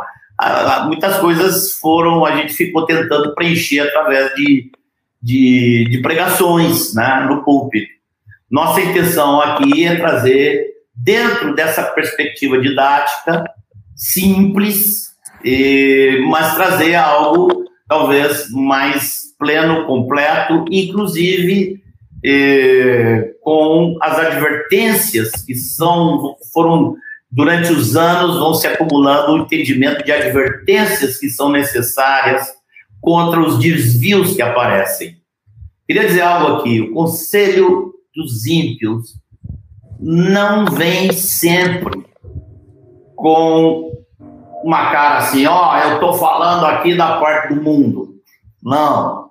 [0.85, 4.72] muitas coisas foram, a gente ficou tentando preencher através de,
[5.22, 7.91] de, de pregações né, no púlpito.
[8.49, 13.43] Nossa intenção aqui é trazer, dentro dessa perspectiva didática,
[13.95, 15.07] simples,
[16.30, 21.81] mas trazer algo talvez mais pleno, completo, inclusive
[23.41, 26.95] com as advertências que são foram
[27.31, 32.47] durante os anos vão se acumulando o entendimento de advertências que são necessárias
[32.99, 35.18] contra os desvios que aparecem.
[35.88, 39.15] Queria dizer algo aqui: o conselho dos ímpios
[39.99, 42.05] não vem sempre
[43.15, 43.96] com
[44.63, 48.15] uma cara assim, ó, oh, eu estou falando aqui da parte do mundo.
[48.63, 49.29] Não.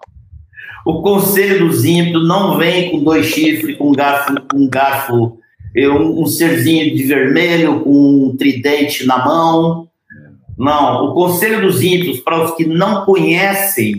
[0.84, 5.38] O conselho dos ímpios não vem com dois chifres, com um garfo, com um garfo,
[5.76, 9.88] um, um serzinho de vermelho, com um tridente na mão.
[10.56, 11.06] Não.
[11.06, 13.96] O conselho dos ímpios, para os que não conhecem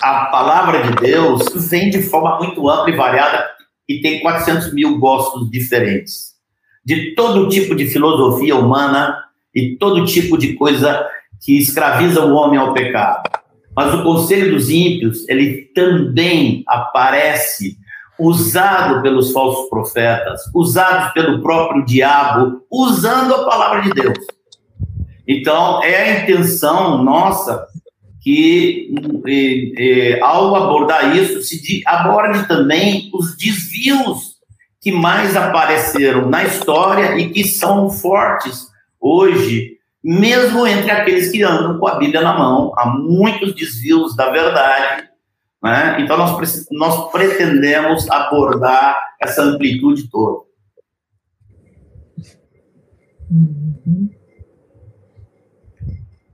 [0.00, 3.44] a palavra de Deus, vem de forma muito ampla e variada
[3.88, 6.34] e tem 400 mil gostos diferentes.
[6.84, 9.24] De todo tipo de filosofia humana
[9.54, 11.06] e todo tipo de coisa
[11.40, 13.30] que escraviza o homem ao pecado.
[13.76, 17.76] Mas o conselho dos ímpios, ele também aparece
[18.18, 24.18] usado pelos falsos profetas, usado pelo próprio diabo, usando a palavra de Deus.
[25.26, 27.66] Então, é a intenção nossa
[28.22, 28.94] que,
[30.22, 34.34] ao abordar isso, se aborde também os desvios
[34.80, 38.68] que mais apareceram na história e que são fortes
[39.04, 42.72] hoje mesmo entre aqueles que andam com a Bíblia na mão.
[42.76, 45.08] Há muitos desvios da verdade.
[45.62, 45.96] Né?
[46.00, 50.44] Então, nós, nós pretendemos abordar essa amplitude toda.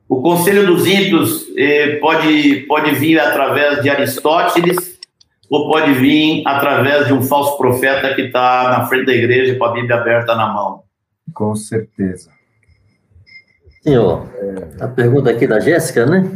[0.09, 4.99] O conselho dos ímpios eh, pode, pode vir através de Aristóteles
[5.49, 9.65] ou pode vir através de um falso profeta que está na frente da igreja com
[9.65, 10.83] a Bíblia aberta na mão.
[11.33, 12.40] Com certeza.
[13.83, 14.29] Senhor,
[14.79, 16.31] a pergunta aqui da Jéssica, né?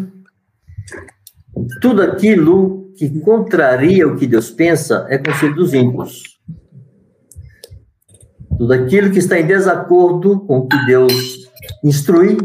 [1.80, 6.22] Tudo aquilo que contraria o que Deus pensa é conselho dos ímpios.
[8.56, 11.50] Tudo aquilo que está em desacordo com o que Deus
[11.82, 12.38] instrui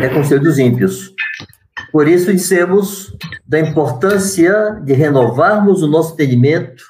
[0.00, 1.12] é conselho dos ímpios.
[1.92, 3.14] Por isso dissemos
[3.46, 6.82] da importância de renovarmos o nosso entendimento,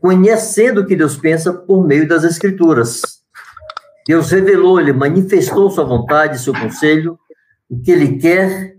[0.00, 3.21] conhecendo o que Deus pensa por meio das Escrituras.
[4.06, 7.18] Deus revelou, ele manifestou sua vontade, seu conselho,
[7.70, 8.76] o que ele quer,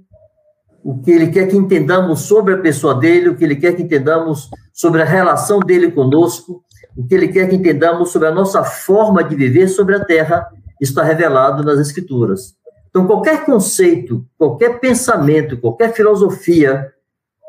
[0.84, 3.84] o que ele quer que entendamos sobre a pessoa dele, o que ele quer que
[3.84, 6.64] entendamos sobre a relação dele conosco,
[6.96, 10.48] o que ele quer que entendamos sobre a nossa forma de viver sobre a terra,
[10.80, 12.56] está revelado nas Escrituras.
[12.90, 16.92] Então, qualquer conceito, qualquer pensamento, qualquer filosofia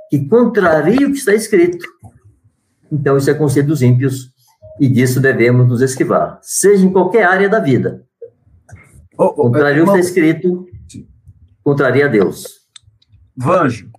[0.09, 1.86] que contrarie o que está escrito,
[2.90, 4.34] então isso é conselho dos ímpios
[4.80, 8.06] e disso devemos nos esquivar, seja em qualquer área da vida.
[9.16, 10.66] Oh, oh, Contraria o que está escrito,
[11.62, 12.64] contraria a Deus.
[13.36, 13.90] Vanjo,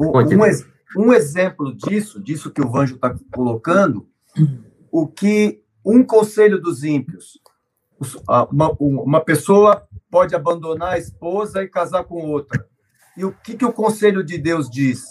[0.00, 4.08] um, um, um, exemplo disso, disso que o Vanjo está colocando,
[4.90, 7.40] o que um conselho dos ímpios,
[8.50, 12.66] uma, uma pessoa pode abandonar a esposa e casar com outra.
[13.16, 15.04] E o que, que o conselho de Deus diz?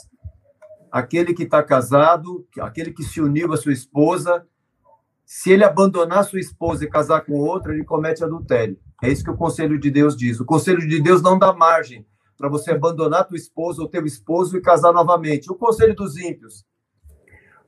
[0.92, 4.46] Aquele que está casado, aquele que se uniu à sua esposa,
[5.34, 8.78] se ele abandonar sua esposa e casar com outra, ele comete adultério.
[9.02, 10.42] É isso que o conselho de Deus diz.
[10.42, 12.06] O conselho de Deus não dá margem
[12.38, 15.50] para você abandonar tua esposa ou teu esposo e casar novamente.
[15.50, 16.66] O conselho dos ímpios.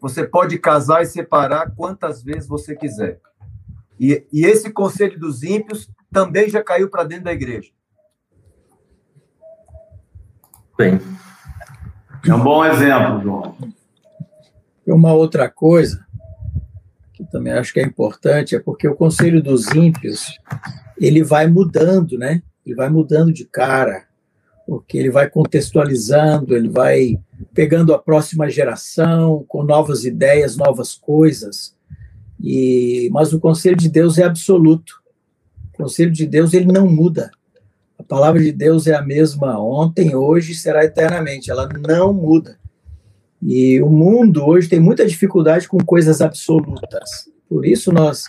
[0.01, 3.21] Você pode casar e separar quantas vezes você quiser.
[3.97, 7.71] E, e esse conselho dos ímpios também já caiu para dentro da igreja.
[10.77, 10.99] Bem.
[12.27, 13.57] É um bom exemplo, João.
[14.85, 16.05] Uma outra coisa
[17.31, 20.39] também acho que é importante, é porque o Conselho dos Ímpios,
[20.99, 22.41] ele vai mudando, né?
[22.65, 24.05] Ele vai mudando de cara,
[24.65, 27.19] porque ele vai contextualizando, ele vai
[27.53, 31.75] pegando a próxima geração com novas ideias, novas coisas.
[32.39, 35.01] E mas o conselho de Deus é absoluto.
[35.73, 37.31] O conselho de Deus ele não muda.
[37.97, 41.51] A palavra de Deus é a mesma ontem, hoje será eternamente.
[41.51, 42.57] Ela não muda.
[43.45, 47.29] E o mundo hoje tem muita dificuldade com coisas absolutas.
[47.49, 48.25] Por isso nós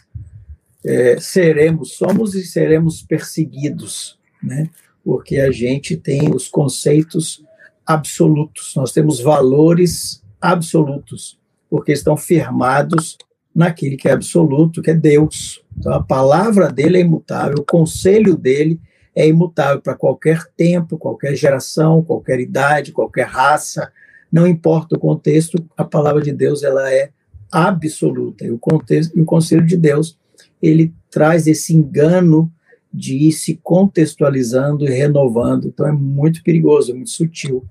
[0.85, 4.69] é, seremos, somos e seremos perseguidos, né?
[5.05, 7.45] Porque a gente tem os conceitos
[7.87, 11.39] absolutos, nós temos valores absolutos,
[11.71, 13.17] porque estão firmados
[13.55, 15.63] naquele que é absoluto, que é Deus.
[15.79, 18.81] Então a palavra dele é imutável, o conselho dele
[19.15, 23.93] é imutável para qualquer tempo, qualquer geração, qualquer idade, qualquer raça,
[24.33, 27.11] não importa o contexto, a palavra de Deus ela é
[27.51, 28.45] absoluta.
[28.45, 30.19] E o contexto, o conselho de Deus,
[30.61, 32.51] ele traz esse engano
[32.93, 35.67] de ir se contextualizando e renovando.
[35.67, 37.65] Então é muito perigoso, é muito sutil.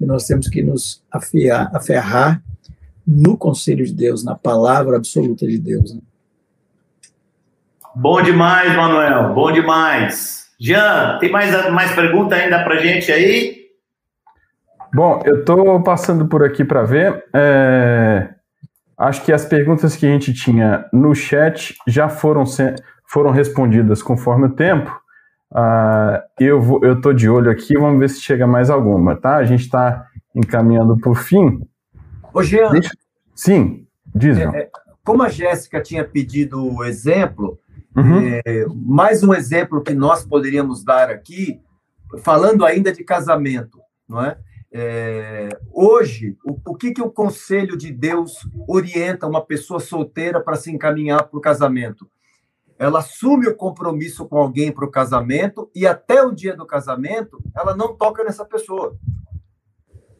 [0.00, 2.42] E nós temos que nos afiar, aferrar
[3.06, 5.94] no conselho de Deus, na palavra absoluta de Deus.
[5.94, 6.00] Né?
[7.94, 10.46] Bom demais, Manuel, bom demais.
[10.58, 13.61] Jean, tem mais, mais pergunta ainda para gente aí?
[14.94, 17.24] Bom, eu estou passando por aqui para ver.
[17.34, 18.34] É...
[18.98, 22.44] Acho que as perguntas que a gente tinha no chat já foram,
[23.08, 24.90] foram respondidas conforme o tempo.
[25.50, 29.36] Uh, eu vou, eu tô de olho aqui, vamos ver se chega mais alguma, tá?
[29.36, 31.60] A gente está encaminhando para o fim.
[32.32, 32.70] Ô, Jean.
[32.70, 32.90] Deixa...
[33.34, 34.70] Sim, diz, é, é,
[35.04, 37.58] Como a Jéssica tinha pedido o exemplo,
[37.96, 38.40] uhum.
[38.44, 41.60] é, mais um exemplo que nós poderíamos dar aqui,
[42.22, 43.78] falando ainda de casamento,
[44.08, 44.36] não é?
[44.74, 50.56] É, hoje, o, o, que, que o conselho de Deus orienta uma pessoa solteira para
[50.56, 52.08] se encaminhar para o casamento?
[52.82, 57.38] ela assume o compromisso com alguém para o casamento e até o dia do casamento
[57.56, 58.98] ela não toca nessa pessoa.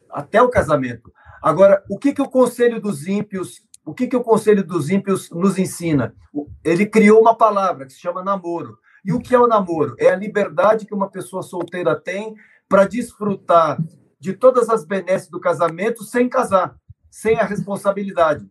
[0.09, 1.13] Até o casamento.
[1.43, 5.29] Agora, o que, que o conselho dos ímpios, o que, que o conselho dos ímpios
[5.31, 6.15] nos ensina?
[6.63, 8.79] Ele criou uma palavra que se chama namoro.
[9.05, 9.97] E o que é o namoro?
[9.99, 12.37] É a liberdade que uma pessoa solteira tem
[12.69, 13.77] para desfrutar
[14.23, 16.77] de todas as benesses do casamento sem casar,
[17.11, 18.49] sem a responsabilidade.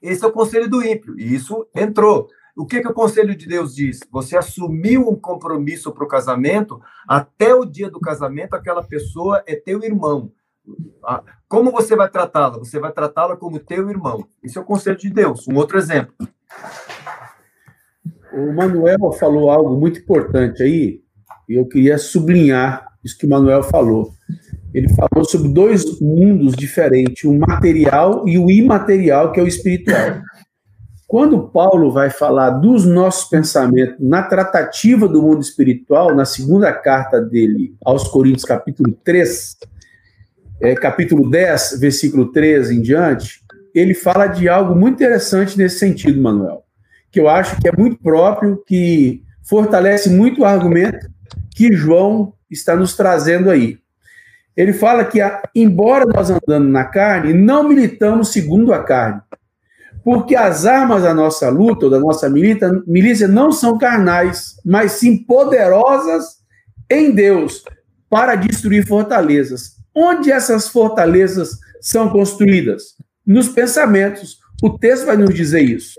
[0.00, 2.28] Esse é o conselho do ímpio, e isso entrou.
[2.56, 3.98] O que, que o Conselho de Deus diz?
[4.12, 9.56] Você assumiu um compromisso para o casamento, até o dia do casamento, aquela pessoa é
[9.56, 10.30] teu irmão.
[11.48, 12.58] Como você vai tratá-la?
[12.58, 14.24] Você vai tratá-la como teu irmão.
[14.40, 15.48] Esse é o Conselho de Deus.
[15.48, 16.14] Um outro exemplo.
[18.32, 21.02] O Manuel falou algo muito importante aí,
[21.48, 24.14] e eu queria sublinhar isso que o Manuel falou.
[24.72, 30.20] Ele falou sobre dois mundos diferentes, o material e o imaterial, que é o espiritual.
[31.10, 37.20] Quando Paulo vai falar dos nossos pensamentos na tratativa do mundo espiritual, na segunda carta
[37.20, 39.56] dele aos Coríntios, capítulo 3,
[40.60, 43.40] é, capítulo 10, versículo 13 em diante,
[43.74, 46.62] ele fala de algo muito interessante nesse sentido, Manuel,
[47.10, 51.08] que eu acho que é muito próprio, que fortalece muito o argumento
[51.56, 53.78] que João está nos trazendo aí.
[54.56, 55.20] Ele fala que,
[55.54, 59.20] embora nós andando na carne, não militamos segundo a carne,
[60.04, 64.92] porque as armas da nossa luta, ou da nossa milícia, milícia, não são carnais, mas
[64.92, 66.40] sim poderosas
[66.90, 67.62] em Deus
[68.08, 69.76] para destruir fortalezas.
[69.94, 72.94] Onde essas fortalezas são construídas?
[73.26, 74.38] Nos pensamentos.
[74.62, 75.98] O texto vai nos dizer isso.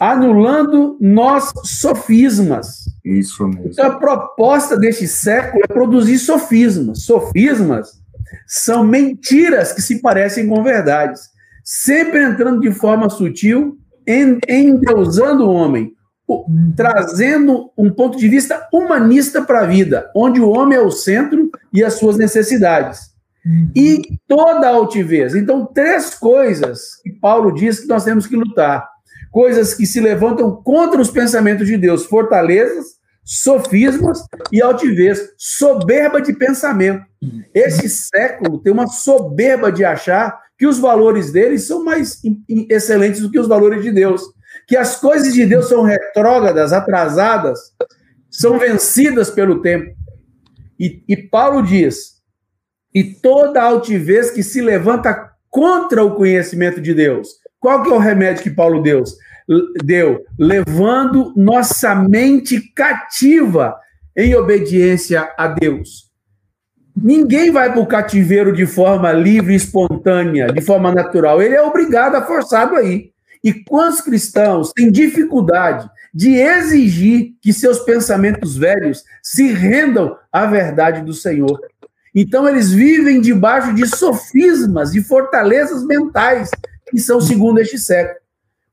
[0.00, 2.84] Anulando nós sofismas.
[3.04, 3.70] Isso mesmo.
[3.70, 7.02] Então, a proposta deste século é produzir sofismas.
[7.02, 8.02] Sofismas
[8.46, 11.34] são mentiras que se parecem com verdades
[11.64, 15.94] sempre entrando de forma sutil, endeusando o homem,
[16.76, 21.50] trazendo um ponto de vista humanista para a vida, onde o homem é o centro
[21.72, 23.14] e as suas necessidades.
[23.74, 25.34] E toda a altivez.
[25.34, 28.88] Então, três coisas que Paulo diz que nós temos que lutar.
[29.34, 32.86] Coisas que se levantam contra os pensamentos de Deus, fortalezas,
[33.24, 37.04] sofismas e altivez, soberba de pensamento.
[37.52, 42.22] Esse século tem uma soberba de achar que os valores deles são mais
[42.70, 44.22] excelentes do que os valores de Deus,
[44.68, 47.58] que as coisas de Deus são retrógradas, atrasadas,
[48.30, 49.96] são vencidas pelo tempo.
[50.78, 52.22] E, e Paulo diz:
[52.94, 57.42] e toda altivez que se levanta contra o conhecimento de Deus.
[57.64, 59.02] Qual que é o remédio que Paulo deu?
[59.82, 63.74] deu, levando nossa mente cativa
[64.14, 66.10] em obediência a Deus.
[66.94, 71.40] Ninguém vai para o cativeiro de forma livre, espontânea, de forma natural.
[71.40, 73.12] Ele é obrigado a forçado aí.
[73.42, 81.00] E quantos cristãos têm dificuldade de exigir que seus pensamentos velhos se rendam à verdade
[81.00, 81.58] do Senhor?
[82.14, 86.50] Então, eles vivem debaixo de sofismas e fortalezas mentais
[86.90, 88.24] que são segundo este século.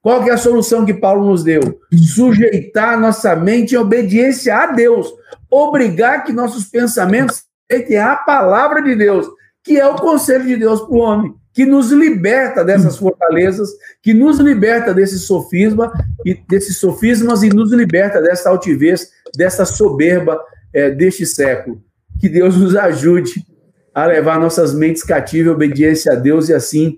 [0.02, 1.80] Qual é a solução que Paulo nos deu?
[1.94, 5.14] Sujeitar nossa mente em obediência a Deus,
[5.50, 9.28] obrigar que nossos pensamentos sejam a palavra de Deus,
[9.64, 13.70] que é o conselho de Deus para o homem, que nos liberta dessas fortalezas,
[14.02, 15.92] que nos liberta desse sofisma
[16.26, 20.42] e desses sofismas e nos liberta dessa altivez, dessa soberba
[20.74, 21.82] é, deste século.
[22.20, 23.46] Que Deus nos ajude
[23.94, 26.98] a levar nossas mentes cativas obediência a Deus e assim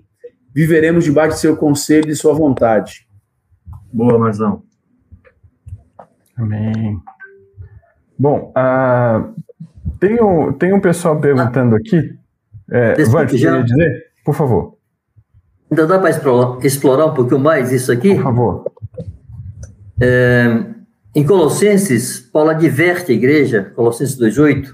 [0.54, 3.06] viveremos debaixo de seu conselho e de sua vontade.
[3.92, 4.62] Boa, Marzão.
[6.36, 7.00] Amém.
[8.18, 9.34] Bom, uh,
[9.98, 12.16] tem, um, tem um pessoal perguntando aqui.
[12.70, 13.60] É, Van, já...
[13.60, 14.06] dizer?
[14.24, 14.76] Por favor.
[15.70, 18.14] Ainda dá para explorar, explorar um pouquinho mais isso aqui?
[18.14, 18.72] Por favor.
[20.00, 20.64] É,
[21.14, 24.72] Em Colossenses, Paulo adverte a igreja, Colossenses 2,8,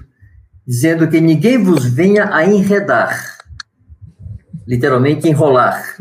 [0.65, 3.37] dizendo que ninguém vos venha a enredar,
[4.71, 5.97] literalmente enrolar,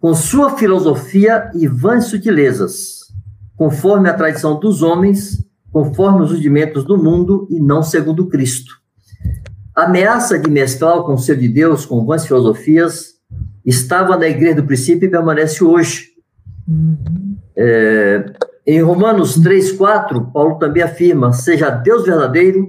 [0.00, 3.12] com sua filosofia e vãs sutilezas,
[3.54, 8.72] conforme a tradição dos homens, conforme os rudimentos do mundo e não segundo Cristo.
[9.76, 13.18] A ameaça de mesclar o conselho de Deus com vãs filosofias
[13.66, 16.06] estava na igreja do princípio e permanece hoje.
[17.54, 18.32] É,
[18.66, 22.66] em Romanos 3, 4, Paulo também afirma: seja Deus verdadeiro,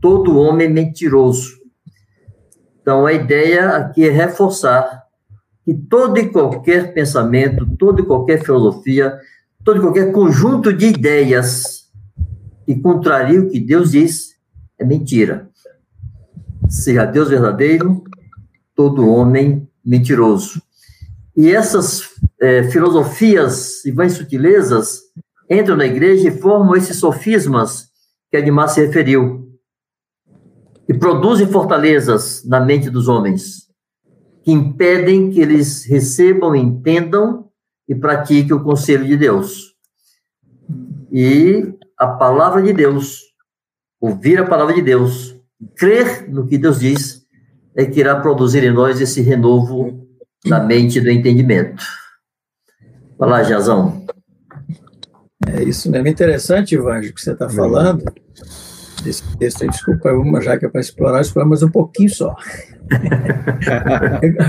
[0.00, 1.61] todo homem mentiroso.
[2.82, 5.04] Então, a ideia aqui é reforçar
[5.64, 9.16] que todo e qualquer pensamento, toda e qualquer filosofia,
[9.64, 11.88] todo e qualquer conjunto de ideias
[12.66, 14.36] que contraria o que Deus diz
[14.78, 15.48] é mentira.
[16.68, 18.02] Seja Deus verdadeiro,
[18.74, 20.60] todo homem mentiroso.
[21.36, 22.10] E essas
[22.40, 25.02] é, filosofias e vãs sutilezas
[25.48, 27.88] entram na igreja e formam esses sofismas
[28.30, 29.41] que Edmar se referiu,
[30.92, 33.66] e produzem fortalezas na mente dos homens,
[34.42, 37.48] que impedem que eles recebam, entendam
[37.88, 39.74] e pratiquem o conselho de Deus.
[41.10, 43.22] E a palavra de Deus,
[43.98, 45.34] ouvir a palavra de Deus,
[45.76, 47.22] crer no que Deus diz,
[47.74, 50.06] é que irá produzir em nós esse renovo
[50.44, 51.82] da mente e do entendimento.
[53.18, 54.04] Vai lá, Jazão.
[55.46, 56.08] É isso mesmo.
[56.08, 58.04] Interessante, Ivanjo, que você está falando.
[59.04, 60.10] Esse texto desculpa,
[60.40, 62.32] já que é para explorar, explorar mais um pouquinho só.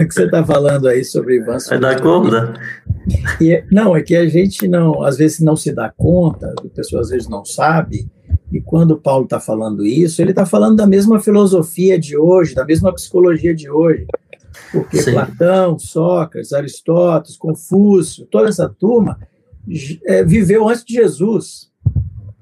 [0.02, 1.58] o que você está falando aí sobre Ivan.
[1.70, 2.54] Vai dar conta?
[3.40, 6.70] E, é, não, é que a gente não, às vezes não se dá conta, a
[6.70, 8.10] pessoa às vezes não sabe,
[8.52, 12.64] e quando Paulo está falando isso, ele está falando da mesma filosofia de hoje, da
[12.64, 14.06] mesma psicologia de hoje.
[14.72, 15.14] Porque Sim.
[15.14, 19.18] Platão, Sócrates, Aristóteles, Confúcio, toda essa turma
[20.06, 21.73] é, viveu antes de Jesus.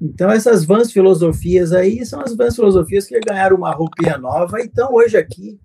[0.01, 4.65] Então, essas vãs filosofias aí são as vãs filosofias que ganharam uma roupinha nova e
[4.65, 5.59] estão hoje aqui.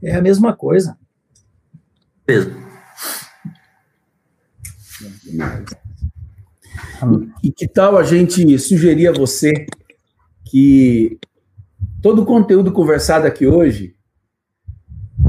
[0.00, 0.96] É a mesma coisa.
[2.28, 2.54] Mesmo.
[7.42, 9.66] E que tal a gente sugerir a você
[10.44, 11.18] que
[12.00, 13.96] todo o conteúdo conversado aqui hoje,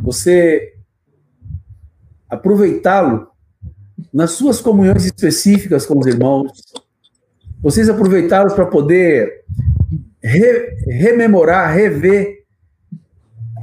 [0.02, 0.76] você
[2.30, 3.28] aproveitá-lo
[4.14, 6.52] nas suas comunhões específicas com os irmãos,
[7.64, 9.46] vocês aproveitaram para poder
[10.22, 12.44] re, rememorar, rever,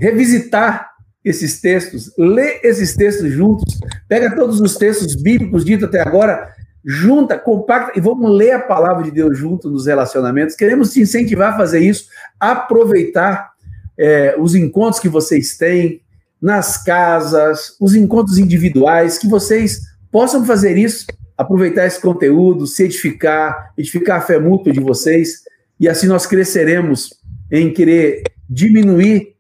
[0.01, 0.89] revisitar
[1.22, 3.78] esses textos, ler esses textos juntos,
[4.09, 6.51] pega todos os textos bíblicos ditos até agora,
[6.82, 10.56] junta, compacta e vamos ler a palavra de Deus junto nos relacionamentos.
[10.56, 12.06] Queremos te incentivar a fazer isso,
[12.40, 13.51] aproveitar
[13.98, 16.01] é, os encontros que vocês têm
[16.40, 21.05] nas casas, os encontros individuais, que vocês possam fazer isso
[21.41, 25.43] aproveitar esse conteúdo, se edificar, edificar a fé mútua de vocês,
[25.81, 27.15] e assim nós cresceremos
[27.51, 29.37] em querer diminuir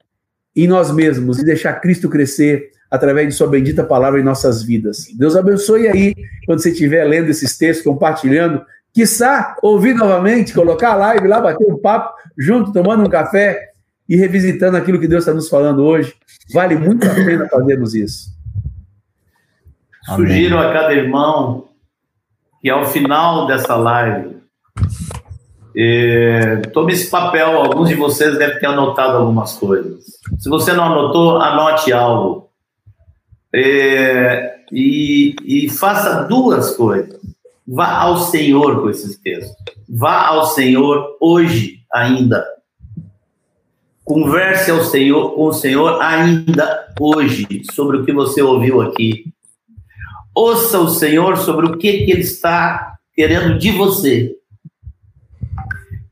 [0.56, 5.08] em nós mesmos e deixar Cristo crescer através de Sua bendita palavra em nossas vidas.
[5.14, 6.14] Deus abençoe aí,
[6.46, 8.64] quando você estiver lendo esses textos, compartilhando,
[8.94, 13.72] quiçá ouvir novamente, colocar a live lá, bater um papo junto, tomando um café
[14.08, 16.14] e revisitando aquilo que Deus está nos falando hoje.
[16.50, 18.30] Vale muito a pena fazermos isso.
[20.16, 21.68] Sugiro a cada irmão
[22.60, 24.36] que ao final dessa live,
[25.76, 27.56] é, tome esse papel.
[27.56, 30.04] Alguns de vocês devem ter anotado algumas coisas.
[30.38, 32.50] Se você não anotou, anote algo.
[33.54, 37.18] É, e, e faça duas coisas.
[37.66, 39.56] Vá ao Senhor com esses textos.
[39.88, 42.44] Vá ao Senhor hoje ainda.
[44.04, 49.24] Converse ao Senhor, com o Senhor ainda hoje sobre o que você ouviu aqui.
[50.34, 54.36] Ouça o Senhor sobre o que, que Ele está querendo de você.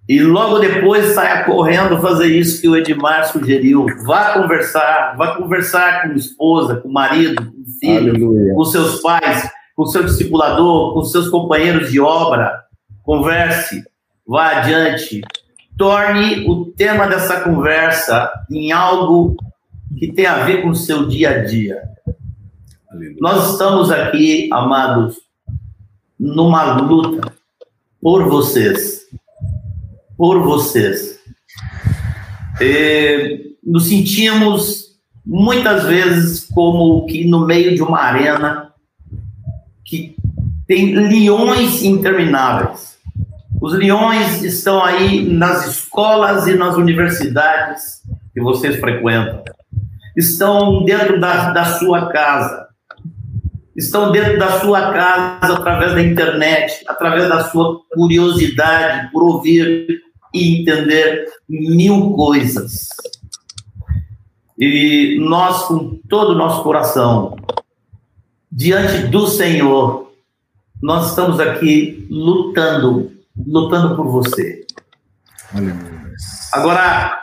[0.08, 3.84] E logo depois saia correndo fazer isso que o Edmar sugeriu.
[4.06, 8.54] Vá conversar, vá conversar com a esposa, com o marido, com o filho, Aleluia.
[8.54, 12.58] com seus pais, com o seu discipulador, com seus companheiros de obra.
[13.02, 13.84] Converse,
[14.26, 15.20] vá adiante.
[15.76, 19.36] Torne o tema dessa conversa em algo
[19.98, 21.82] que tem a ver com o seu dia a dia.
[22.90, 23.16] Aleluia.
[23.20, 25.16] Nós estamos aqui, amados,
[26.18, 27.34] numa luta
[28.00, 29.02] por vocês.
[30.16, 31.20] Por vocês.
[32.58, 38.72] E nos sentimos muitas vezes como que no meio de uma arena
[39.84, 40.16] que
[40.66, 42.96] tem leões intermináveis.
[43.60, 48.00] Os leões estão aí nas escolas e nas universidades
[48.32, 49.44] que vocês frequentam.
[50.16, 52.67] Estão dentro da, da sua casa
[53.78, 60.02] estão dentro da sua casa, através da internet, através da sua curiosidade por ouvir
[60.34, 62.88] e entender mil coisas.
[64.58, 67.36] E nós, com todo o nosso coração,
[68.50, 70.10] diante do Senhor,
[70.82, 73.12] nós estamos aqui lutando,
[73.46, 74.66] lutando por você.
[76.52, 77.16] Agora,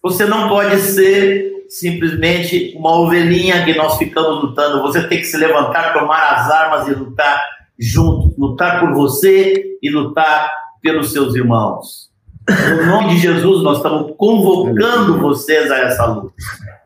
[0.00, 4.82] você não pode ser simplesmente uma ovelhinha que nós ficamos lutando.
[4.82, 7.40] Você tem que se levantar, tomar as armas e lutar
[7.78, 10.50] junto, lutar por você e lutar
[10.82, 12.10] pelos seus irmãos.
[12.48, 16.34] No nome de Jesus, nós estamos convocando vocês a essa luta.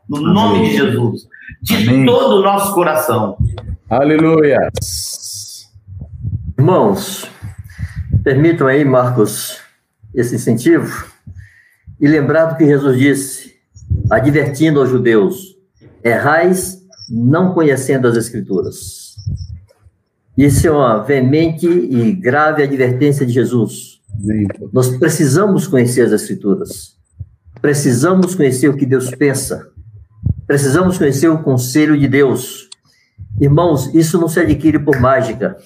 [0.07, 1.23] No nome de Jesus,
[1.63, 2.05] de Amém.
[2.05, 3.39] todo o nosso coração.
[3.89, 4.71] Aleluia.
[6.59, 7.27] Irmãos,
[8.23, 9.59] permitam aí, Marcos,
[10.15, 11.07] esse incentivo
[11.99, 13.54] e lembrar do que Jesus disse,
[14.11, 15.57] advertindo aos judeus:
[16.03, 19.15] errais não conhecendo as Escrituras.
[20.37, 24.01] Isso é uma veemente e grave advertência de Jesus.
[24.73, 26.95] Nós precisamos conhecer as Escrituras.
[27.61, 29.69] Precisamos conhecer o que Deus pensa.
[30.47, 32.69] Precisamos conhecer o conselho de Deus.
[33.41, 35.57] Irmãos, isso não se adquire por mágica,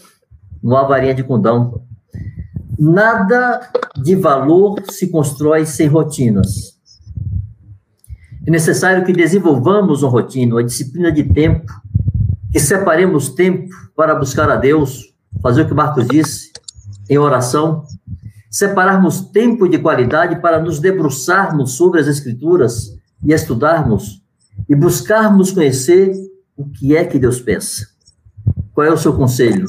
[0.62, 1.82] não há varinha de condão.
[2.78, 6.77] Nada de valor se constrói sem rotinas.
[8.48, 11.70] É necessário que desenvolvamos uma rotina, uma disciplina de tempo,
[12.50, 16.50] que separemos tempo para buscar a Deus, fazer o que Marcos disse,
[17.10, 17.84] em oração,
[18.50, 24.22] separarmos tempo de qualidade para nos debruçarmos sobre as Escrituras e estudarmos
[24.66, 26.10] e buscarmos conhecer
[26.56, 27.86] o que é que Deus pensa.
[28.72, 29.68] Qual é o seu conselho?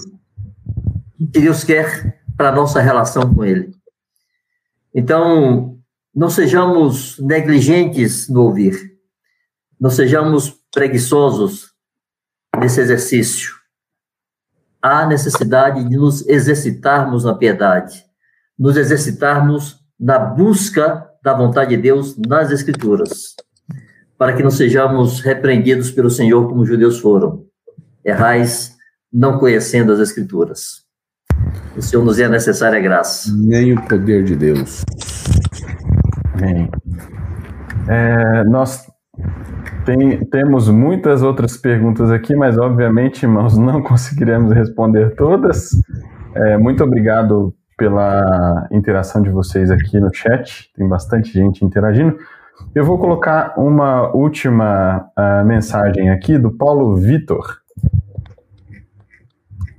[1.19, 3.75] O que Deus quer para a nossa relação com Ele.
[4.95, 5.78] Então,
[6.13, 8.97] não sejamos negligentes no ouvir,
[9.79, 11.71] não sejamos preguiçosos
[12.59, 13.53] nesse exercício.
[14.81, 18.03] Há necessidade de nos exercitarmos na piedade,
[18.57, 23.35] nos exercitarmos na busca da vontade de Deus nas Escrituras,
[24.17, 27.45] para que não sejamos repreendidos pelo Senhor como os judeus foram.
[28.03, 28.75] Errais
[29.11, 30.87] não conhecendo as Escrituras.
[31.75, 33.33] O Senhor nos é necessária graça.
[33.35, 34.83] Nem o poder de Deus.
[36.41, 36.69] Amém.
[37.87, 38.87] É, nós
[39.85, 45.71] tem, temos muitas outras perguntas aqui, mas obviamente, irmãos, não conseguiremos responder todas.
[46.33, 50.71] É, muito obrigado pela interação de vocês aqui no chat.
[50.75, 52.17] Tem bastante gente interagindo.
[52.75, 57.57] Eu vou colocar uma última uh, mensagem aqui do Paulo Vitor.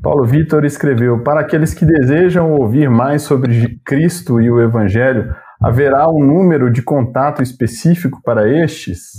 [0.03, 6.09] Paulo Vitor escreveu: Para aqueles que desejam ouvir mais sobre Cristo e o Evangelho, haverá
[6.09, 9.13] um número de contato específico para estes?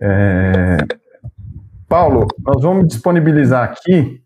[0.00, 0.78] É...
[1.88, 4.20] Paulo, nós vamos disponibilizar aqui.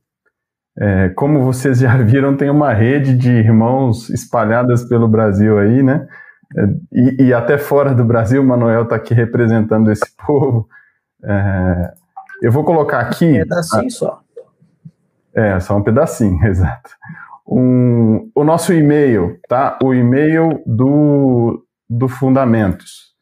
[0.80, 6.06] É, como vocês já viram, tem uma rede de irmãos espalhadas pelo Brasil aí, né?
[6.56, 10.68] É, e, e até fora do Brasil, o Manuel está aqui representando esse povo.
[11.22, 11.92] É,
[12.42, 13.26] eu vou colocar aqui.
[13.26, 14.20] Um pedacinho só.
[15.34, 16.90] É, só um pedacinho, exato.
[17.50, 19.78] Um, o nosso e-mail, tá?
[19.82, 23.14] O e-mail do, do Fundamentos.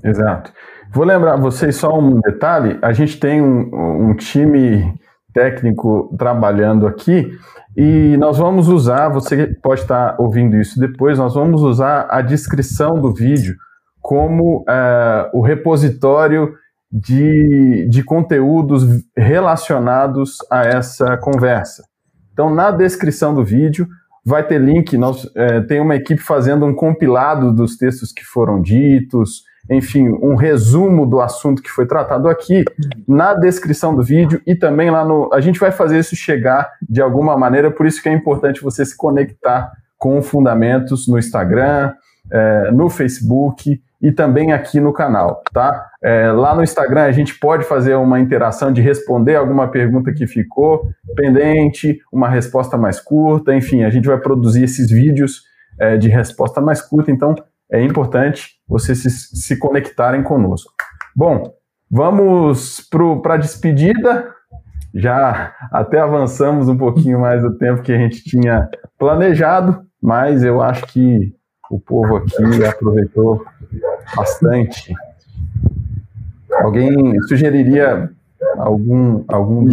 [0.03, 0.51] Exato.
[0.93, 4.93] Vou lembrar vocês só um detalhe: a gente tem um, um time
[5.35, 7.29] técnico trabalhando aqui
[7.75, 13.01] e nós vamos usar, você pode estar ouvindo isso depois, nós vamos usar a descrição
[13.01, 13.53] do vídeo
[14.01, 16.53] como uh, o repositório
[16.89, 18.83] de, de conteúdos
[19.17, 21.83] relacionados a essa conversa.
[22.31, 23.87] Então, na descrição do vídeo,
[24.25, 24.97] vai ter link.
[24.97, 30.35] Nós é, tem uma equipe fazendo um compilado dos textos que foram ditos, enfim, um
[30.35, 32.63] resumo do assunto que foi tratado aqui
[33.07, 35.29] na descrição do vídeo e também lá no.
[35.33, 38.85] A gente vai fazer isso chegar de alguma maneira, por isso que é importante você
[38.85, 41.93] se conectar com Fundamentos no Instagram,
[42.31, 45.87] é, no Facebook e também aqui no canal, tá?
[46.03, 50.27] É, lá no Instagram a gente pode fazer uma interação de responder alguma pergunta que
[50.27, 55.41] ficou pendente, uma resposta mais curta, enfim, a gente vai produzir esses vídeos
[55.79, 57.33] é, de resposta mais curta, então
[57.71, 60.71] é importante vocês se, se conectarem conosco.
[61.15, 61.53] Bom,
[61.89, 62.87] vamos
[63.21, 64.33] para a despedida.
[64.93, 70.61] Já até avançamos um pouquinho mais do tempo que a gente tinha planejado, mas eu
[70.61, 71.35] acho que
[71.69, 73.45] o povo aqui aproveitou
[74.15, 74.93] bastante.
[76.61, 78.09] Alguém sugeriria
[78.57, 79.69] algum algum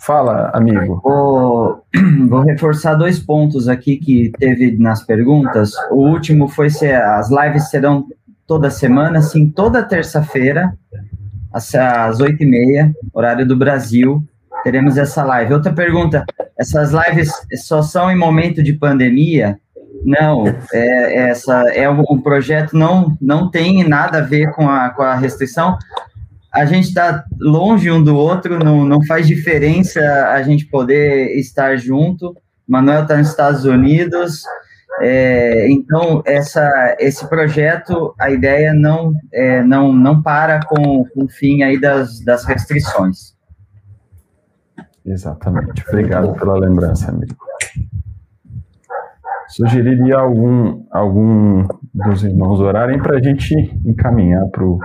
[0.00, 1.00] Fala, amigo.
[1.02, 1.84] Vou,
[2.28, 5.72] vou, reforçar dois pontos aqui que teve nas perguntas.
[5.90, 8.06] O último foi se as lives serão
[8.46, 10.72] toda semana, sim, toda terça-feira,
[11.52, 14.22] às oito e meia, horário do Brasil,
[14.62, 15.54] teremos essa live.
[15.54, 16.24] Outra pergunta:
[16.58, 17.30] essas lives
[17.64, 19.58] só são em momento de pandemia?
[20.04, 24.90] Não, é, essa é um, um, projeto não não tem nada a ver com a,
[24.90, 25.78] com a restrição.
[26.56, 30.00] A gente está longe um do outro, não, não faz diferença
[30.30, 32.34] a gente poder estar junto.
[32.66, 34.42] Manuel está nos Estados Unidos,
[35.02, 41.28] é, então essa, esse projeto, a ideia não é, não, não para com, com o
[41.28, 43.36] fim aí das, das restrições.
[45.04, 45.84] Exatamente.
[45.86, 47.36] Obrigado pela lembrança, amigo.
[49.48, 53.54] Sugeriria algum, algum dos irmãos orarem para a gente
[53.84, 54.80] encaminhar para o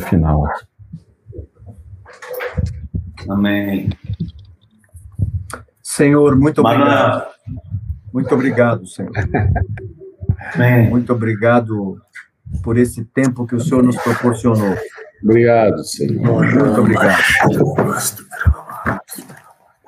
[0.00, 0.42] final.
[3.28, 3.90] Amém.
[5.82, 7.26] Senhor, muito obrigado.
[8.12, 9.12] Muito obrigado, Senhor.
[10.54, 10.90] Amém.
[10.90, 12.00] Muito obrigado
[12.62, 14.76] por esse tempo que o Senhor nos proporcionou.
[15.22, 16.44] Obrigado, Senhor.
[16.44, 17.22] Muito obrigado.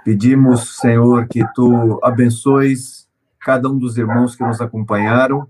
[0.04, 3.06] Pedimos, Senhor, que tu abençoes
[3.40, 5.48] cada um dos irmãos que nos acompanharam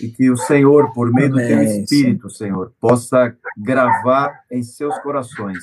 [0.00, 4.98] e que o Senhor, por meio Amém, do teu Espírito, Senhor, possa gravar em seus
[5.00, 5.58] corações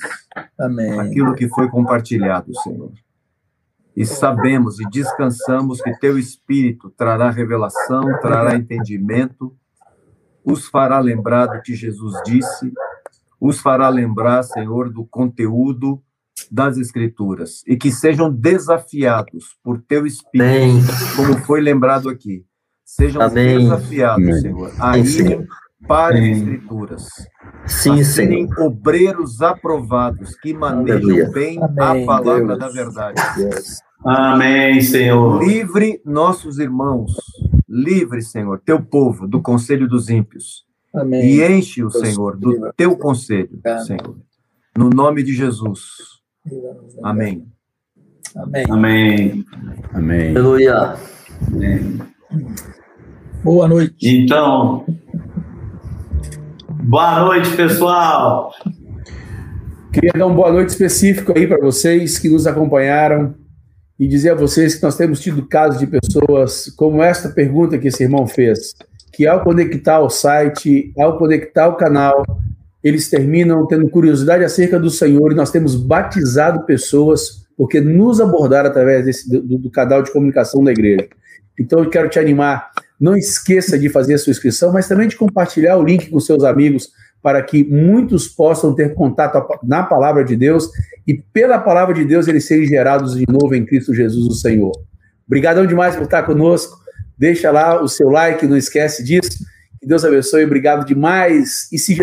[0.60, 1.00] Amém.
[1.00, 2.92] aquilo que foi compartilhado, Senhor.
[3.96, 9.56] E sabemos e descansamos que teu Espírito trará revelação, trará entendimento,
[10.44, 12.72] os fará lembrar do que Jesus disse,
[13.40, 16.02] os fará lembrar, Senhor, do conteúdo
[16.52, 20.82] das Escrituras e que sejam desafiados por teu Espírito, Amém.
[21.16, 22.46] como foi lembrado aqui.
[22.86, 23.60] Sejam Amém.
[23.60, 24.42] desafiados, Amém.
[24.42, 25.48] Senhor, a irem
[25.88, 27.08] para as Escrituras.
[27.66, 28.68] Sim, a serem Senhor.
[28.68, 32.60] obreiros aprovados que manejam bem Amém, a palavra Deus.
[32.60, 33.22] da verdade.
[33.38, 33.80] Deus.
[34.06, 35.44] Amém, Senhor.
[35.44, 37.12] Livre nossos irmãos,
[37.68, 40.64] livre, Senhor, teu povo do conselho dos ímpios.
[40.94, 41.26] Amém.
[41.26, 44.16] E enche o Senhor do teu conselho, Senhor.
[44.78, 45.80] No nome de Jesus.
[47.04, 47.48] Amém.
[48.36, 48.66] Amém.
[48.70, 49.46] Amém.
[49.92, 50.30] Amém.
[50.38, 50.96] Aleluia.
[51.48, 52.15] Amém.
[53.44, 53.96] Boa noite.
[54.04, 54.86] Então,
[56.70, 58.52] boa noite, pessoal.
[59.94, 63.36] Queria dar uma boa noite específico aí para vocês que nos acompanharam
[64.00, 67.88] e dizer a vocês que nós temos tido casos de pessoas como esta pergunta que
[67.88, 68.74] esse irmão fez,
[69.14, 72.26] que ao conectar o site, ao conectar o canal,
[72.84, 78.70] eles terminam tendo curiosidade acerca do Senhor e nós temos batizado pessoas porque nos abordaram
[78.70, 81.08] através desse, do, do canal de comunicação da igreja.
[81.60, 85.16] Então eu quero te animar, não esqueça de fazer a sua inscrição, mas também de
[85.16, 86.90] compartilhar o link com seus amigos
[87.22, 90.70] para que muitos possam ter contato na palavra de Deus
[91.08, 94.72] e pela palavra de Deus eles serem gerados de novo em Cristo Jesus, o Senhor.
[95.26, 96.78] Obrigadão demais por estar conosco.
[97.18, 99.44] Deixa lá o seu like, não esquece disso.
[99.80, 100.44] Que Deus abençoe.
[100.44, 101.68] Obrigado demais.
[101.72, 101.96] E se